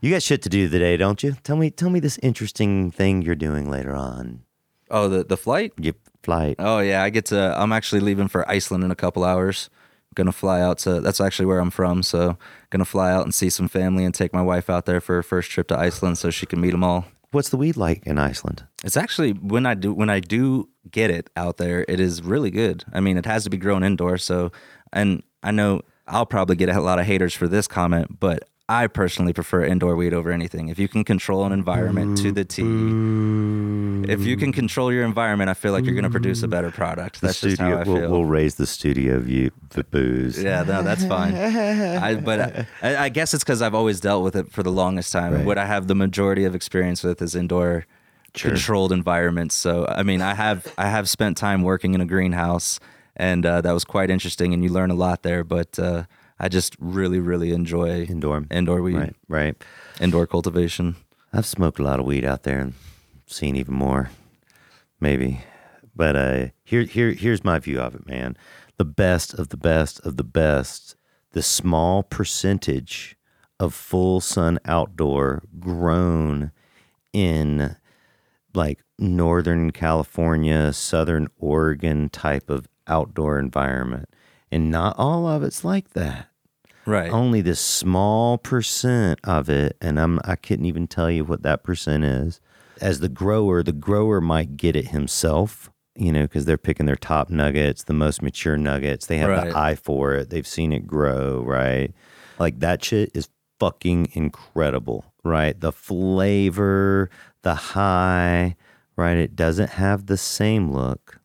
you 0.00 0.10
got 0.10 0.22
shit 0.22 0.42
to 0.42 0.48
do 0.48 0.68
today, 0.68 0.96
don't 0.96 1.22
you? 1.22 1.36
Tell 1.44 1.56
me, 1.56 1.70
tell 1.70 1.90
me 1.90 2.00
this 2.00 2.18
interesting 2.22 2.90
thing 2.90 3.22
you're 3.22 3.34
doing 3.34 3.70
later 3.70 3.94
on. 3.94 4.42
Oh, 4.90 5.08
the 5.08 5.24
the 5.24 5.36
flight. 5.36 5.72
Your 5.78 5.94
flight. 6.22 6.56
Oh 6.58 6.80
yeah, 6.80 7.02
I 7.02 7.10
get 7.10 7.26
to. 7.26 7.60
I'm 7.60 7.72
actually 7.72 8.00
leaving 8.00 8.28
for 8.28 8.48
Iceland 8.50 8.84
in 8.84 8.90
a 8.90 8.96
couple 8.96 9.24
hours. 9.24 9.70
Gonna 10.14 10.32
fly 10.32 10.60
out 10.60 10.78
to. 10.78 11.00
That's 11.00 11.20
actually 11.20 11.46
where 11.46 11.60
I'm 11.60 11.70
from. 11.70 12.02
So 12.02 12.38
gonna 12.70 12.84
fly 12.84 13.12
out 13.12 13.24
and 13.24 13.34
see 13.34 13.50
some 13.50 13.68
family 13.68 14.04
and 14.04 14.14
take 14.14 14.32
my 14.32 14.42
wife 14.42 14.70
out 14.70 14.86
there 14.86 15.00
for 15.00 15.16
her 15.16 15.22
first 15.22 15.50
trip 15.50 15.68
to 15.68 15.78
Iceland 15.78 16.18
so 16.18 16.30
she 16.30 16.46
can 16.46 16.60
meet 16.60 16.70
them 16.70 16.84
all. 16.84 17.06
What's 17.32 17.50
the 17.50 17.56
weed 17.56 17.76
like 17.76 18.06
in 18.06 18.18
Iceland? 18.18 18.64
It's 18.84 18.96
actually 18.96 19.32
when 19.32 19.66
I 19.66 19.74
do 19.74 19.92
when 19.92 20.08
I 20.08 20.20
do 20.20 20.68
get 20.90 21.10
it 21.10 21.28
out 21.36 21.58
there, 21.58 21.84
it 21.88 22.00
is 22.00 22.22
really 22.22 22.50
good. 22.50 22.84
I 22.92 23.00
mean, 23.00 23.16
it 23.16 23.26
has 23.26 23.44
to 23.44 23.50
be 23.50 23.56
grown 23.56 23.82
indoors. 23.82 24.24
So, 24.24 24.52
and 24.92 25.22
I 25.42 25.50
know 25.50 25.82
I'll 26.06 26.26
probably 26.26 26.56
get 26.56 26.68
a 26.68 26.80
lot 26.80 26.98
of 26.98 27.06
haters 27.06 27.34
for 27.34 27.48
this 27.48 27.66
comment, 27.66 28.18
but 28.20 28.48
I 28.68 28.88
personally 28.88 29.32
prefer 29.32 29.62
indoor 29.64 29.94
weed 29.94 30.12
over 30.12 30.32
anything. 30.32 30.68
If 30.70 30.78
you 30.80 30.88
can 30.88 31.04
control 31.04 31.44
an 31.44 31.52
environment 31.52 32.18
to 32.18 32.32
the 32.32 32.44
T, 32.44 32.62
if 34.12 34.26
you 34.26 34.36
can 34.36 34.52
control 34.52 34.92
your 34.92 35.04
environment, 35.04 35.50
I 35.50 35.54
feel 35.54 35.70
like 35.70 35.84
you're 35.84 35.94
going 35.94 36.02
to 36.04 36.10
produce 36.10 36.42
a 36.42 36.48
better 36.48 36.72
product. 36.72 37.20
The 37.20 37.28
That's 37.28 37.40
just 37.40 37.56
studio, 37.56 37.76
how 37.76 37.82
I 37.82 37.84
we'll, 37.84 37.96
feel. 38.00 38.10
we'll 38.10 38.24
raise 38.24 38.56
the 38.56 38.66
studio 38.66 39.20
view, 39.20 39.52
the 39.70 39.84
booze. 39.84 40.42
Yeah, 40.42 40.64
no, 40.64 40.82
that's 40.82 41.04
fine. 41.04 41.34
I, 41.36 42.16
but 42.16 42.66
I, 42.82 43.04
I 43.04 43.08
guess 43.08 43.34
it's 43.34 43.44
because 43.44 43.62
I've 43.62 43.74
always 43.74 44.00
dealt 44.00 44.24
with 44.24 44.34
it 44.34 44.50
for 44.50 44.64
the 44.64 44.72
longest 44.72 45.12
time. 45.12 45.32
Right. 45.34 45.44
What 45.46 45.58
I 45.58 45.66
have 45.66 45.86
the 45.86 45.94
majority 45.94 46.44
of 46.44 46.54
experience 46.56 47.02
with 47.04 47.22
is 47.22 47.34
indoor 47.34 47.86
Sure. 48.34 48.50
controlled 48.50 48.92
environments. 48.92 49.54
So 49.54 49.86
I 49.88 50.02
mean, 50.02 50.20
I 50.20 50.34
have 50.34 50.66
I 50.76 50.88
have 50.90 51.08
spent 51.08 51.38
time 51.38 51.62
working 51.62 51.94
in 51.94 52.02
a 52.02 52.04
greenhouse, 52.04 52.78
and 53.16 53.46
uh, 53.46 53.62
that 53.62 53.72
was 53.72 53.82
quite 53.84 54.10
interesting, 54.10 54.52
and 54.52 54.62
you 54.62 54.68
learn 54.68 54.90
a 54.90 54.94
lot 54.94 55.22
there. 55.22 55.42
But 55.42 55.78
uh, 55.78 56.02
I 56.38 56.48
just 56.48 56.76
really, 56.78 57.18
really 57.20 57.52
enjoy 57.52 58.02
Indoor. 58.04 58.44
indoor 58.50 58.82
weed, 58.82 58.96
Right, 58.96 59.16
right. 59.28 59.64
indoor 60.00 60.26
cultivation. 60.26 60.96
I've 61.32 61.46
smoked 61.46 61.78
a 61.78 61.82
lot 61.82 61.98
of 62.00 62.06
weed 62.06 62.24
out 62.24 62.42
there 62.42 62.60
and 62.60 62.74
seen 63.26 63.56
even 63.56 63.74
more, 63.74 64.10
maybe. 65.00 65.40
But 65.94 66.16
uh, 66.16 66.46
here, 66.62 66.82
here, 66.82 67.12
here's 67.12 67.42
my 67.44 67.58
view 67.58 67.80
of 67.80 67.94
it, 67.94 68.06
man. 68.06 68.36
The 68.76 68.84
best 68.84 69.32
of 69.34 69.48
the 69.48 69.56
best 69.56 69.98
of 70.00 70.16
the 70.18 70.24
best. 70.24 70.94
The 71.32 71.42
small 71.42 72.02
percentage 72.02 73.16
of 73.58 73.72
full 73.74 74.20
sun 74.20 74.58
outdoor 74.66 75.42
grown 75.58 76.52
in 77.14 77.76
like 78.54 78.82
Northern 78.98 79.70
California, 79.70 80.72
Southern 80.72 81.28
Oregon 81.38 82.08
type 82.10 82.48
of 82.50 82.68
outdoor 82.86 83.38
environment. 83.38 84.08
And 84.52 84.70
not 84.70 84.94
all 84.98 85.26
of 85.28 85.42
it's 85.42 85.64
like 85.64 85.90
that. 85.90 86.28
Right. 86.88 87.10
only 87.10 87.40
this 87.40 87.58
small 87.58 88.38
percent 88.38 89.18
of 89.24 89.48
it 89.48 89.76
and 89.80 89.98
i'm 89.98 90.20
i 90.24 90.36
couldn't 90.36 90.66
even 90.66 90.86
tell 90.86 91.10
you 91.10 91.24
what 91.24 91.42
that 91.42 91.64
percent 91.64 92.04
is. 92.04 92.40
As 92.80 93.00
the 93.00 93.08
grower 93.08 93.64
the 93.64 93.72
grower 93.72 94.20
might 94.20 94.56
get 94.56 94.76
it 94.76 94.88
himself 94.88 95.68
you 95.96 96.12
know 96.12 96.22
because 96.22 96.44
they're 96.44 96.56
picking 96.56 96.86
their 96.86 96.94
top 96.94 97.28
nuggets 97.28 97.82
the 97.82 97.92
most 97.92 98.22
mature 98.22 98.56
nuggets. 98.56 99.06
They 99.06 99.18
have 99.18 99.30
Right. 99.30 99.50
the 99.50 99.58
eye 99.58 99.74
for 99.74 100.14
it. 100.14 100.30
They've 100.30 100.46
seen 100.46 100.72
it 100.72 100.86
grow 100.86 101.42
right? 101.42 101.92
Like 102.38 102.60
that 102.60 102.84
shit 102.84 103.10
is 103.14 103.28
fucking 103.58 104.10
incredible 104.12 105.06
right? 105.24 105.58
The 105.58 105.72
flavor 105.72 107.10
the 107.42 107.54
high 107.56 108.54
right? 108.96 109.16
It 109.18 109.34
doesn't 109.34 109.70
have 109.70 110.06
the 110.06 110.16
same 110.16 110.70
look 110.72 111.18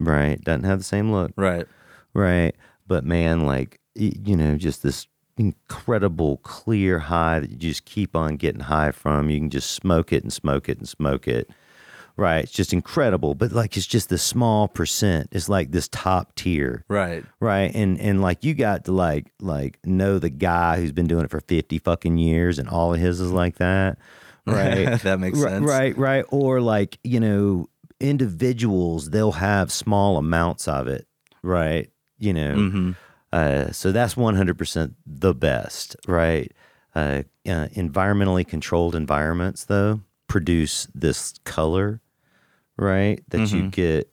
right? 0.00 0.40
Doesn't 0.42 0.64
have 0.64 0.78
the 0.78 0.84
same 0.84 1.12
look. 1.12 1.30
Right. 1.36 1.66
Right. 2.14 2.54
But 2.86 3.04
man, 3.04 3.46
like, 3.46 3.80
you 3.94 4.36
know, 4.36 4.56
just 4.56 4.82
this 4.82 5.06
incredible 5.36 6.38
clear 6.38 6.98
high 6.98 7.40
that 7.40 7.50
you 7.50 7.56
just 7.56 7.84
keep 7.84 8.14
on 8.14 8.36
getting 8.36 8.60
high 8.62 8.92
from. 8.92 9.30
You 9.30 9.38
can 9.38 9.50
just 9.50 9.70
smoke 9.70 10.12
it 10.12 10.22
and 10.22 10.32
smoke 10.32 10.68
it 10.68 10.78
and 10.78 10.88
smoke 10.88 11.26
it. 11.26 11.48
Right. 12.16 12.44
It's 12.44 12.52
just 12.52 12.72
incredible. 12.72 13.34
But 13.34 13.52
like, 13.52 13.76
it's 13.76 13.86
just 13.86 14.10
the 14.10 14.18
small 14.18 14.68
percent. 14.68 15.28
It's 15.32 15.48
like 15.48 15.70
this 15.70 15.88
top 15.88 16.34
tier. 16.34 16.84
Right. 16.88 17.24
Right. 17.40 17.74
And, 17.74 17.98
and 17.98 18.20
like, 18.20 18.44
you 18.44 18.52
got 18.52 18.84
to 18.84 18.92
like, 18.92 19.32
like 19.40 19.78
know 19.86 20.18
the 20.18 20.28
guy 20.28 20.76
who's 20.76 20.92
been 20.92 21.06
doing 21.06 21.24
it 21.24 21.30
for 21.30 21.40
50 21.40 21.78
fucking 21.78 22.18
years 22.18 22.58
and 22.58 22.68
all 22.68 22.92
of 22.92 23.00
his 23.00 23.20
is 23.20 23.32
like 23.32 23.56
that. 23.56 23.98
Right. 24.46 25.00
that 25.02 25.20
makes 25.20 25.40
sense. 25.40 25.64
Right, 25.64 25.96
right. 25.96 26.24
Or 26.30 26.60
like, 26.60 26.98
you 27.04 27.20
know, 27.20 27.68
individuals, 28.00 29.10
they'll 29.10 29.32
have 29.32 29.70
small 29.70 30.16
amounts 30.16 30.66
of 30.66 30.88
it. 30.88 31.06
Right. 31.42 31.90
You 32.20 32.32
know, 32.34 32.54
hmm 32.54 32.90
uh, 33.32 33.70
so 33.72 33.90
that's 33.92 34.14
100% 34.14 34.94
the 35.06 35.34
best. 35.34 35.96
Right. 36.06 36.52
Uh, 36.94 37.22
uh, 37.46 37.68
environmentally 37.74 38.46
controlled 38.46 38.94
environments, 38.94 39.64
though, 39.64 40.00
produce 40.28 40.86
this 40.94 41.34
color, 41.44 42.00
right? 42.76 43.22
That 43.30 43.52
you 43.52 43.64
Mhm. 43.64 43.70
get, 43.70 44.12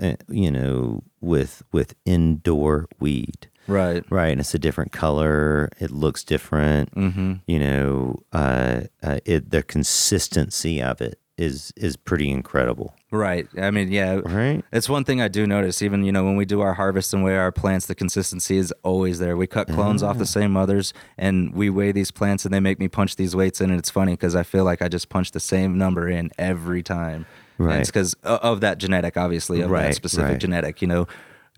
uh, 0.00 0.16
you 0.28 0.50
know, 0.50 1.02
with 1.20 1.62
with 1.72 1.94
indoor 2.04 2.86
weed, 3.00 3.48
Right. 3.68 4.04
right? 4.10 4.28
And 4.32 4.40
it's 4.40 4.54
a 4.54 4.58
different 4.58 4.92
color. 4.92 5.70
It 5.80 5.90
looks 5.90 6.22
different 6.24 6.92
hmm 6.94 7.34
you 7.46 7.60
know, 7.60 8.16
uh, 8.32 8.80
uh, 9.04 9.20
it, 9.24 9.50
the 9.50 9.62
consistency 9.62 10.82
of 10.82 11.00
it 11.00 11.20
is 11.38 11.72
is 11.76 11.96
pretty 11.96 12.30
incredible, 12.30 12.94
Right. 13.10 13.46
I 13.60 13.70
mean, 13.70 13.92
yeah. 13.92 14.20
right? 14.24 14.64
It's 14.72 14.88
one 14.88 15.04
thing 15.04 15.20
I 15.20 15.28
do 15.28 15.46
notice, 15.46 15.82
even 15.82 16.02
you 16.04 16.10
know, 16.12 16.24
when 16.24 16.36
we 16.36 16.44
do 16.46 16.60
our 16.62 16.74
harvest 16.74 17.12
and 17.12 17.22
weigh 17.22 17.36
our 17.36 17.52
plants, 17.52 17.86
the 17.86 17.94
consistency 17.94 18.56
is 18.56 18.72
always 18.82 19.18
there. 19.18 19.36
We 19.36 19.46
cut 19.46 19.68
clones 19.68 20.02
off 20.02 20.16
the 20.18 20.26
same 20.26 20.50
mothers, 20.52 20.94
and 21.18 21.54
we 21.54 21.68
weigh 21.70 21.92
these 21.92 22.10
plants, 22.10 22.44
and 22.46 22.54
they 22.54 22.60
make 22.60 22.78
me 22.78 22.88
punch 22.88 23.16
these 23.16 23.36
weights 23.36 23.60
in, 23.60 23.70
and 23.70 23.78
it's 23.78 23.90
funny 23.90 24.12
because 24.12 24.34
I 24.34 24.42
feel 24.44 24.64
like 24.64 24.80
I 24.80 24.88
just 24.88 25.08
punch 25.08 25.32
the 25.32 25.40
same 25.40 25.76
number 25.76 26.08
in 26.08 26.30
every 26.38 26.82
time. 26.82 27.26
And 27.58 27.66
Right. 27.68 27.80
it's 27.80 27.90
because 27.90 28.14
of 28.24 28.60
that 28.62 28.78
genetic, 28.78 29.16
obviously, 29.16 29.60
of 29.60 29.70
Right, 29.70 29.82
that 29.88 29.94
specific 29.94 30.30
right. 30.32 30.40
genetic. 30.40 30.80
You 30.82 30.88
know, 30.88 31.06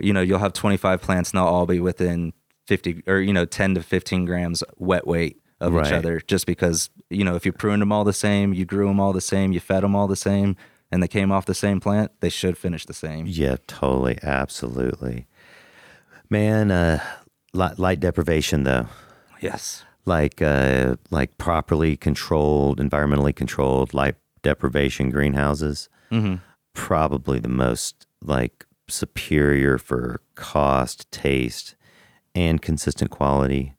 you 0.00 0.12
know, 0.12 0.20
you'll 0.20 0.38
have 0.38 0.52
25 0.52 1.00
plants, 1.00 1.30
and 1.30 1.38
they'll 1.38 1.46
all 1.46 1.66
be 1.66 1.80
within 1.80 2.32
50 2.66 3.02
or 3.06 3.18
you 3.20 3.32
know 3.32 3.44
10 3.46 3.76
to 3.76 3.82
15 3.82 4.26
grams 4.26 4.62
wet 4.76 5.06
weight 5.06 5.40
of 5.60 5.74
each 5.74 5.92
other, 5.92 6.20
just 6.20 6.46
because 6.46 6.90
you 7.10 7.24
know 7.24 7.34
if 7.34 7.44
you 7.46 7.52
pruned 7.52 7.82
them 7.82 7.92
all 7.92 8.04
the 8.04 8.12
same, 8.12 8.52
you 8.54 8.64
grew 8.64 8.86
them 8.88 9.00
all 9.00 9.12
the 9.12 9.20
same, 9.20 9.52
you 9.52 9.60
fed 9.60 9.82
them 9.82 9.94
all 9.96 10.06
the 10.06 10.16
same, 10.16 10.56
and 10.90 11.02
they 11.02 11.08
came 11.08 11.30
off 11.32 11.46
the 11.46 11.54
same 11.54 11.80
plant, 11.80 12.12
they 12.20 12.28
should 12.28 12.56
finish 12.56 12.86
the 12.86 12.94
same. 12.94 13.26
Yeah, 13.26 13.56
totally, 13.66 14.18
absolutely, 14.22 15.26
man. 16.30 16.70
Uh, 16.70 17.02
light, 17.52 17.78
light 17.78 18.00
deprivation, 18.00 18.64
though, 18.64 18.86
Yes. 19.40 19.84
like 20.04 20.40
uh, 20.42 20.96
like 21.10 21.36
properly 21.38 21.96
controlled, 21.96 22.78
environmentally 22.80 23.34
controlled 23.34 23.94
light 23.94 24.16
deprivation 24.42 25.10
greenhouses, 25.10 25.88
hmm 26.10 26.36
probably 26.74 27.40
the 27.40 27.48
most 27.48 28.06
like 28.22 28.64
superior 28.88 29.78
for 29.78 30.20
cost, 30.36 31.10
taste, 31.10 31.74
and 32.36 32.62
consistent 32.62 33.10
quality. 33.10 33.74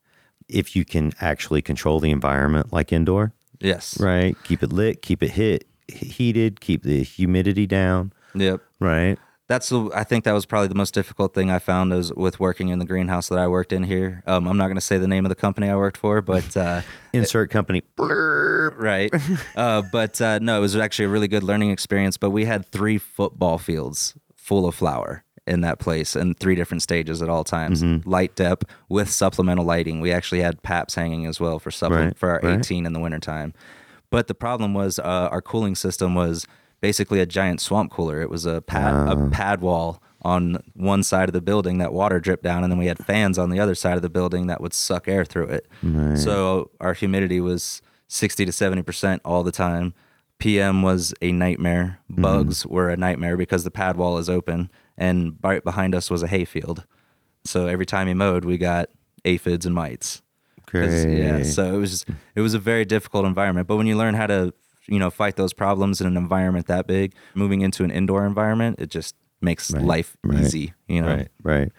If 0.49 0.75
you 0.75 0.83
can 0.85 1.13
actually 1.21 1.61
control 1.61 1.99
the 1.99 2.11
environment 2.11 2.73
like 2.73 2.91
indoor, 2.91 3.33
Yes. 3.59 3.99
right? 3.99 4.35
Keep 4.43 4.63
it 4.63 4.73
lit, 4.73 5.01
keep 5.01 5.21
it 5.23 5.31
hit, 5.31 5.65
heated, 5.87 6.59
keep 6.59 6.83
the 6.83 7.03
humidity 7.03 7.67
down, 7.67 8.13
Yep. 8.35 8.61
right? 8.79 9.17
That's 9.47 9.69
the, 9.69 9.89
I 9.95 10.03
think 10.03 10.25
that 10.25 10.33
was 10.33 10.45
probably 10.45 10.67
the 10.67 10.75
most 10.75 10.93
difficult 10.93 11.33
thing 11.33 11.49
I 11.49 11.57
found 11.57 11.91
is 11.91 12.13
with 12.13 12.39
working 12.39 12.69
in 12.69 12.77
the 12.77 12.85
greenhouse 12.85 13.29
that 13.29 13.39
I 13.39 13.47
worked 13.47 13.73
in 13.73 13.81
here. 13.83 14.21
Um, 14.27 14.47
I'm 14.47 14.57
not 14.57 14.65
going 14.67 14.75
to 14.75 14.81
say 14.81 14.99
the 14.99 15.07
name 15.07 15.25
of 15.25 15.29
the 15.29 15.35
company 15.35 15.67
I 15.69 15.75
worked 15.75 15.97
for, 15.97 16.21
but 16.21 16.55
uh, 16.55 16.81
Insert 17.13 17.49
company. 17.49 17.81
blurb. 17.97 18.77
right. 18.77 19.11
Uh, 19.55 19.81
but 19.91 20.21
uh, 20.21 20.37
no, 20.39 20.57
it 20.57 20.61
was 20.61 20.75
actually 20.75 21.05
a 21.05 21.09
really 21.09 21.27
good 21.27 21.41
learning 21.43 21.71
experience. 21.71 22.15
But 22.15 22.29
we 22.29 22.45
had 22.45 22.63
three 22.67 22.99
football 22.99 23.57
fields 23.57 24.13
full 24.35 24.67
of 24.67 24.75
flower 24.75 25.23
in 25.49 25.61
that 25.61 25.79
place 25.79 26.15
in 26.15 26.35
three 26.35 26.55
different 26.55 26.81
stages 26.83 27.21
at 27.21 27.27
all 27.29 27.43
times. 27.43 27.83
Light 28.07 28.35
dep 28.35 28.63
with 28.87 29.09
supplemental 29.09 29.65
lighting. 29.65 29.99
We 29.99 30.11
actually 30.11 30.41
had 30.41 30.61
paps 30.63 30.95
hanging 30.95 31.25
as 31.25 31.39
well 31.39 31.59
for 31.59 31.71
supple- 31.71 31.97
Right, 31.97 32.17
for 32.17 32.29
our 32.29 32.39
right. 32.43 32.59
18 32.59 32.85
in 32.85 32.93
the 32.93 32.99
wintertime. 32.99 33.53
But 34.11 34.27
the 34.27 34.35
problem 34.35 34.73
was 34.73 34.99
uh, 34.99 35.29
our 35.31 35.41
cooling 35.41 35.75
system 35.75 36.15
was 36.15 36.47
basically 36.81 37.19
a 37.19 37.25
giant 37.25 37.59
swamp 37.61 37.91
cooler. 37.91 38.21
It 38.21 38.29
was 38.29 38.45
a 38.45 38.61
pad 38.61 38.93
a 39.09 39.29
pad 39.29 39.61
wall 39.61 40.01
on 40.21 40.61
one 40.75 41.01
side 41.03 41.29
of 41.29 41.33
the 41.33 41.41
building 41.41 41.77
that 41.79 41.93
water 41.93 42.19
dripped 42.19 42.43
down, 42.43 42.63
and 42.63 42.71
then 42.71 42.77
we 42.79 42.87
had 42.87 42.97
fans 43.05 43.37
on 43.37 43.49
the 43.49 43.59
other 43.59 43.75
side 43.75 43.95
of 43.95 44.01
the 44.01 44.09
building 44.09 44.47
that 44.47 44.61
would 44.61 44.73
suck 44.73 45.07
air 45.07 45.23
through 45.25 45.47
it. 45.47 45.67
So 46.17 46.71
our 46.79 46.93
humidity 46.93 47.39
was 47.41 47.81
60 48.07 48.45
to 48.45 48.51
70 48.51 48.81
percent 48.83 49.21
all 49.25 49.43
the 49.43 49.51
time. 49.51 49.93
PM 50.39 50.81
was 50.81 51.13
a 51.21 51.31
nightmare. 51.31 51.99
Mm-hmm. 52.11 52.21
Bugs 52.21 52.65
were 52.65 52.89
a 52.89 52.97
nightmare 52.97 53.35
because 53.37 53.63
the 53.65 53.71
pad 53.71 53.97
wall 53.97 54.17
is 54.17 54.29
open, 54.29 54.69
and 54.99 55.37
right 55.41 55.63
behind 55.63 55.95
us 55.95 56.11
was 56.11 56.21
a 56.21 56.27
hayfield. 56.27 56.85
So 57.43 57.65
every 57.67 57.85
time 57.85 58.07
he 58.07 58.13
mowed, 58.13 58.45
we 58.45 58.57
got 58.57 58.89
aphids 59.25 59.65
and 59.65 59.73
mites. 59.73 60.21
'Cause, 60.67 61.05
Yeah, 61.05 61.41
so 61.43 61.73
it 61.75 61.79
was 61.79 62.05
it 62.35 62.41
was 62.41 62.53
a 62.53 62.59
very 62.59 62.85
difficult 62.85 63.25
environment. 63.25 63.67
But 63.67 63.77
when 63.77 63.87
you 63.87 63.97
learn 63.97 64.13
how 64.13 64.27
to 64.27 64.53
you 64.87 64.99
know 64.99 65.09
fight 65.09 65.35
those 65.35 65.53
problems 65.53 65.99
in 66.01 66.07
an 66.07 66.17
environment 66.17 66.67
that 66.67 66.85
big, 66.85 67.13
moving 67.33 67.61
into 67.61 67.83
an 67.83 67.91
indoor 67.91 68.25
environment, 68.25 68.79
it 68.79 68.89
just 68.91 69.15
makes 69.41 69.71
Right, 69.73 69.83
life 69.83 70.17
right, 70.23 70.39
easy. 70.43 70.73
You 70.87 71.01
know, 71.01 71.15
Right, 71.15 71.27
right. 71.43 71.71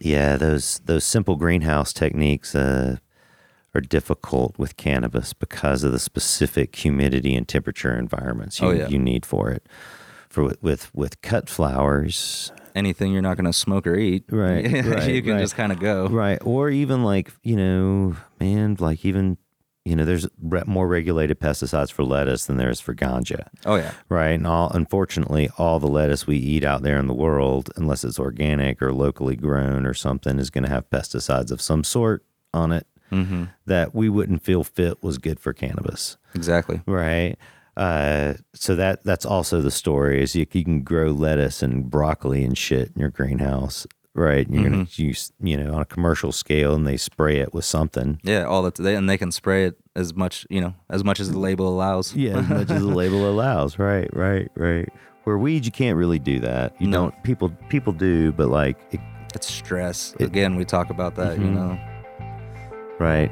Yeah, 0.00 0.36
those 0.36 0.80
those 0.84 1.04
simple 1.04 1.36
greenhouse 1.36 1.92
techniques 1.92 2.54
uh, 2.54 2.96
are 3.74 3.80
difficult 3.80 4.58
with 4.58 4.76
cannabis 4.76 5.32
because 5.32 5.84
of 5.84 5.92
the 5.92 5.98
specific 5.98 6.74
humidity 6.76 7.34
and 7.34 7.46
temperature 7.46 7.96
environments 7.96 8.60
you, 8.60 8.68
Oh, 8.68 8.70
yeah. 8.72 8.88
you 8.88 8.98
need 8.98 9.24
for 9.26 9.50
it. 9.50 9.66
For 10.36 10.44
with 10.44 10.62
with, 10.62 10.94
with 10.94 11.22
cut 11.22 11.48
flowers, 11.48 12.52
anything 12.74 13.10
you're 13.10 13.22
not 13.22 13.38
going 13.38 13.46
to 13.46 13.54
smoke 13.54 13.86
or 13.86 13.96
eat, 13.96 14.24
Right, 14.30 14.64
right, 14.84 15.08
you 15.10 15.22
can 15.22 15.32
right. 15.32 15.40
just 15.40 15.56
kind 15.56 15.72
of 15.72 15.80
go. 15.80 16.08
right? 16.08 16.38
Or 16.44 16.68
even 16.68 17.02
like 17.02 17.32
you 17.42 17.56
know, 17.56 18.16
man, 18.38 18.76
like 18.78 19.02
even 19.06 19.38
you 19.86 19.96
know, 19.96 20.04
there's 20.04 20.26
re- 20.42 20.62
more 20.66 20.86
regulated 20.86 21.40
pesticides 21.40 21.90
for 21.90 22.04
lettuce 22.04 22.44
than 22.44 22.58
there 22.58 22.68
is 22.68 22.80
for 22.82 22.94
ganja. 22.94 23.46
Oh 23.64 23.76
yeah, 23.76 23.92
Right. 24.10 24.32
And 24.32 24.46
all, 24.46 24.70
unfortunately, 24.74 25.48
all 25.56 25.80
the 25.80 25.86
lettuce 25.88 26.26
we 26.26 26.36
eat 26.36 26.64
out 26.64 26.82
there 26.82 26.98
in 26.98 27.06
the 27.06 27.14
world, 27.14 27.70
unless 27.76 28.04
it's 28.04 28.18
organic 28.18 28.82
or 28.82 28.92
locally 28.92 29.36
grown 29.36 29.86
or 29.86 29.94
something, 29.94 30.38
is 30.38 30.50
going 30.50 30.64
to 30.64 30.70
have 30.70 30.90
pesticides 30.90 31.50
of 31.50 31.62
some 31.62 31.82
sort 31.82 32.26
on 32.52 32.72
it 32.72 32.86
hmm 33.08 33.44
that 33.64 33.94
we 33.94 34.10
wouldn't 34.10 34.42
feel 34.42 34.64
fit 34.64 35.02
was 35.02 35.16
good 35.16 35.40
for 35.40 35.54
cannabis. 35.54 36.18
exactly. 36.34 36.82
Right. 36.84 37.36
Uh, 37.76 38.34
so 38.54 38.74
that 38.74 39.04
that's 39.04 39.26
also 39.26 39.60
the 39.60 39.70
story 39.70 40.22
is 40.22 40.34
you, 40.34 40.46
you 40.52 40.64
can 40.64 40.82
grow 40.82 41.08
lettuce 41.10 41.62
and 41.62 41.90
broccoli 41.90 42.42
and 42.44 42.56
shit 42.56 42.90
in 42.94 43.00
your 43.00 43.10
greenhouse. 43.10 43.86
Right. 44.14 44.46
And 44.46 44.54
you're 44.58 44.70
going 44.70 44.86
to 44.86 45.02
use, 45.04 45.30
you 45.40 45.58
know, 45.58 45.74
on 45.74 45.82
a 45.82 45.84
commercial 45.84 46.32
scale 46.32 46.74
and 46.74 46.86
they 46.86 46.96
spray 46.96 47.36
it 47.36 47.52
with 47.52 47.66
something. 47.66 48.18
Yeah, 48.22 48.44
all 48.44 48.62
that 48.62 48.76
they 48.76 48.94
and 48.96 49.10
they 49.10 49.18
can 49.18 49.30
spray 49.30 49.66
it 49.66 49.76
as 49.94 50.14
much 50.14 50.46
you 50.48 50.60
know 50.62 50.72
as 50.88 51.04
much 51.04 51.20
as 51.20 51.30
the 51.30 51.38
label 51.38 51.68
allows. 51.68 52.14
Yeah, 52.14 52.38
as 52.38 52.48
much 52.48 52.70
as 52.70 52.80
the 52.80 52.88
label 53.02 53.28
allows. 53.30 53.78
Right, 53.78 54.08
right, 54.16 54.50
right. 54.56 54.88
Where 55.24 55.36
weeds, 55.36 55.66
you 55.66 55.72
can't 55.72 55.98
really 55.98 56.18
do 56.18 56.38
that. 56.40 56.80
You 56.80 56.86
No. 56.86 56.96
don't. 57.10 57.22
People, 57.24 57.50
people 57.68 57.92
do, 57.92 58.32
but 58.32 58.48
like, 58.48 58.78
it, 58.92 59.00
It's 59.34 59.48
stress. 59.52 60.14
Again, 60.20 60.56
we 60.56 60.64
talk 60.64 60.88
about 60.88 61.14
that. 61.16 61.36
You 61.38 61.44
Mhm. 61.48 61.54
know. 61.54 61.78
right. 62.98 63.30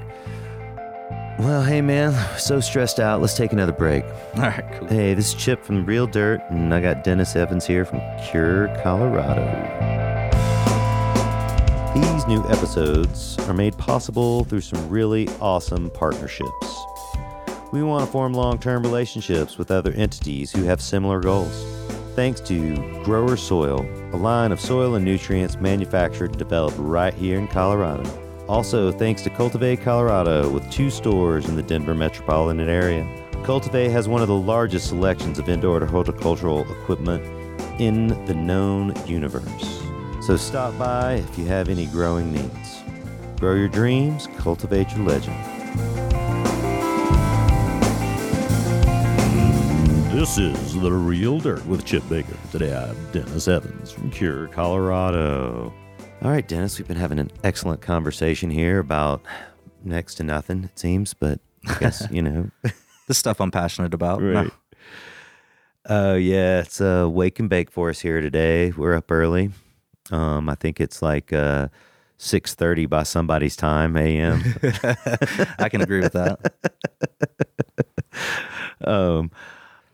Well, 1.37 1.64
hey 1.64 1.80
man, 1.80 2.12
so 2.39 2.61
stressed 2.61 3.01
out. 3.01 3.20
Let's 3.20 3.37
take 3.37 3.53
another 3.53 3.72
break. 3.72 4.05
All 4.37 4.43
right, 4.43 4.64
cool. 4.78 4.87
Hey, 4.87 5.14
this 5.14 5.28
is 5.28 5.35
Chip 5.35 5.64
from 5.64 5.85
Real 5.85 6.07
Dirt, 6.07 6.41
and 6.49 6.72
I 6.72 6.80
got 6.80 7.03
Dennis 7.03 7.35
Evans 7.35 7.66
here 7.66 7.85
from 7.85 8.01
Cure, 8.24 8.68
Colorado. 8.85 9.43
These 11.93 12.26
new 12.28 12.41
episodes 12.49 13.37
are 13.49 13.53
made 13.53 13.76
possible 13.76 14.45
through 14.45 14.61
some 14.61 14.89
really 14.89 15.28
awesome 15.41 15.91
partnerships. 15.91 16.85
We 17.72 17.82
want 17.82 18.05
to 18.07 18.11
form 18.11 18.32
long 18.32 18.61
term 18.61 18.85
relationships 18.85 19.59
with 19.59 19.72
other 19.72 19.91
entities 19.93 20.53
who 20.53 20.62
have 20.62 20.80
similar 20.80 21.18
goals. 21.18 21.66
Thanks 22.14 22.41
to 22.43 22.76
Grower 23.03 23.37
Soil, 23.37 23.85
a 24.12 24.16
line 24.16 24.53
of 24.53 24.61
soil 24.61 24.95
and 24.95 25.05
nutrients 25.05 25.57
manufactured 25.57 26.30
and 26.30 26.39
developed 26.39 26.76
right 26.78 27.12
here 27.12 27.41
in 27.41 27.49
Colorado. 27.49 28.23
Also, 28.47 28.92
thanks 28.92 29.22
to 29.22 29.30
Cultivate 29.30 29.80
Colorado, 29.80 30.51
with 30.51 30.70
two 30.70 30.90
stores 30.90 31.49
in 31.49 31.57
the 31.57 31.62
Denver 31.62 31.95
metropolitan 31.95 32.68
area. 32.68 33.09
Cultivate 33.42 33.88
has 33.88 34.07
one 34.07 34.20
of 34.20 34.28
the 34.28 34.34
largest 34.34 34.88
selections 34.88 35.38
of 35.38 35.49
indoor 35.49 35.80
to 35.80 35.86
horticultural 35.86 36.70
equipment 36.70 37.24
in 37.80 38.09
the 38.26 38.34
known 38.34 38.95
universe. 39.07 39.82
So 40.26 40.36
stop 40.36 40.76
by 40.78 41.14
if 41.14 41.38
you 41.38 41.47
have 41.47 41.70
any 41.70 41.86
growing 41.86 42.32
needs. 42.32 42.82
Grow 43.40 43.55
your 43.55 43.68
dreams, 43.68 44.28
cultivate 44.36 44.90
your 44.90 45.07
legend. 45.07 45.36
This 50.12 50.38
is 50.38 50.74
The 50.74 50.92
Real 50.92 51.40
Dirt 51.40 51.66
with 51.66 51.84
Chip 51.84 52.07
Baker. 52.09 52.36
Today 52.53 52.74
I 52.74 52.88
have 52.88 53.12
Dennis 53.12 53.49
Evans 53.49 53.90
from 53.90 54.11
Cure, 54.11 54.49
Colorado. 54.49 55.72
All 56.24 56.30
right, 56.30 56.48
Dennis, 56.48 56.78
we've 56.78 56.88
been 56.88 56.96
having 56.96 57.18
an 57.18 57.30
excellent 57.42 57.82
conversation 57.82 58.48
here 58.48 58.78
about 58.78 59.20
next 59.84 60.14
to 60.14 60.22
nothing, 60.22 60.64
it 60.64 60.78
seems, 60.78 61.12
but 61.12 61.38
I 61.68 61.74
guess, 61.74 62.06
you 62.10 62.22
know. 62.22 62.50
This 63.06 63.18
stuff 63.18 63.42
I'm 63.42 63.50
passionate 63.50 63.92
about. 63.92 64.22
Right. 64.22 64.50
Oh 65.84 66.14
yeah, 66.14 66.60
it's 66.60 66.80
a 66.80 67.06
wake 67.06 67.40
and 67.40 67.50
bake 67.50 67.70
for 67.70 67.90
us 67.90 68.00
here 68.00 68.22
today. 68.22 68.70
We're 68.70 68.94
up 68.94 69.10
early. 69.10 69.50
Um, 70.10 70.48
I 70.48 70.54
think 70.54 70.80
it's 70.80 71.02
like 71.02 71.30
uh, 71.30 71.68
six 72.16 72.54
thirty 72.54 72.86
by 72.86 73.02
somebody's 73.02 73.54
time 73.54 73.94
a.m. 73.94 74.42
I 75.58 75.68
can 75.68 75.82
agree 75.82 76.00
with 76.00 76.14
that. 76.14 76.54
um, 78.80 79.30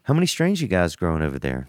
how 0.04 0.14
many 0.14 0.26
strains 0.26 0.62
you 0.62 0.68
guys 0.68 0.94
growing 0.94 1.22
over 1.22 1.40
there? 1.40 1.68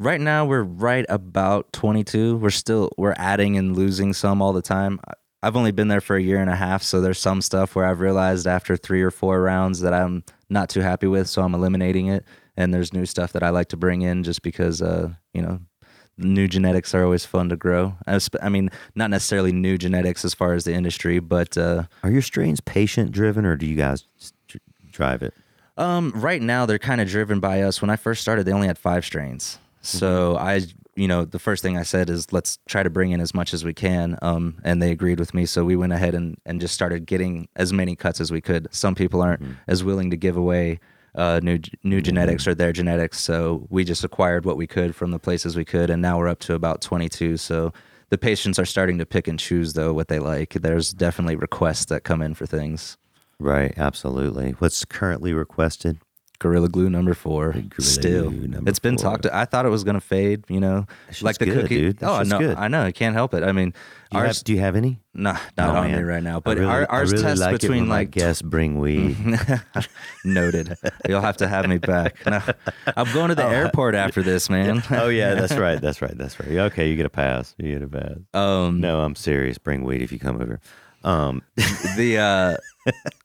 Right 0.00 0.18
now 0.18 0.46
we're 0.46 0.62
right 0.62 1.04
about 1.10 1.74
22. 1.74 2.38
We're 2.38 2.48
still 2.48 2.90
we're 2.96 3.12
adding 3.18 3.58
and 3.58 3.76
losing 3.76 4.14
some 4.14 4.40
all 4.40 4.54
the 4.54 4.62
time. 4.62 4.98
I've 5.42 5.56
only 5.56 5.72
been 5.72 5.88
there 5.88 6.00
for 6.00 6.16
a 6.16 6.22
year 6.22 6.40
and 6.40 6.48
a 6.48 6.56
half, 6.56 6.82
so 6.82 7.02
there's 7.02 7.18
some 7.18 7.42
stuff 7.42 7.74
where 7.74 7.84
I've 7.84 8.00
realized 8.00 8.46
after 8.46 8.78
3 8.78 9.02
or 9.02 9.10
4 9.10 9.42
rounds 9.42 9.80
that 9.80 9.92
I'm 9.92 10.24
not 10.48 10.70
too 10.70 10.80
happy 10.80 11.06
with, 11.06 11.28
so 11.28 11.42
I'm 11.42 11.54
eliminating 11.54 12.06
it. 12.06 12.24
And 12.56 12.72
there's 12.72 12.94
new 12.94 13.04
stuff 13.04 13.34
that 13.34 13.42
I 13.42 13.50
like 13.50 13.68
to 13.68 13.76
bring 13.76 14.00
in 14.00 14.22
just 14.22 14.40
because 14.40 14.80
uh, 14.80 15.10
you 15.34 15.42
know, 15.42 15.60
new 16.16 16.48
genetics 16.48 16.94
are 16.94 17.04
always 17.04 17.26
fun 17.26 17.50
to 17.50 17.56
grow. 17.58 17.94
I 18.06 18.48
mean, 18.48 18.70
not 18.94 19.10
necessarily 19.10 19.52
new 19.52 19.76
genetics 19.76 20.24
as 20.24 20.32
far 20.32 20.54
as 20.54 20.64
the 20.64 20.72
industry, 20.72 21.18
but 21.18 21.58
uh 21.58 21.82
Are 22.02 22.10
your 22.10 22.22
strains 22.22 22.62
patient 22.62 23.12
driven, 23.12 23.44
or 23.44 23.54
do 23.54 23.66
you 23.66 23.76
guys 23.76 24.06
drive 24.92 25.22
it? 25.22 25.34
Um, 25.76 26.12
right 26.14 26.40
now 26.40 26.64
they're 26.64 26.78
kind 26.78 27.02
of 27.02 27.08
driven 27.08 27.38
by 27.38 27.60
us. 27.60 27.82
When 27.82 27.90
I 27.90 27.96
first 27.96 28.22
started, 28.22 28.46
they 28.46 28.52
only 28.52 28.66
had 28.66 28.78
five 28.78 29.04
strains. 29.04 29.58
So 29.80 30.36
I, 30.36 30.62
you 30.94 31.08
know, 31.08 31.24
the 31.24 31.38
first 31.38 31.62
thing 31.62 31.76
I 31.76 31.82
said 31.82 32.10
is 32.10 32.32
let's 32.32 32.58
try 32.66 32.82
to 32.82 32.90
bring 32.90 33.12
in 33.12 33.20
as 33.20 33.34
much 33.34 33.54
as 33.54 33.64
we 33.64 33.72
can. 33.72 34.18
Um, 34.22 34.60
and 34.64 34.82
they 34.82 34.90
agreed 34.90 35.18
with 35.18 35.34
me. 35.34 35.46
So 35.46 35.64
we 35.64 35.76
went 35.76 35.92
ahead 35.92 36.14
and, 36.14 36.36
and 36.44 36.60
just 36.60 36.74
started 36.74 37.06
getting 37.06 37.48
as 37.56 37.72
many 37.72 37.96
cuts 37.96 38.20
as 38.20 38.30
we 38.30 38.40
could. 38.40 38.68
Some 38.70 38.94
people 38.94 39.22
aren't 39.22 39.42
as 39.66 39.82
willing 39.82 40.10
to 40.10 40.16
give 40.16 40.36
away 40.36 40.80
uh, 41.14 41.40
new 41.42 41.58
new 41.82 42.00
genetics 42.00 42.46
or 42.46 42.54
their 42.54 42.72
genetics. 42.72 43.20
So 43.20 43.66
we 43.70 43.84
just 43.84 44.04
acquired 44.04 44.44
what 44.44 44.56
we 44.56 44.66
could 44.66 44.94
from 44.94 45.10
the 45.10 45.18
places 45.18 45.56
we 45.56 45.64
could, 45.64 45.90
and 45.90 46.00
now 46.00 46.18
we're 46.18 46.28
up 46.28 46.38
to 46.40 46.54
about 46.54 46.80
22. 46.80 47.36
So 47.36 47.72
the 48.10 48.18
patients 48.18 48.58
are 48.58 48.64
starting 48.64 48.98
to 48.98 49.06
pick 49.06 49.28
and 49.28 49.38
choose 49.38 49.72
though 49.72 49.92
what 49.92 50.08
they 50.08 50.18
like. 50.18 50.54
There's 50.54 50.92
definitely 50.92 51.36
requests 51.36 51.86
that 51.86 52.04
come 52.04 52.22
in 52.22 52.34
for 52.34 52.46
things. 52.46 52.96
Right, 53.38 53.72
absolutely. 53.78 54.52
What's 54.52 54.84
currently 54.84 55.32
requested? 55.32 55.98
Gorilla 56.40 56.68
Glue 56.68 56.90
number 56.90 57.14
four. 57.14 57.52
Gorilla 57.52 57.68
Still, 57.80 58.30
number 58.32 58.68
it's 58.68 58.78
been 58.80 58.96
four. 58.98 59.10
talked. 59.12 59.26
I 59.26 59.44
thought 59.44 59.66
it 59.66 59.68
was 59.68 59.84
gonna 59.84 60.00
fade. 60.00 60.44
You 60.48 60.58
know, 60.58 60.86
like 61.22 61.38
the 61.38 61.44
good, 61.44 61.62
cookie. 61.62 61.76
dude. 61.80 61.98
That 61.98 62.10
oh 62.10 62.22
no, 62.22 62.38
good. 62.38 62.56
I 62.56 62.66
know. 62.68 62.82
I 62.82 62.92
can't 62.92 63.14
help 63.14 63.34
it. 63.34 63.42
I 63.44 63.52
mean, 63.52 63.70
Do 63.70 63.76
you, 64.12 64.18
ours. 64.20 64.38
have, 64.38 64.44
do 64.44 64.52
you 64.54 64.60
have 64.60 64.74
any? 64.74 64.98
nah, 65.12 65.36
not 65.58 65.76
Oh, 65.76 65.78
on 65.80 65.92
me 65.92 65.98
right 66.02 66.22
now. 66.22 66.38
I 66.38 66.40
But 66.40 66.56
really- 66.58 66.70
our, 66.70 66.82
I 66.82 66.84
ours 66.86 67.12
really 67.12 67.24
tests 67.24 67.40
like 67.40 67.60
between 67.60 67.88
like 67.88 68.10
guests 68.10 68.42
bring 68.42 68.78
weed. 68.78 69.16
noted. 70.24 70.76
You'll 71.08 71.20
have 71.20 71.36
to 71.38 71.48
have 71.48 71.68
me 71.68 71.78
back. 71.78 72.24
No, 72.26 72.40
I'm 72.96 73.12
going 73.12 73.28
to 73.28 73.34
the 73.34 73.44
airport 73.46 73.94
after 73.94 74.22
this, 74.22 74.48
man. 74.50 74.82
oh 74.90 75.08
yeah, 75.08 75.34
that's 75.34 75.54
right. 75.56 75.80
That's 75.80 76.00
right. 76.02 76.16
That's 76.16 76.38
right. 76.40 76.50
Okay, 76.50 76.88
you 76.90 76.96
get 76.96 77.06
a 77.06 77.10
pass. 77.10 77.54
You 77.58 77.78
get 77.78 77.82
a 77.82 77.88
pass. 77.88 78.16
Um, 78.34 78.80
No, 78.80 79.00
I'm 79.00 79.14
serious. 79.14 79.58
Bring 79.58 79.84
weed 79.84 80.02
if 80.02 80.12
you 80.12 80.18
come 80.18 80.36
over. 80.40 80.60
Um, 81.02 81.42
the 81.96 82.18
uh 82.18 82.56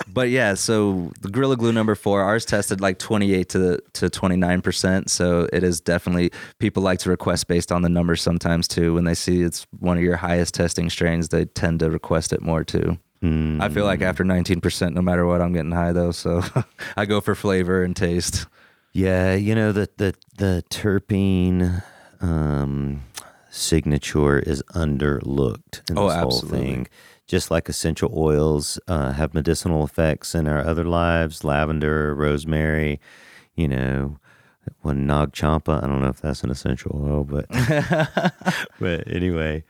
but 0.08 0.30
yeah 0.30 0.54
so 0.54 1.12
the 1.22 1.30
gorilla 1.30 1.56
glue 1.58 1.72
number 1.72 1.96
four 1.96 2.22
ours 2.22 2.46
tested 2.46 2.82
like 2.82 3.00
28 3.00 3.50
to 3.50 3.80
to 3.94 4.10
29 4.10 4.62
percent. 4.62 5.10
So 5.10 5.48
it 5.52 5.64
is 5.64 5.82
definitely 5.82 6.32
people 6.60 6.84
like 6.84 7.00
to 7.00 7.10
request 7.10 7.48
based 7.48 7.72
on 7.72 7.82
the 7.82 7.90
numbers 7.90 8.22
sometimes 8.22 8.68
too. 8.68 8.94
When 8.94 9.04
they 9.06 9.14
see 9.16 9.42
it's 9.42 9.66
one 9.80 9.98
of 9.98 10.04
your 10.04 10.18
highest 10.18 10.54
testing 10.54 10.90
strains 10.90 11.30
they 11.30 11.46
tend 11.46 11.80
to 11.80 11.90
request 11.90 12.32
it 12.34 12.42
more 12.42 12.64
too. 12.64 12.98
Mm, 13.24 13.62
i 13.62 13.70
feel 13.70 13.86
like 13.86 14.02
after 14.02 14.24
19 14.26 14.60
percent 14.62 14.94
no 14.94 15.02
matter 15.02 15.26
what 15.26 15.42
i'm 15.42 15.54
getting 15.54 15.72
high 15.72 15.94
though. 15.94 16.12
So 16.12 16.44
i 16.98 17.06
go 17.06 17.22
for 17.22 17.34
flavor 17.36 17.84
and 17.84 17.96
taste. 17.96 18.46
Yeah, 18.94 19.36
you 19.36 19.56
know 19.56 19.72
the 19.74 19.90
the 19.98 20.16
the 20.38 20.64
terpene 20.70 21.84
um, 22.22 23.04
signature 23.50 24.40
is 24.40 24.62
underlooked 24.74 25.90
in 25.90 25.96
this 25.96 25.98
Oh, 25.98 26.10
whole 26.10 26.42
thing. 26.42 26.88
Just 27.28 27.50
like 27.50 27.68
essential 27.70 28.12
oils 28.16 28.80
uh, 28.88 29.12
have 29.14 29.34
medicinal 29.34 29.84
effects 29.84 30.36
in 30.36 30.48
our 30.48 30.60
other 30.64 30.84
lives, 30.86 31.44
lavender, 31.44 32.14
rosemary, 32.14 33.00
you 33.56 33.68
know, 33.68 34.18
one 34.82 35.08
Nag 35.08 35.34
Champa. 35.34 35.80
I 35.84 35.88
don't 35.88 36.02
know 36.02 36.10
if 36.10 36.22
that's 36.22 36.44
an 36.44 36.52
essential 36.52 36.92
oil, 37.04 37.24
but 37.24 37.46
but 38.80 39.08
anyway, 39.12 39.64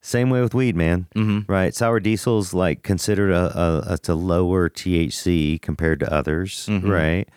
same 0.00 0.30
way 0.30 0.40
with 0.42 0.54
weed, 0.54 0.76
man. 0.76 1.06
Mhm. 1.14 1.44
Right, 1.48 1.74
sour 1.74 2.00
diesel's 2.00 2.52
like 2.54 2.82
considered 2.82 3.30
a, 3.32 3.58
a, 3.58 3.94
a 3.94 3.98
to 3.98 4.14
lower 4.14 4.68
THC 4.68 5.60
compared 5.62 6.00
to 6.00 6.12
others, 6.12 6.66
Mhm. 6.66 6.88
right? 6.90 7.28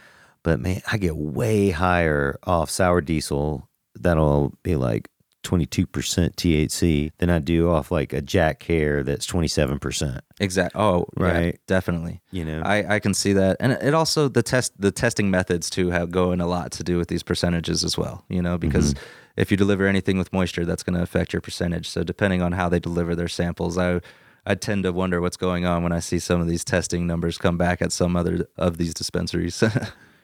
But 0.43 0.59
man, 0.59 0.81
I 0.91 0.97
get 0.97 1.15
way 1.15 1.69
higher 1.69 2.37
off 2.43 2.69
sour 2.69 2.99
diesel. 3.01 3.69
That'll 3.95 4.53
be 4.63 4.75
like 4.75 5.09
22% 5.43 5.87
THC 5.87 7.11
than 7.17 7.29
I 7.29 7.39
do 7.39 7.69
off 7.69 7.91
like 7.91 8.13
a 8.13 8.21
Jack 8.21 8.63
Herer 8.63 9.03
that's 9.03 9.25
27%. 9.25 10.19
Exact. 10.39 10.75
Oh, 10.75 11.07
right. 11.15 11.33
Right. 11.33 11.59
definitely. 11.67 12.21
You 12.31 12.45
know? 12.45 12.61
I, 12.63 12.95
I 12.95 12.99
can 12.99 13.13
see 13.13 13.33
that, 13.33 13.57
and 13.59 13.73
it 13.73 13.93
also 13.93 14.27
the 14.27 14.43
test 14.43 14.73
the 14.79 14.91
testing 14.91 15.31
methods 15.31 15.69
too 15.69 15.89
have 15.89 16.11
go 16.11 16.31
in 16.31 16.41
a 16.41 16.47
lot 16.47 16.71
to 16.73 16.83
do 16.83 16.97
with 16.97 17.07
these 17.07 17.23
percentages 17.23 17.83
as 17.83 17.97
well. 17.97 18.25
You 18.29 18.41
know, 18.41 18.57
because 18.57 18.93
mm-hmm. 18.93 19.03
if 19.37 19.51
you 19.51 19.57
deliver 19.57 19.87
anything 19.87 20.17
with 20.17 20.31
moisture, 20.33 20.65
that's 20.65 20.83
going 20.83 20.95
to 20.95 21.01
affect 21.01 21.33
your 21.33 21.41
percentage. 21.41 21.89
So 21.89 22.03
depending 22.03 22.41
on 22.41 22.51
how 22.51 22.69
they 22.69 22.79
deliver 22.79 23.15
their 23.15 23.27
samples, 23.27 23.77
I 23.77 24.01
I 24.45 24.55
tend 24.55 24.83
to 24.83 24.91
wonder 24.91 25.21
what's 25.21 25.37
going 25.37 25.65
on 25.65 25.83
when 25.83 25.91
I 25.91 25.99
see 25.99 26.19
some 26.19 26.41
of 26.41 26.47
these 26.47 26.63
testing 26.63 27.05
numbers 27.05 27.37
come 27.37 27.57
back 27.57 27.81
at 27.81 27.91
some 27.91 28.15
other 28.15 28.47
of 28.57 28.77
these 28.77 28.93
dispensaries. 28.93 29.63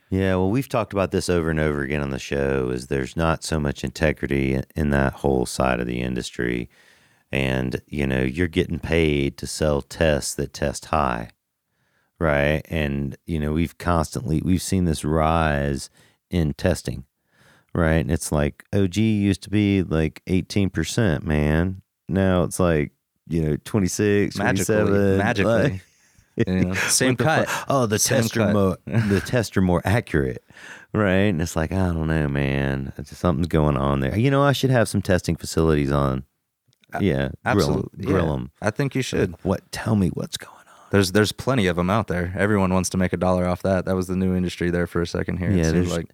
Yeah, 0.09 0.35
well, 0.35 0.49
we've 0.49 0.69
talked 0.69 0.93
about 0.93 1.11
this 1.11 1.27
over 1.29 1.49
and 1.49 1.59
over 1.59 1.81
again 1.81 2.01
on 2.01 2.11
the 2.11 2.19
show. 2.19 2.69
Is 2.69 2.87
there's 2.87 3.17
not 3.17 3.43
so 3.43 3.59
much 3.59 3.83
integrity 3.83 4.61
in 4.75 4.89
that 4.91 5.13
whole 5.13 5.45
side 5.45 5.79
of 5.81 5.87
the 5.87 5.99
industry, 6.01 6.69
and 7.31 7.81
you 7.87 8.07
know 8.07 8.21
you're 8.21 8.47
getting 8.47 8.79
paid 8.79 9.37
to 9.37 9.47
sell 9.47 9.81
tests 9.81 10.33
that 10.35 10.53
test 10.53 10.85
high, 10.85 11.29
right? 12.19 12.61
And 12.69 13.17
you 13.25 13.37
know 13.37 13.51
we've 13.51 13.77
constantly 13.77 14.41
we've 14.45 14.61
seen 14.61 14.85
this 14.85 15.03
rise 15.03 15.89
in 16.29 16.53
testing, 16.53 17.03
right? 17.73 17.95
And 17.97 18.11
it's 18.11 18.31
like 18.31 18.63
oh, 18.71 18.83
OG 18.85 18.95
used 18.95 19.43
to 19.43 19.49
be 19.49 19.83
like 19.83 20.21
18 20.27 20.69
percent, 20.69 21.25
man. 21.25 21.81
Now 22.07 22.43
it's 22.43 22.61
like 22.61 22.91
you 23.27 23.41
know 23.41 23.57
26, 23.65 24.37
magically, 24.37 24.75
27, 24.75 25.17
magically. 25.17 25.53
like- 25.63 25.81
You 26.47 26.65
know, 26.65 26.73
same 26.75 27.15
the 27.15 27.23
cut. 27.23 27.49
fu- 27.49 27.65
oh, 27.69 27.85
the 27.87 27.97
Same 27.99 28.17
tests 28.21 28.37
are 28.37 28.39
cut. 28.41 28.53
more 28.53 28.77
the 28.85 29.21
tests 29.21 29.57
are 29.57 29.61
more 29.61 29.81
accurate, 29.85 30.43
right? 30.93 31.13
And 31.33 31.41
it's 31.41 31.55
like 31.55 31.71
I 31.71 31.87
don't 31.87 32.07
know, 32.07 32.27
man. 32.27 32.93
Just 32.97 33.15
something's 33.15 33.47
going 33.47 33.75
on 33.77 34.01
there. 34.01 34.15
You 34.17 34.29
know, 34.29 34.43
I 34.43 34.51
should 34.51 34.69
have 34.69 34.87
some 34.87 35.01
testing 35.01 35.35
facilities 35.35 35.91
on. 35.91 36.23
Yeah, 37.01 37.29
Absolutely, 37.43 38.05
grill 38.05 38.25
yeah. 38.25 38.31
them. 38.31 38.51
I 38.61 38.69
think 38.71 38.95
you 38.95 39.01
should. 39.01 39.35
What? 39.43 39.69
Tell 39.71 39.95
me 39.95 40.07
what's 40.09 40.37
going 40.37 40.53
on. 40.55 40.63
There's 40.91 41.11
there's 41.11 41.31
plenty 41.31 41.67
of 41.67 41.75
them 41.75 41.89
out 41.89 42.07
there. 42.07 42.33
Everyone 42.37 42.73
wants 42.73 42.89
to 42.91 42.97
make 42.97 43.13
a 43.13 43.17
dollar 43.17 43.45
off 43.47 43.61
that. 43.63 43.85
That 43.85 43.95
was 43.95 44.07
the 44.07 44.15
new 44.15 44.35
industry 44.35 44.69
there 44.69 44.87
for 44.87 45.01
a 45.01 45.07
second 45.07 45.37
here. 45.37 45.51
Yeah, 45.51 45.71
there's 45.71 45.91
like 45.91 46.07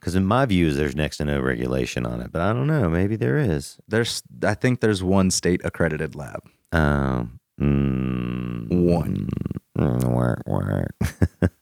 because 0.00 0.14
in 0.16 0.24
my 0.24 0.44
views, 0.46 0.76
there's 0.76 0.96
next 0.96 1.18
to 1.18 1.24
no 1.26 1.40
regulation 1.40 2.04
on 2.06 2.20
it, 2.22 2.32
but 2.32 2.40
I 2.42 2.52
don't 2.52 2.66
know. 2.66 2.88
Maybe 2.88 3.14
there 3.16 3.38
is. 3.38 3.78
there's 3.88 4.22
I 4.42 4.54
think 4.54 4.80
there's 4.80 5.02
one 5.02 5.30
state 5.30 5.60
accredited 5.64 6.14
lab. 6.16 6.40
Um, 6.72 7.38
mm, 7.60 8.66
One. 8.68 9.28
Mm, 9.76 10.04
work, 10.14 10.42
work. 10.46 10.94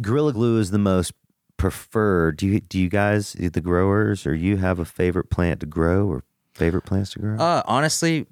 Gorilla 0.00 0.32
Glue 0.32 0.58
is 0.58 0.70
the 0.70 0.78
most 0.78 1.12
preferred. 1.56 2.36
Do 2.36 2.46
you 2.46 2.60
do 2.60 2.78
you 2.78 2.88
guys 2.88 3.32
the 3.32 3.60
growers 3.60 4.26
or 4.26 4.34
you 4.34 4.56
have 4.58 4.78
a 4.78 4.84
favorite 4.84 5.30
plant 5.30 5.60
to 5.60 5.66
grow 5.66 6.06
or 6.06 6.22
favorite 6.54 6.82
plants 6.84 7.12
to 7.14 7.18
grow? 7.18 7.36
Uh, 7.36 7.62
honestly, 7.66 8.26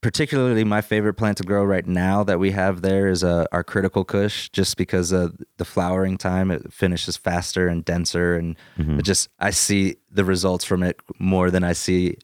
particularly 0.00 0.62
my 0.62 0.80
favorite 0.80 1.14
plant 1.14 1.38
to 1.38 1.42
grow 1.42 1.64
right 1.64 1.86
now 1.86 2.22
that 2.22 2.38
we 2.38 2.52
have 2.52 2.82
there 2.82 3.08
is 3.08 3.24
uh, 3.24 3.46
our 3.50 3.64
critical 3.64 4.04
kush, 4.04 4.48
just 4.50 4.76
because 4.76 5.10
of 5.10 5.36
the 5.56 5.64
flowering 5.64 6.16
time. 6.16 6.52
It 6.52 6.72
finishes 6.72 7.16
faster 7.16 7.66
and 7.68 7.84
denser, 7.84 8.36
and 8.36 8.56
Mm-hmm. 8.78 9.00
just 9.00 9.28
I 9.40 9.50
see 9.50 9.96
the 10.08 10.24
results 10.24 10.64
from 10.64 10.84
it 10.84 11.00
more 11.18 11.50
than 11.50 11.64
I 11.64 11.72
see. 11.72 12.16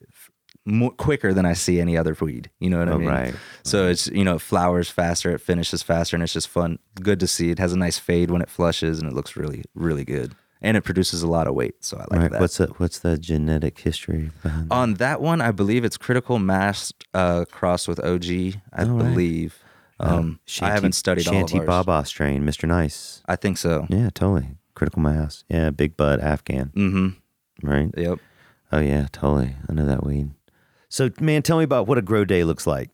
More 0.67 0.91
quicker 0.93 1.35
than 1.35 1.45
I 1.45 1.53
see 1.53 1.79
any 1.81 1.97
other 1.97 2.17
weed. 2.19 2.49
You 2.59 2.71
know 2.71 2.79
what 2.79 2.89
I 2.89 2.93
Oh, 2.93 2.99
mean? 2.99 3.09
right. 3.09 3.35
So 3.65 3.87
it's 3.89 4.07
you 4.09 4.25
know 4.25 4.37
it 4.37 4.41
flowers 4.41 4.89
faster, 4.91 5.31
it 5.35 5.41
finishes 5.41 5.83
faster, 5.83 6.17
and 6.17 6.23
it's 6.23 6.33
just 6.33 6.49
fun. 6.49 6.79
Good 7.03 7.21
to 7.21 7.27
see. 7.27 7.51
It 7.51 7.59
has 7.59 7.73
a 7.75 7.79
nice 7.79 7.99
fade 7.99 8.31
when 8.31 8.41
it 8.41 8.49
flushes, 8.49 8.99
and 8.99 9.07
it 9.11 9.15
looks 9.15 9.37
really 9.37 9.65
really 9.75 10.05
good. 10.05 10.35
And 10.63 10.79
it 10.79 10.81
produces 10.83 11.23
a 11.23 11.27
lot 11.29 11.47
of 11.47 11.55
weight, 11.55 11.85
so 11.85 11.99
I 11.99 12.01
like 12.11 12.11
right. 12.23 12.31
that. 12.31 12.41
What's 12.41 12.57
the 12.57 12.69
what's 12.79 12.99
the 13.01 13.19
genetic 13.19 13.79
history 13.81 14.31
behind 14.43 14.71
that? 14.71 14.75
On 14.75 14.95
that 14.95 15.21
one, 15.21 15.43
I 15.43 15.51
believe 15.51 15.85
it's 15.85 15.99
critical 15.99 16.39
mass 16.39 16.91
uh, 17.13 17.45
crossed 17.51 17.87
with 17.87 18.01
OG. 18.01 18.25
I 18.73 18.85
Oh, 18.85 18.87
right. 18.87 18.99
believe. 19.05 19.59
Um, 20.01 20.41
I 20.41 20.51
Shanty- 20.51 20.73
haven't 20.75 20.93
studied 20.95 21.25
Shanty 21.25 21.57
all 21.57 21.61
of. 21.61 21.67
Baba 21.67 22.05
strain, 22.07 22.43
Mr. 22.45 22.67
Nice. 22.67 23.23
I 23.27 23.37
think 23.37 23.59
so. 23.59 23.87
Yeah, 23.91 24.09
totally. 24.15 24.57
Critical 24.75 25.03
mass. 25.03 25.45
Yeah, 25.51 25.69
big 25.71 25.97
bud 25.99 26.19
Afghan. 26.21 26.73
Mm-hmm. 26.75 27.69
Right. 27.69 27.91
Yep. 27.97 28.19
Oh 28.73 28.81
yeah, 28.81 29.07
totally. 29.13 29.55
I 29.69 29.73
know 29.75 29.85
that 29.85 30.05
weed. 30.05 30.31
So 30.95 31.11
man, 31.21 31.43
tell 31.43 31.59
me 31.59 31.65
about 31.65 31.89
what 31.89 31.99
a 31.99 32.03
grow 32.03 32.25
day 32.25 32.45
looks 32.45 32.69
like. 32.69 32.89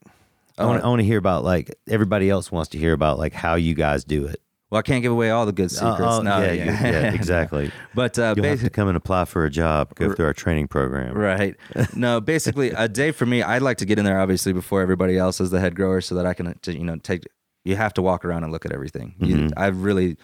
I 0.57 0.65
want 0.65 0.83
Uh, 0.83 0.97
to 0.97 1.03
hear 1.03 1.19
about 1.19 1.45
like 1.45 1.71
everybody 1.87 2.31
else 2.31 2.51
wants 2.51 2.71
to 2.71 2.79
hear 2.79 2.95
about 2.95 3.19
like 3.19 3.35
how 3.35 3.57
you 3.57 3.75
guys 3.75 4.05
do 4.05 4.25
it. 4.25 4.41
Well, 4.71 4.79
I 4.79 4.83
can't 4.83 5.03
give 5.03 5.13
away 5.13 5.29
all 5.31 5.45
the 5.45 5.53
good 5.53 5.71
secrets. 5.71 6.01
Uh, 6.01 6.21
uh, 6.21 6.23
no, 6.23 6.39
yeah, 6.41 6.53
you- 6.53 6.65
yeah, 6.65 7.13
exactly. 7.21 7.71
but 7.95 8.19
uh, 8.19 8.33
You'll 8.35 8.47
have 8.47 8.63
to 8.63 8.71
come 8.71 8.89
and 8.89 8.97
apply 8.97 9.27
for 9.27 9.45
a 9.45 9.51
job. 9.51 9.95
Go 9.97 10.15
through 10.15 10.25
our 10.25 10.33
training 10.33 10.69
program. 10.69 11.13
Right. 11.15 11.57
No, 11.95 12.21
basically 12.35 12.71
a 12.71 12.89
day 12.89 13.11
for 13.11 13.27
me, 13.27 13.43
I'd 13.43 13.61
like 13.61 13.77
to 13.79 13.85
get 13.85 13.99
in 13.99 14.07
there 14.07 14.19
obviously 14.19 14.55
before 14.55 14.81
everybody 14.81 15.19
else 15.19 15.39
as 15.39 15.51
the 15.51 15.61
head 15.61 15.75
grower 15.77 16.01
so 16.01 16.15
that 16.15 16.25
I 16.25 16.33
can 16.33 16.47
uh, 16.47 16.55
to, 16.63 16.73
you 16.73 16.85
know 16.85 16.97
take 16.97 17.25
you 17.67 17.77
have 17.77 17.93
to 17.95 18.03
walk 18.03 18.25
around 18.25 18.45
and 18.45 18.51
look 18.53 18.65
at 18.65 18.73
everything. 18.73 19.15
You, 19.19 19.51
I 19.59 19.67
really 19.67 20.17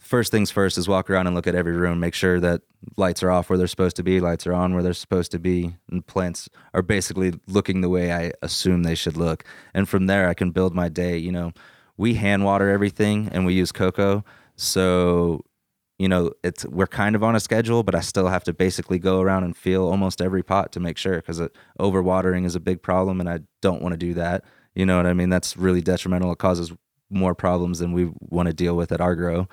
first 0.00 0.32
things 0.32 0.50
first 0.50 0.76
is 0.76 0.88
walk 0.88 1.08
around 1.08 1.26
and 1.26 1.36
look 1.36 1.46
at 1.46 1.54
every 1.54 1.76
room, 1.76 2.00
make 2.00 2.14
sure 2.14 2.40
that 2.40 2.62
lights 2.96 3.22
are 3.22 3.30
off 3.30 3.48
where 3.48 3.58
they're 3.58 3.66
supposed 3.66 3.96
to 3.96 4.02
be, 4.02 4.18
lights 4.18 4.46
are 4.46 4.52
on 4.52 4.74
where 4.74 4.82
they're 4.82 4.92
supposed 4.94 5.30
to 5.32 5.38
be, 5.38 5.76
and 5.90 6.06
plants 6.06 6.48
are 6.74 6.82
basically 6.82 7.34
looking 7.46 7.80
the 7.80 7.88
way 7.88 8.12
I 8.12 8.32
assume 8.42 8.82
they 8.82 8.94
should 8.94 9.16
look. 9.16 9.44
And 9.74 9.88
from 9.88 10.06
there 10.06 10.28
I 10.28 10.34
can 10.34 10.50
build 10.50 10.74
my 10.74 10.88
day, 10.88 11.16
you 11.16 11.30
know. 11.30 11.52
We 11.96 12.14
hand 12.14 12.44
water 12.44 12.70
everything 12.70 13.28
and 13.30 13.44
we 13.44 13.52
use 13.52 13.72
cocoa. 13.72 14.24
So 14.56 15.44
you 16.00 16.08
know 16.08 16.32
it's 16.42 16.64
we're 16.64 16.86
kind 16.86 17.14
of 17.14 17.22
on 17.22 17.36
a 17.36 17.40
schedule 17.40 17.82
but 17.82 17.94
i 17.94 18.00
still 18.00 18.28
have 18.28 18.42
to 18.42 18.54
basically 18.54 18.98
go 18.98 19.20
around 19.20 19.44
and 19.44 19.54
feel 19.54 19.86
almost 19.86 20.22
every 20.22 20.42
pot 20.42 20.72
to 20.72 20.80
make 20.80 20.96
sure 20.96 21.16
because 21.16 21.42
uh, 21.42 21.48
overwatering 21.78 22.46
is 22.46 22.54
a 22.54 22.60
big 22.60 22.80
problem 22.82 23.20
and 23.20 23.28
i 23.28 23.38
don't 23.60 23.82
want 23.82 23.92
to 23.92 23.98
do 23.98 24.14
that 24.14 24.42
you 24.74 24.86
know 24.86 24.96
what 24.96 25.06
i 25.06 25.12
mean 25.12 25.28
that's 25.28 25.58
really 25.58 25.82
detrimental 25.82 26.32
it 26.32 26.38
causes 26.38 26.72
more 27.10 27.34
problems 27.34 27.80
than 27.80 27.92
we 27.92 28.10
want 28.18 28.46
to 28.46 28.54
deal 28.54 28.74
with 28.74 28.90
at 28.92 29.00
our 29.02 29.14
grow 29.14 29.46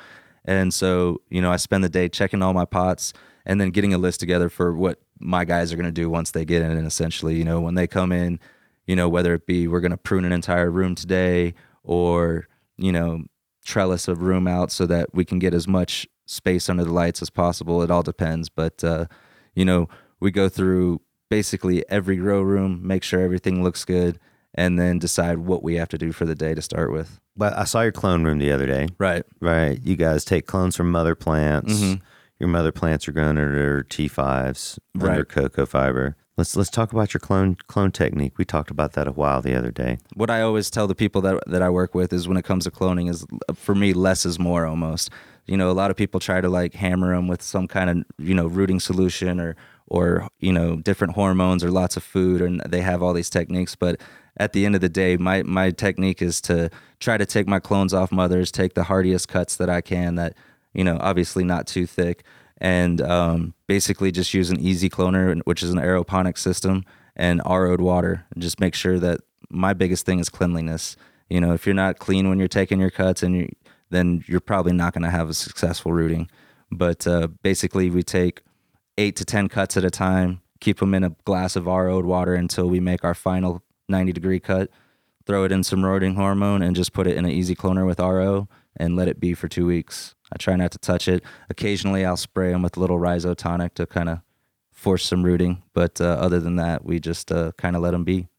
and 0.48 0.74
so 0.74 1.22
you 1.30 1.42
know 1.42 1.52
i 1.52 1.56
spend 1.56 1.84
the 1.84 1.90
day 1.90 2.10
checking 2.10 2.42
all 2.42 2.54
my 2.54 2.66
pots 2.66 3.14
and 3.46 3.62
then 3.62 3.70
getting 3.70 3.94
a 3.94 3.98
list 3.98 4.20
together 4.20 4.50
for 4.50 4.74
what 4.74 5.00
my 5.20 5.46
guys 5.46 5.72
are 5.72 5.76
going 5.76 5.86
to 5.86 5.92
do 5.92 6.10
once 6.10 6.32
they 6.32 6.46
get 6.46 6.62
in 6.62 6.72
and 6.72 6.88
essentially 6.88 7.36
you 7.36 7.44
know 7.44 7.62
when 7.62 7.76
they 7.76 7.86
come 7.86 8.12
in 8.12 8.40
you 8.86 8.96
know 8.96 9.08
whether 9.08 9.34
it 9.34 9.46
be 9.46 9.68
we're 9.68 9.82
going 9.82 9.92
to 9.92 9.98
prune 9.98 10.26
an 10.26 10.32
entire 10.32 10.72
room 10.72 10.96
today 10.96 11.54
or 11.84 12.48
you 12.78 12.92
know 12.92 13.24
trellis 13.68 14.08
a 14.08 14.16
room 14.16 14.48
out 14.48 14.72
so 14.72 14.86
that 14.86 15.14
we 15.14 15.26
can 15.26 15.40
get 15.40 15.54
as 15.54 15.68
much 15.68 16.08
space 16.26 16.70
under 16.70 16.84
the 16.84 16.94
lights 16.94 17.22
as 17.22 17.30
possible. 17.30 17.84
It 17.84 17.92
all 17.92 18.02
depends, 18.02 18.50
but 18.50 18.84
uh, 18.84 19.06
you 19.54 19.66
know, 19.66 19.90
we 20.20 20.32
go 20.32 20.50
through 20.50 21.02
basically 21.30 21.88
every 21.90 22.16
grow 22.16 22.42
room, 22.42 22.80
make 22.86 23.04
sure 23.04 23.20
everything 23.20 23.64
looks 23.64 23.84
good, 23.84 24.20
and 24.56 24.80
then 24.80 25.00
decide 25.00 25.40
what 25.40 25.64
we 25.64 25.76
have 25.76 25.90
to 25.90 25.98
do 25.98 26.12
for 26.12 26.26
the 26.26 26.36
day 26.36 26.54
to 26.56 26.62
start 26.62 26.92
with. 26.92 27.20
But 27.36 27.54
I 27.58 27.66
saw 27.66 27.82
your 27.82 27.92
clone 27.92 28.24
room 28.24 28.40
the 28.40 28.52
other 28.52 28.66
day. 28.66 28.88
Right. 28.98 29.24
Right. 29.40 29.80
You 29.84 29.96
guys 29.96 30.26
take 30.26 30.48
clones 30.48 30.76
from 30.76 30.90
mother 30.92 31.16
plants. 31.16 31.74
Mhm. 31.82 32.02
Your 32.40 32.50
mother 32.50 32.72
plants 32.72 33.08
are 33.08 33.12
grown 33.12 33.38
under 33.38 33.84
T5s, 33.84 34.80
under 35.00 35.26
cocoa 35.26 35.66
fiber. 35.66 36.16
Let's 36.38 36.56
let's 36.56 36.70
talk 36.70 36.92
about 36.94 37.14
your 37.16 37.20
clone 37.20 37.58
clone 37.68 37.92
technique. 37.92 38.34
We 38.38 38.46
talked 38.46 38.70
about 38.70 38.94
that 38.94 39.08
a 39.08 39.12
while 39.12 39.42
the 39.42 39.56
other 39.56 39.72
day. 39.72 39.98
What 40.14 40.30
I 40.30 40.42
always 40.42 40.70
tell 40.70 40.86
the 40.86 40.94
people 40.94 41.20
that 41.22 41.42
that 41.48 41.64
I 41.64 41.70
work 41.72 41.96
with 41.96 42.14
is 42.14 42.28
when 42.28 42.38
it 42.38 42.46
comes 42.46 42.66
to 42.66 42.72
cloning 42.72 43.10
is 43.10 43.26
for 43.56 43.74
me 43.74 43.92
less 43.94 44.24
is 44.24 44.38
more 44.38 44.66
almost. 44.68 45.10
You 45.48 45.58
know, 45.58 45.72
a 45.72 45.74
lot 45.74 45.90
of 45.90 45.98
people 45.98 46.20
try 46.20 46.40
to 46.42 46.50
like 46.50 46.76
hammer 46.76 47.16
them 47.16 47.28
with 47.28 47.42
some 47.42 47.68
kind 47.68 47.90
of 47.90 48.04
you 48.20 48.36
know 48.36 48.46
rooting 48.46 48.80
solution 48.80 49.40
or 49.40 49.56
or 49.88 50.28
you 50.40 50.54
know 50.54 50.76
different 50.76 51.16
hormones 51.16 51.64
or 51.64 51.72
lots 51.72 51.98
of 51.98 52.04
food 52.04 52.42
and 52.42 52.62
they 52.70 52.82
have 52.82 53.02
all 53.02 53.14
these 53.14 53.32
techniques, 53.32 53.76
but 53.76 54.00
at 54.38 54.54
the 54.54 54.66
end 54.66 54.76
of 54.76 54.82
the 54.82 54.90
day, 54.90 55.18
my 55.18 55.44
my 55.44 55.72
technique 55.72 56.22
is 56.22 56.40
to 56.42 56.70
try 57.00 57.18
to 57.18 57.26
take 57.26 57.48
my 57.48 57.60
clones 57.60 57.94
off 57.94 58.12
mothers, 58.12 58.52
take 58.52 58.74
the 58.74 58.84
hardiest 58.84 59.28
cuts 59.28 59.56
that 59.58 59.70
I 59.70 59.82
can 59.82 60.16
that 60.16 60.36
you 60.74 60.84
know 60.84 60.98
obviously 61.02 61.44
not 61.44 61.68
too 61.68 61.86
thick 61.86 62.24
and 62.60 63.02
um, 63.02 63.54
basically 63.68 64.12
just 64.12 64.34
use 64.34 64.50
an 64.50 64.60
easy 64.60 64.90
cloner 64.90 65.40
which 65.46 65.62
is 65.62 65.72
an 65.72 65.80
aeroponic 65.80 66.38
system 66.38 66.84
and 67.16 67.42
RO'd 67.46 67.82
water 67.82 68.26
and 68.34 68.42
just 68.42 68.60
make 68.60 68.76
sure 68.76 69.00
that 69.00 69.22
my 69.50 69.74
biggest 69.74 70.06
thing 70.06 70.20
is 70.20 70.30
cleanliness. 70.30 70.96
You 71.30 71.42
know 71.42 71.54
if 71.54 71.66
you're 71.66 71.76
not 71.76 72.00
clean 72.00 72.30
when 72.30 72.40
you're 72.40 72.48
taking 72.48 72.80
your 72.80 72.92
cuts 72.92 73.24
and 73.24 73.36
you 73.36 73.50
then 73.90 74.24
you're 74.28 74.40
probably 74.40 74.74
not 74.74 74.94
going 74.94 75.04
to 75.04 75.10
have 75.10 75.30
a 75.30 75.34
successful 75.34 75.94
rooting. 75.94 76.30
But 76.70 77.08
uh, 77.08 77.28
basically 77.42 77.90
we 77.90 78.04
take 78.04 78.42
eight 78.98 79.16
to 79.16 79.26
ten 79.26 79.48
cuts 79.48 79.78
at 79.78 79.86
a 79.86 79.90
time 79.90 80.42
keep 80.60 80.80
them 80.80 80.94
in 80.94 81.04
a 81.04 81.16
glass 81.26 81.56
of 81.56 81.66
RO'd 81.66 82.06
water 82.06 82.34
until 82.34 82.70
we 82.70 82.80
make 82.80 83.04
our 83.04 83.14
final 83.14 83.62
90 83.90 84.12
degree 84.14 84.40
cut 84.40 84.70
throw 85.26 85.44
it 85.44 85.52
in 85.52 85.62
some 85.62 85.84
rooting 85.84 86.16
hormone 86.16 86.62
and 86.62 86.74
just 86.74 86.94
put 86.94 87.06
it 87.06 87.18
in 87.18 87.26
an 87.26 87.32
easy 87.32 87.54
cloner 87.54 87.86
with 87.86 88.00
RO 88.00 88.48
and 88.78 88.96
let 88.96 89.10
it 89.10 89.20
be 89.20 89.34
for 89.34 89.50
two 89.50 89.66
weeks. 89.66 90.16
I 90.32 90.38
try 90.38 90.56
not 90.56 90.72
to 90.72 90.78
touch 90.78 91.10
it. 91.10 91.22
Occasionally, 91.50 92.06
I'll 92.06 92.16
spray 92.16 92.52
them 92.52 92.62
with 92.62 92.78
a 92.78 92.80
little 92.80 92.98
rhizotonic 92.98 93.74
to 93.74 93.86
kind 93.86 94.08
of 94.08 94.20
force 94.72 95.04
some 95.06 95.24
rooting, 95.24 95.64
but 95.74 96.00
uh, 96.00 96.06
other 96.06 96.40
than 96.40 96.56
that, 96.56 96.86
we 96.86 97.02
just 97.02 97.30
uh, 97.30 97.52
kind 97.58 97.76
of 97.76 97.82
let 97.82 97.92
them 97.92 98.06
be. 98.06 98.30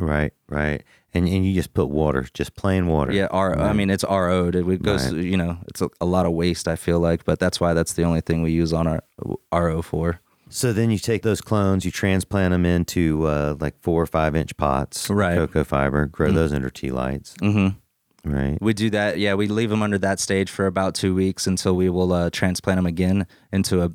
Right, 0.00 0.32
right. 0.48 0.82
And 1.12 1.28
and 1.28 1.44
you 1.44 1.52
just 1.54 1.74
put 1.74 1.88
water, 1.90 2.26
just 2.32 2.54
plain 2.54 2.86
water. 2.86 3.12
Yeah, 3.12 3.26
R. 3.30 3.58
I 3.58 3.72
mean, 3.74 3.90
it's 3.90 4.04
RO'd. 4.04 4.54
It 4.54 4.82
goes, 4.82 5.12
Right. 5.12 5.22
you 5.22 5.36
know, 5.36 5.58
it's 5.66 5.82
a, 5.82 5.90
a 6.00 6.06
lot 6.06 6.24
of 6.24 6.32
waste. 6.32 6.66
I 6.68 6.76
feel 6.76 6.98
like, 7.00 7.24
but 7.26 7.38
that's 7.38 7.60
why 7.60 7.74
that's 7.74 7.92
the 7.94 8.04
only 8.04 8.20
thing 8.22 8.40
we 8.42 8.52
use 8.52 8.72
on 8.72 8.86
our 8.86 9.02
RO 9.52 9.82
for. 9.82 10.20
So 10.50 10.72
then 10.72 10.90
you 10.90 10.98
take 10.98 11.22
those 11.22 11.40
clones, 11.40 11.84
you 11.84 11.90
transplant 11.90 12.52
them 12.52 12.64
into 12.64 13.26
uh, 13.26 13.56
like 13.60 13.78
four 13.80 14.02
or 14.02 14.06
five 14.06 14.34
inch 14.34 14.56
pots, 14.56 15.10
Right. 15.10 15.34
Cocoa 15.36 15.64
fiber, 15.64 16.06
grow 16.06 16.30
those 16.32 16.52
under 16.52 16.70
tea 16.70 16.90
lights, 16.90 17.34
Mm-hmm. 17.42 18.30
right? 18.30 18.58
We 18.60 18.72
do 18.74 18.90
that. 18.90 19.18
Yeah, 19.18 19.34
we 19.34 19.46
leave 19.48 19.70
them 19.70 19.82
under 19.82 19.98
that 19.98 20.20
stage 20.20 20.50
for 20.50 20.66
about 20.66 20.94
two 20.94 21.14
weeks 21.14 21.46
until 21.46 21.76
we 21.76 21.88
will 21.90 22.12
uh, 22.12 22.30
transplant 22.30 22.78
them 22.78 22.86
again 22.86 23.26
into 23.52 23.82
a 23.82 23.90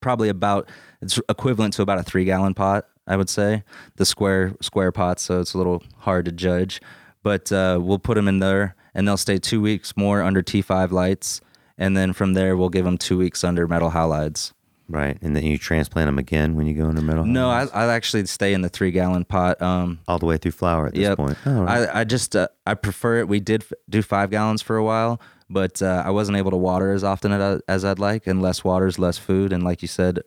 probably 0.00 0.28
about 0.28 0.68
it's 1.02 1.18
equivalent 1.28 1.74
to 1.74 1.82
about 1.82 1.98
a 1.98 2.02
three 2.02 2.24
gallon 2.24 2.54
pot. 2.54 2.86
I 3.08 3.16
would 3.16 3.28
say 3.30 3.62
the 3.96 4.04
square 4.04 4.54
square 4.60 4.92
pots, 4.92 5.22
so 5.22 5.40
it's 5.40 5.54
a 5.54 5.58
little 5.58 5.82
hard 5.98 6.24
to 6.26 6.32
judge. 6.32 6.80
But 7.22 7.50
uh, 7.50 7.78
we'll 7.82 7.98
put 7.98 8.14
them 8.14 8.28
in 8.28 8.38
there, 8.38 8.76
and 8.94 9.06
they'll 9.06 9.16
stay 9.16 9.38
two 9.38 9.60
weeks 9.60 9.96
more 9.96 10.22
under 10.22 10.42
T5 10.42 10.92
lights, 10.92 11.40
and 11.76 11.96
then 11.96 12.12
from 12.12 12.34
there 12.34 12.56
we'll 12.56 12.68
give 12.68 12.84
them 12.84 12.98
two 12.98 13.18
weeks 13.18 13.42
under 13.42 13.66
metal 13.66 13.90
halides. 13.90 14.52
Right, 14.88 15.18
and 15.20 15.34
then 15.34 15.42
you 15.44 15.58
transplant 15.58 16.06
them 16.06 16.18
again 16.18 16.54
when 16.54 16.68
you 16.68 16.74
go 16.74 16.88
into 16.88 17.02
metal. 17.02 17.24
No, 17.24 17.50
I? 17.50 17.64
I 17.74 17.92
actually 17.92 18.24
stay 18.26 18.52
in 18.54 18.60
the 18.62 18.68
three 18.68 18.92
gallon 18.92 19.24
pot. 19.24 19.60
Um, 19.60 19.98
all 20.06 20.18
the 20.20 20.26
way 20.26 20.36
through 20.36 20.52
flower 20.52 20.86
at 20.86 20.94
this 20.94 21.02
Yep. 21.02 21.16
point. 21.16 21.36
Oh, 21.44 21.62
right. 21.64 21.88
I, 21.88 22.00
I 22.00 22.04
just 22.04 22.36
uh, 22.36 22.46
I 22.66 22.74
prefer 22.74 23.18
it. 23.18 23.26
We 23.28 23.40
did 23.40 23.62
f- 23.62 23.72
do 23.90 24.00
five 24.02 24.30
gallons 24.30 24.62
for 24.62 24.76
a 24.76 24.84
while, 24.84 25.20
but 25.50 25.82
uh, 25.82 26.04
I 26.06 26.10
wasn't 26.10 26.38
able 26.38 26.52
to 26.52 26.56
water 26.56 26.92
as 26.92 27.02
often 27.02 27.32
as, 27.32 27.60
as 27.66 27.84
I'd 27.84 27.98
like, 27.98 28.28
and 28.28 28.40
less 28.40 28.62
water 28.62 28.86
is 28.86 28.96
less 28.96 29.18
food. 29.18 29.52
And 29.52 29.64
like 29.64 29.82
you 29.82 29.88
said, 29.88 30.20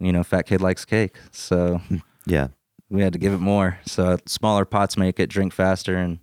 you 0.00 0.10
know, 0.10 0.22
fat 0.24 0.46
kid 0.46 0.62
likes 0.62 0.86
cake, 0.86 1.16
so 1.30 1.82
yeah, 2.24 2.48
we 2.88 3.02
had 3.02 3.12
to 3.12 3.18
give 3.18 3.34
it 3.34 3.40
more. 3.40 3.78
So 3.84 4.16
smaller 4.24 4.64
pots 4.64 4.96
make 4.96 5.20
it 5.20 5.28
drink 5.28 5.52
faster 5.52 5.96
and 5.98 6.18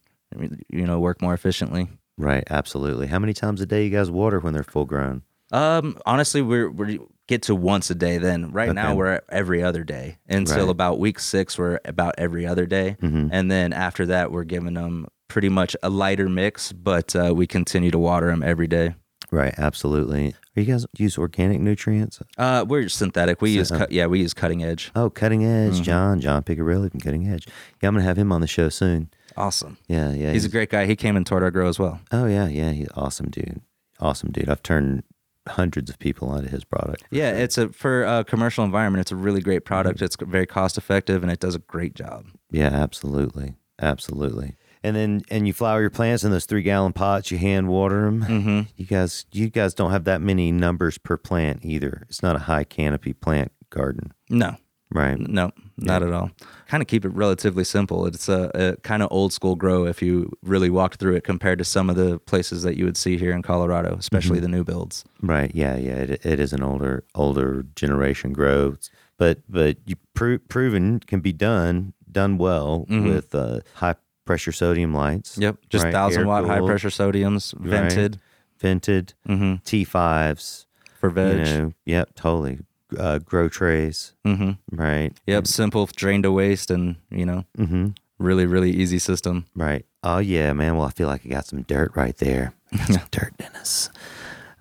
you 0.70 0.88
know 0.88 1.00
work 1.00 1.22
more 1.22 1.36
efficiently. 1.36 1.88
right, 2.18 2.44
absolutely. 2.50 3.06
How 3.08 3.20
many 3.20 3.34
times 3.34 3.62
a 3.62 3.68
day 3.68 3.84
you 3.86 3.92
guys 3.92 4.10
water 4.10 4.40
when 4.40 4.54
they're 4.56 4.64
full 4.64 4.86
grown? 4.86 5.22
Um, 5.52 6.00
honestly, 6.08 6.42
we're 6.42 6.70
we 6.72 7.00
get 7.30 7.44
to 7.44 7.56
once 7.56 7.90
a 7.90 7.96
day. 7.96 8.18
Then 8.18 8.52
right 8.52 8.74
now 8.74 8.96
we're 8.96 9.22
every 9.30 9.64
other 9.64 9.84
day 9.84 10.18
until 10.28 10.56
Right. 10.56 10.62
Mm-hmm. 10.64 10.70
about 10.72 11.00
week 11.00 11.20
six. 11.20 11.58
We're 11.58 11.80
about 11.86 12.16
every 12.18 12.46
other 12.46 12.66
day, 12.66 12.98
and 13.02 13.50
then 13.50 13.72
after 13.72 14.06
that 14.08 14.32
we're 14.32 14.44
giving 14.44 14.74
them 14.74 15.08
pretty 15.30 15.48
much 15.50 15.76
a 15.84 15.90
lighter 15.90 16.28
mix, 16.28 16.74
but 16.74 17.16
uh, 17.16 17.32
we 17.36 17.46
continue 17.48 17.92
to 17.92 18.00
water 18.00 18.28
them 18.28 18.42
every 18.44 18.68
day. 18.68 18.96
Right, 19.32 19.54
absolutely. 19.60 20.34
Are 20.58 20.62
you 20.62 20.66
guys 20.66 20.88
use 20.98 21.16
organic 21.20 21.60
nutrients? 21.62 22.20
Uh, 22.36 22.66
we're 22.68 22.90
synthetic. 22.90 23.40
We 23.44 23.52
use 23.52 23.70
cut, 23.70 23.92
yeah, 23.92 24.08
we 24.08 24.20
use 24.22 24.34
cutting 24.34 24.64
edge. 24.64 24.90
Oh, 24.96 25.12
cutting 25.12 25.46
edge, 25.46 25.74
Mm-hmm. 25.76 25.84
John, 25.84 26.20
John 26.20 26.42
Picarelli 26.44 26.90
from 26.90 27.00
Cutting 27.00 27.28
Edge. 27.28 27.46
Yeah, 27.82 27.90
I'm 27.90 27.94
gonna 27.94 28.06
have 28.06 28.18
him 28.18 28.32
on 28.32 28.42
the 28.42 28.48
show 28.48 28.70
soon. 28.70 29.12
Awesome. 29.38 29.78
Yeah, 29.88 30.12
yeah. 30.14 30.32
He's 30.32 30.46
a 30.46 30.50
great 30.50 30.72
guy. 30.72 30.88
He 30.88 30.96
came 30.96 31.16
and 31.16 31.26
toured 31.28 31.44
our 31.44 31.52
grow 31.52 31.68
as 31.70 31.78
well. 31.78 32.02
oh 32.12 32.26
yeah, 32.26 32.48
yeah. 32.48 32.72
He's 32.72 32.88
awesome, 32.96 33.30
dude. 33.30 33.62
Awesome, 34.00 34.32
dude. 34.32 34.50
I've 34.50 34.64
turned 34.64 35.04
hundreds 35.50 35.90
of 35.90 36.00
people 36.00 36.30
onto 36.30 36.50
his 36.50 36.64
product. 36.64 37.04
Yeah, 37.12 37.32
it's 37.32 37.58
a 37.58 37.70
for 37.70 38.04
a 38.04 38.24
commercial 38.24 38.64
environment. 38.64 39.02
It's 39.02 39.12
a 39.12 39.16
really 39.16 39.42
great 39.42 39.66
product. 39.66 39.98
Mm-hmm. 39.98 40.06
It's 40.06 40.16
very 40.20 40.46
cost 40.46 40.78
effective 40.78 41.24
and 41.24 41.32
it 41.32 41.40
does 41.40 41.56
a 41.56 41.60
great 41.60 41.96
job. 41.96 42.26
Yeah, 42.52 42.68
absolutely, 42.68 43.56
absolutely. 43.82 44.56
And 44.84 44.96
then 44.96 45.22
and 45.30 45.46
you 45.46 45.54
flower 45.54 45.82
your 45.82 45.90
plants 45.90 46.24
in 46.24 46.32
those 46.32 46.46
three 46.46 46.62
gallon 46.62 46.94
pots. 46.94 47.32
You 47.32 47.38
hand 47.38 47.68
water 47.68 48.06
them. 48.06 48.22
Mm-hmm. 48.24 48.62
You 48.78 48.86
guys, 48.86 49.26
you 49.32 49.50
guys 49.50 49.74
don't 49.74 49.92
have 49.92 50.06
that 50.06 50.22
many 50.22 50.52
numbers 50.52 50.98
per 50.98 51.18
plant 51.18 51.60
either. 51.64 52.04
It's 52.10 52.24
not 52.24 52.36
a 52.36 52.40
high 52.40 52.64
canopy 52.64 53.14
plant 53.14 53.52
garden, 53.70 54.14
No, 54.30 54.56
right? 54.92 55.20
No, 55.20 55.52
not 55.78 56.02
at 56.02 56.14
all. 56.14 56.32
Kind 56.70 56.82
of 56.84 56.88
keep 56.88 57.04
it 57.04 57.10
relatively 57.10 57.64
simple. 57.64 58.06
It's 58.06 58.30
a, 58.30 58.52
a 58.54 58.76
kind 58.82 59.02
of 59.02 59.08
old 59.12 59.34
school 59.34 59.56
grow 59.56 59.86
if 59.88 60.02
you 60.04 60.32
really 60.44 60.70
walked 60.70 61.00
through 61.00 61.16
it 61.16 61.24
compared 61.24 61.58
to 61.60 61.66
some 61.66 61.90
of 61.90 61.96
the 61.96 62.20
places 62.20 62.62
that 62.62 62.78
you 62.78 62.86
would 62.86 62.96
see 62.96 63.18
here 63.18 63.32
in 63.32 63.42
Colorado, 63.42 63.96
especially 63.98 64.38
Mm-hmm. 64.38 64.52
the 64.52 64.58
new 64.58 64.64
builds. 64.64 65.04
Right. 65.24 65.52
Yeah. 65.56 65.78
Yeah. 65.78 65.96
It, 65.96 66.26
it 66.26 66.40
is 66.40 66.54
an 66.54 66.62
older 66.62 67.04
older 67.16 67.66
generation 67.76 68.34
growth, 68.34 68.88
but 69.18 69.40
but 69.50 69.78
you 69.88 69.96
pro- 70.14 70.38
proven 70.38 71.00
can 71.00 71.22
be 71.22 71.34
done 71.34 71.94
done 72.12 72.38
well 72.38 72.86
with 72.88 73.34
uh, 73.34 73.62
high 73.76 73.96
pressure 74.26 74.52
sodium 74.52 74.94
lights. 74.94 75.32
Mm-hmm. 75.34 75.42
Yep, 75.42 75.58
just 75.70 75.84
right? 75.86 75.92
thousand 75.94 76.28
watt 76.28 76.46
high 76.46 76.60
pressure 76.60 76.90
sodiums, 76.90 77.54
Right. 77.58 77.70
vented 77.70 78.20
vented 78.60 79.14
hmm 79.26 79.56
T 79.66 79.84
fives. 79.84 80.68
for 81.00 81.10
You 81.10 81.16
veg. 81.16 81.38
know. 81.46 81.74
Yep. 81.86 82.14
Totally. 82.16 82.60
Uh, 82.98 83.20
grow 83.20 83.48
trays. 83.50 84.14
Mm-hmm. 84.26 84.52
Right. 84.76 85.12
Yep, 85.28 85.46
simple, 85.48 85.86
drain 85.96 86.24
to 86.24 86.32
waste, 86.32 86.72
and 86.72 86.96
you 87.12 87.26
know, 87.26 87.46
Mm-hmm. 87.58 87.90
really, 88.18 88.46
really 88.46 88.72
easy 88.72 88.98
system. 89.00 89.46
Right. 89.56 89.86
Oh 90.04 90.18
yeah, 90.20 90.54
man. 90.54 90.76
Well, 90.78 90.88
I 90.88 90.92
feel 90.92 91.08
like 91.08 91.26
I 91.26 91.30
got 91.30 91.46
some 91.46 91.62
dirt 91.64 91.92
right 91.96 92.18
there. 92.18 92.54
I 92.74 92.78
got 92.78 92.88
some 92.88 93.08
dirt, 93.12 93.34
Dennis. 93.38 93.90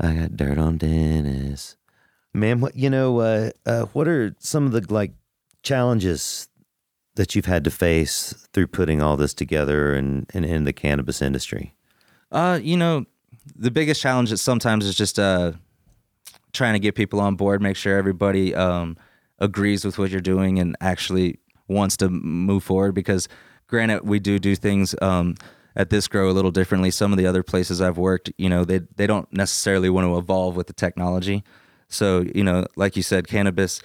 I 0.00 0.14
got 0.14 0.36
dirt 0.36 0.58
on 0.58 0.76
Dennis. 0.78 1.76
Man, 2.34 2.60
what 2.60 2.76
you 2.76 2.90
know? 2.90 3.18
Uh, 3.20 3.50
uh, 3.64 3.82
what 3.94 4.06
are 4.08 4.34
some 4.38 4.66
of 4.66 4.72
the 4.72 4.84
like 4.92 5.12
challenges 5.62 6.48
that 7.16 7.34
you've 7.34 7.46
had 7.46 7.64
to 7.64 7.70
face 7.70 8.46
through 8.52 8.66
putting 8.68 9.00
all 9.02 9.16
this 9.16 9.34
together 9.34 9.94
and 9.94 10.26
and 10.34 10.44
in 10.44 10.64
the 10.64 10.72
cannabis 10.72 11.22
industry? 11.22 11.74
Uh, 12.30 12.58
you 12.62 12.76
know, 12.76 13.06
the 13.56 13.70
biggest 13.70 14.00
challenge 14.02 14.30
is 14.32 14.40
sometimes 14.42 14.84
is 14.86 14.94
just 14.94 15.18
uh 15.18 15.52
trying 16.52 16.74
to 16.74 16.78
get 16.78 16.94
people 16.94 17.20
on 17.20 17.36
board, 17.36 17.62
make 17.62 17.76
sure 17.76 17.96
everybody 17.96 18.54
um 18.54 18.96
agrees 19.38 19.84
with 19.84 19.98
what 19.98 20.10
you're 20.10 20.20
doing 20.20 20.58
and 20.58 20.76
actually 20.80 21.38
wants 21.68 21.96
to 21.96 22.08
move 22.08 22.64
forward 22.64 22.92
because 22.92 23.28
granted 23.68 24.04
we 24.04 24.18
do 24.18 24.38
do 24.38 24.56
things 24.56 24.94
um 25.00 25.34
at 25.76 25.90
this 25.90 26.08
grow 26.08 26.28
a 26.28 26.32
little 26.32 26.50
differently. 26.50 26.90
Some 26.90 27.12
of 27.12 27.18
the 27.18 27.26
other 27.26 27.42
places 27.42 27.80
I've 27.80 27.98
worked, 27.98 28.32
you 28.36 28.48
know, 28.48 28.64
they 28.64 28.80
they 28.96 29.06
don't 29.06 29.32
necessarily 29.32 29.90
want 29.90 30.06
to 30.06 30.18
evolve 30.18 30.56
with 30.56 30.66
the 30.66 30.72
technology. 30.72 31.44
So, 31.88 32.24
you 32.34 32.44
know, 32.44 32.66
like 32.76 32.96
you 32.96 33.02
said, 33.02 33.28
cannabis 33.28 33.80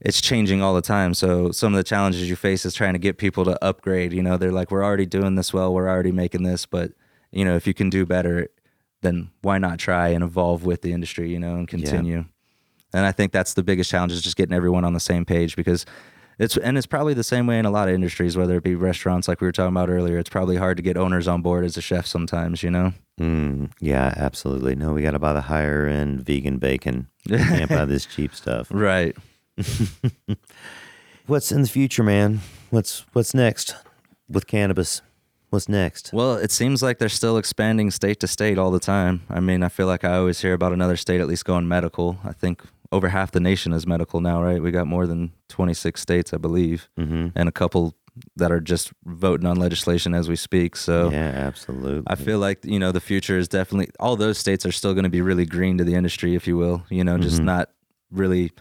it's 0.00 0.20
changing 0.20 0.62
all 0.62 0.74
the 0.74 0.82
time. 0.82 1.14
So 1.14 1.50
some 1.50 1.72
of 1.72 1.78
the 1.78 1.84
challenges 1.84 2.28
you 2.28 2.36
face 2.36 2.66
is 2.66 2.74
trying 2.74 2.92
to 2.92 2.98
get 2.98 3.16
people 3.16 3.44
to 3.46 3.64
upgrade. 3.64 4.12
You 4.12 4.22
know, 4.22 4.36
they're 4.36 4.52
like, 4.52 4.70
we're 4.70 4.84
already 4.84 5.06
doing 5.06 5.34
this 5.34 5.52
well, 5.52 5.72
we're 5.72 5.88
already 5.88 6.12
making 6.12 6.42
this, 6.42 6.66
but 6.66 6.92
you 7.32 7.44
know, 7.44 7.56
if 7.56 7.66
you 7.66 7.74
can 7.74 7.90
do 7.90 8.06
better, 8.06 8.48
then 9.04 9.30
why 9.42 9.58
not 9.58 9.78
try 9.78 10.08
and 10.08 10.24
evolve 10.24 10.64
with 10.64 10.82
the 10.82 10.92
industry, 10.92 11.30
you 11.30 11.38
know, 11.38 11.54
and 11.56 11.68
continue. 11.68 12.24
And 12.92 13.04
I 13.06 13.12
think 13.12 13.32
that's 13.32 13.54
the 13.54 13.62
biggest 13.62 13.90
challenge 13.90 14.12
is 14.12 14.22
just 14.22 14.36
getting 14.36 14.54
everyone 14.54 14.84
on 14.84 14.92
the 14.92 15.00
same 15.00 15.24
page 15.24 15.56
because 15.56 15.84
it's 16.38 16.56
and 16.56 16.76
it's 16.76 16.86
probably 16.86 17.14
the 17.14 17.24
same 17.24 17.46
way 17.46 17.58
in 17.58 17.64
a 17.64 17.70
lot 17.70 17.88
of 17.88 17.94
industries, 17.94 18.36
whether 18.36 18.56
it 18.56 18.64
be 18.64 18.74
restaurants 18.74 19.28
like 19.28 19.40
we 19.40 19.46
were 19.46 19.52
talking 19.52 19.74
about 19.74 19.88
earlier. 19.88 20.18
It's 20.18 20.30
probably 20.30 20.56
hard 20.56 20.76
to 20.78 20.82
get 20.82 20.96
owners 20.96 21.28
on 21.28 21.42
board 21.42 21.64
as 21.64 21.76
a 21.76 21.80
chef 21.80 22.06
sometimes, 22.06 22.62
you 22.62 22.70
know. 22.70 22.92
Mm, 23.20 23.70
yeah, 23.80 24.12
absolutely. 24.16 24.74
No, 24.74 24.92
we 24.92 25.02
got 25.02 25.12
to 25.12 25.18
buy 25.18 25.32
the 25.32 25.42
higher 25.42 25.86
end 25.86 26.22
vegan 26.22 26.58
bacon. 26.58 27.08
We 27.28 27.38
can't 27.38 27.70
buy 27.70 27.84
this 27.84 28.06
cheap 28.06 28.34
stuff. 28.34 28.70
Right. 28.74 29.16
What's 31.26 31.52
in 31.52 31.62
the 31.62 31.68
future, 31.68 32.02
man? 32.02 32.40
What's 32.70 33.06
what's 33.12 33.32
next 33.32 33.76
with 34.28 34.46
cannabis? 34.46 35.00
What's 35.54 35.68
next? 35.68 36.10
Well, 36.12 36.34
it 36.36 36.50
seems 36.50 36.82
like 36.82 36.98
they're 36.98 37.08
still 37.08 37.36
expanding 37.38 37.90
state 37.90 38.20
to 38.20 38.26
state 38.26 38.58
all 38.58 38.70
the 38.70 38.80
time. 38.80 39.22
I 39.30 39.40
mean, 39.40 39.62
I 39.62 39.68
feel 39.68 39.86
like 39.86 40.04
I 40.04 40.16
always 40.16 40.40
hear 40.40 40.52
about 40.52 40.72
another 40.72 40.96
state 40.96 41.20
at 41.20 41.28
least 41.28 41.44
going 41.44 41.66
medical. 41.68 42.18
I 42.24 42.32
think 42.32 42.62
over 42.92 43.08
half 43.08 43.30
the 43.30 43.40
nation 43.40 43.72
is 43.72 43.86
medical 43.86 44.20
now, 44.20 44.42
right? 44.42 44.60
We 44.62 44.70
got 44.70 44.86
more 44.86 45.06
than 45.06 45.32
26 45.48 46.00
states, 46.00 46.34
I 46.34 46.38
believe, 46.38 46.88
Mm-hmm. 46.98 47.28
and 47.36 47.48
a 47.48 47.52
couple 47.52 47.94
that 48.36 48.52
are 48.52 48.60
just 48.60 48.92
voting 49.04 49.46
on 49.46 49.56
legislation 49.56 50.14
as 50.14 50.28
we 50.28 50.36
speak. 50.36 50.76
So 50.76 51.10
Yeah, 51.10 51.30
absolutely. 51.48 52.04
I 52.06 52.14
feel 52.14 52.38
like, 52.38 52.64
you 52.64 52.78
know, 52.78 52.92
the 52.92 53.00
future 53.00 53.38
is 53.38 53.48
definitely 53.48 53.88
all 53.98 54.14
those 54.16 54.38
states 54.38 54.64
are 54.66 54.70
still 54.72 54.92
going 54.94 55.02
to 55.04 55.10
be 55.10 55.20
really 55.20 55.46
green 55.46 55.78
to 55.78 55.84
the 55.84 55.94
industry, 55.94 56.34
if 56.36 56.46
you 56.46 56.56
will, 56.56 56.84
you 56.90 57.02
know, 57.04 57.18
just 57.18 57.40
not 57.42 57.70
really, 58.12 58.52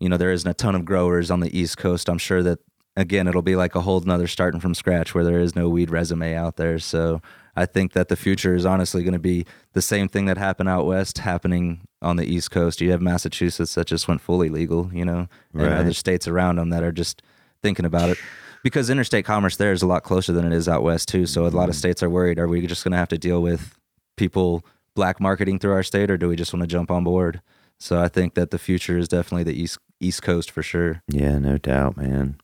you 0.00 0.08
know, 0.08 0.16
there 0.16 0.32
isn't 0.32 0.48
a 0.50 0.54
ton 0.54 0.74
of 0.74 0.84
growers 0.84 1.30
on 1.30 1.40
the 1.40 1.56
East 1.56 1.76
Coast. 1.78 2.08
I'm 2.08 2.18
sure 2.18 2.42
that, 2.42 2.58
again, 2.98 3.28
it'll 3.28 3.42
be 3.42 3.56
like 3.56 3.74
a 3.74 3.80
whole 3.80 4.00
nother 4.00 4.26
starting 4.26 4.60
from 4.60 4.74
scratch 4.74 5.14
where 5.14 5.24
there 5.24 5.40
is 5.40 5.54
no 5.54 5.68
weed 5.68 5.88
resume 5.88 6.34
out 6.34 6.56
there. 6.56 6.78
So 6.80 7.22
I 7.54 7.64
think 7.64 7.92
that 7.92 8.08
the 8.08 8.16
future 8.16 8.54
is 8.54 8.66
honestly 8.66 9.04
going 9.04 9.12
to 9.12 9.20
be 9.20 9.46
the 9.72 9.80
same 9.80 10.08
thing 10.08 10.26
that 10.26 10.36
happened 10.36 10.68
out 10.68 10.84
West 10.84 11.18
happening 11.18 11.86
on 12.02 12.16
the 12.16 12.26
East 12.26 12.50
Coast. 12.50 12.80
You 12.80 12.90
have 12.90 13.00
Massachusetts 13.00 13.76
that 13.76 13.86
just 13.86 14.08
went 14.08 14.20
fully 14.20 14.48
legal, 14.48 14.90
you 14.92 15.04
know, 15.04 15.28
and 15.52 15.62
Right. 15.62 15.72
other 15.72 15.92
states 15.92 16.26
around 16.26 16.56
them 16.56 16.70
that 16.70 16.82
are 16.82 16.92
just 16.92 17.22
thinking 17.62 17.84
about 17.84 18.10
it. 18.10 18.18
Because 18.64 18.90
interstate 18.90 19.24
commerce 19.24 19.56
there 19.56 19.72
is 19.72 19.82
a 19.82 19.86
lot 19.86 20.02
closer 20.02 20.32
than 20.32 20.44
it 20.44 20.52
is 20.52 20.68
out 20.68 20.82
west 20.82 21.08
too. 21.08 21.26
So 21.26 21.42
a 21.42 21.44
lot 21.44 21.68
of 21.68 21.70
mm-hmm. 21.70 21.72
states 21.78 22.02
are 22.02 22.10
worried: 22.10 22.40
Are 22.40 22.48
we 22.48 22.66
just 22.66 22.82
going 22.82 22.92
to 22.92 22.98
have 22.98 23.08
to 23.08 23.18
deal 23.18 23.40
with 23.40 23.78
people 24.16 24.64
black 24.96 25.20
marketing 25.20 25.60
through 25.60 25.72
our 25.72 25.84
state, 25.84 26.10
or 26.10 26.16
do 26.16 26.28
we 26.28 26.34
just 26.34 26.52
want 26.52 26.62
to 26.62 26.66
jump 26.66 26.90
on 26.90 27.04
board? 27.04 27.40
So 27.78 28.02
I 28.02 28.08
think 28.08 28.34
that 28.34 28.50
the 28.50 28.58
future 28.58 28.98
is 28.98 29.06
definitely 29.06 29.44
the 29.44 29.58
east 29.58 29.78
East 30.00 30.22
Coast 30.22 30.50
for 30.50 30.62
sure. 30.62 31.02
Yeah, 31.08 31.38
no 31.38 31.56
doubt, 31.56 31.96
man. 31.96 32.36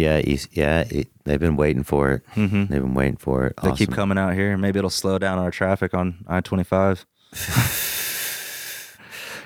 Yeah, 0.00 0.18
East, 0.18 0.48
yeah, 0.52 0.84
it, 0.90 1.08
they've 1.24 1.38
been 1.40 1.56
waiting 1.56 1.82
for 1.84 2.10
it. 2.12 2.22
Mhm. 2.34 2.68
They've 2.68 2.80
been 2.82 2.94
waiting 2.94 3.16
for 3.16 3.46
it. 3.46 3.54
They 3.62 3.72
keep 3.72 3.92
coming 3.92 4.18
out 4.18 4.34
here. 4.34 4.56
Maybe 4.56 4.78
it'll 4.78 4.90
slow 4.90 5.18
down 5.18 5.38
our 5.38 5.50
traffic 5.50 5.94
on 5.94 6.24
I 6.26 6.40
twenty 6.40 6.64
five. 6.64 7.06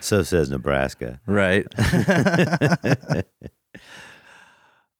So 0.00 0.22
says 0.22 0.50
Nebraska. 0.50 1.18
Right. 1.26 1.66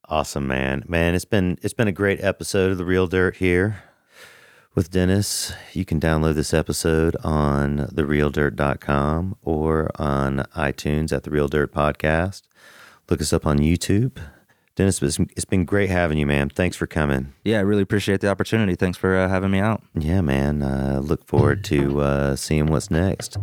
Awesome, 0.07 0.47
man. 0.47 0.85
Man, 0.87 1.15
it's 1.15 1.25
been 1.25 1.59
it's 1.63 1.73
been 1.75 1.89
a 1.89 1.93
great 1.93 2.23
episode 2.23 2.71
of 2.71 2.79
the 2.79 2.85
Real 2.85 3.07
Dirt 3.07 3.37
here 3.37 3.83
with 4.75 4.91
Dennis. 4.91 5.55
You 5.73 5.85
can 5.87 5.99
download 5.99 6.35
this 6.35 6.53
episode 6.53 7.17
on 7.25 7.89
therealdirt.com 7.89 9.37
or 9.43 9.91
on 10.01 10.45
iTunes 10.55 11.11
at 11.11 11.23
the 11.23 11.31
Real 11.31 11.49
Dirt 11.49 11.73
Podcast. 11.73 12.43
Look 13.09 13.23
us 13.23 13.33
up 13.33 13.47
on 13.47 13.59
YouTube. 13.59 14.19
Dennis, 14.77 15.01
it's, 15.01 15.45
been 15.45 15.65
great 15.65 15.89
having 15.89 16.19
you, 16.19 16.27
man. 16.27 16.49
Thanks 16.49 16.77
for 16.77 16.89
coming. 16.89 17.33
Yeah, 17.45 17.59
I 17.59 17.61
really 17.61 17.83
appreciate 17.83 18.21
the 18.21 18.29
opportunity. 18.29 18.75
Thanks 18.75 18.99
for 18.99 19.17
uh, 19.17 19.29
having 19.29 19.53
me 19.53 19.61
out. 19.61 19.85
Yeah, 19.95 20.21
man. 20.21 20.63
Uh, 20.65 21.01
look 21.01 21.25
forward 21.25 21.63
to 21.65 22.01
uh, 22.03 22.35
seeing 22.35 22.67
what's 22.67 22.91
next. 22.91 23.37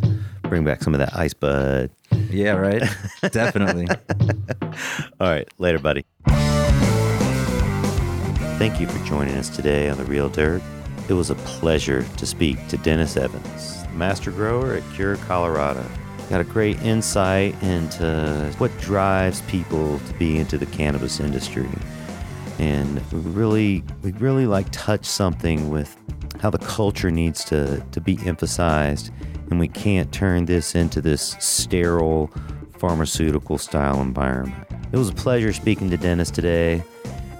Bring 0.43 0.65
back 0.65 0.83
some 0.83 0.93
of 0.93 0.99
that 0.99 1.15
ice 1.15 1.33
bud. 1.33 1.89
Yeah, 2.29 2.53
right. 2.53 2.83
Definitely. 3.31 3.87
All 5.21 5.29
right, 5.29 5.47
later, 5.57 5.79
buddy. 5.79 6.05
Thank 8.57 8.81
you 8.81 8.87
for 8.87 9.03
joining 9.05 9.35
us 9.35 9.49
today 9.49 9.89
on 9.89 9.97
The 9.97 10.05
Real 10.05 10.27
Dirt. 10.27 10.61
It 11.07 11.13
was 11.13 11.29
a 11.29 11.35
pleasure 11.35 12.03
to 12.03 12.25
speak 12.25 12.67
to 12.67 12.77
Dennis 12.77 13.15
Evans, 13.15 13.85
master 13.93 14.31
grower 14.31 14.73
at 14.73 14.83
Cure, 14.93 15.15
Colorado. 15.15 15.85
Got 16.31 16.39
a 16.39 16.45
great 16.45 16.81
insight 16.81 17.61
into 17.61 18.53
what 18.57 18.71
drives 18.79 19.41
people 19.41 19.99
to 19.99 20.13
be 20.13 20.37
into 20.37 20.57
the 20.57 20.65
cannabis 20.65 21.19
industry. 21.19 21.67
And 22.57 23.01
we 23.11 23.19
really, 23.19 23.83
we 24.01 24.13
really 24.13 24.45
like 24.45 24.67
touch 24.71 25.03
something 25.03 25.69
with 25.69 25.97
how 26.39 26.49
the 26.49 26.57
culture 26.57 27.11
needs 27.11 27.43
to, 27.45 27.85
to 27.91 27.99
be 27.99 28.17
emphasized. 28.25 29.11
And 29.49 29.59
we 29.59 29.67
can't 29.67 30.09
turn 30.13 30.45
this 30.45 30.73
into 30.73 31.01
this 31.01 31.35
sterile 31.39 32.31
pharmaceutical 32.77 33.57
style 33.57 33.99
environment. 33.99 34.65
It 34.93 34.97
was 34.97 35.09
a 35.09 35.13
pleasure 35.13 35.51
speaking 35.51 35.89
to 35.89 35.97
Dennis 35.97 36.31
today 36.31 36.81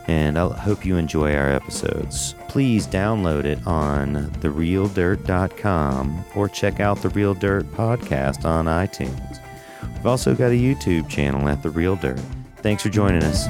and 0.08 0.38
I 0.38 0.50
hope 0.50 0.86
you 0.86 0.98
enjoy 0.98 1.34
our 1.34 1.50
episodes. 1.50 2.36
Please 2.52 2.86
download 2.86 3.46
it 3.46 3.66
on 3.66 4.26
therealdirt.com 4.42 6.26
or 6.36 6.50
check 6.50 6.82
out 6.82 7.02
the 7.02 7.08
Real 7.08 7.34
Dirt 7.34 7.64
podcast 7.72 8.44
on 8.44 8.66
iTunes. 8.66 9.40
We've 9.82 10.06
also 10.06 10.36
got 10.36 10.48
a 10.48 10.60
YouTube 10.60 11.08
channel 11.08 11.48
at 11.48 11.64
The 11.64 11.70
Real 11.70 11.96
Dirt. 11.96 12.20
Thanks 12.58 12.84
for 12.84 12.90
joining 12.90 13.24
us. 13.24 13.48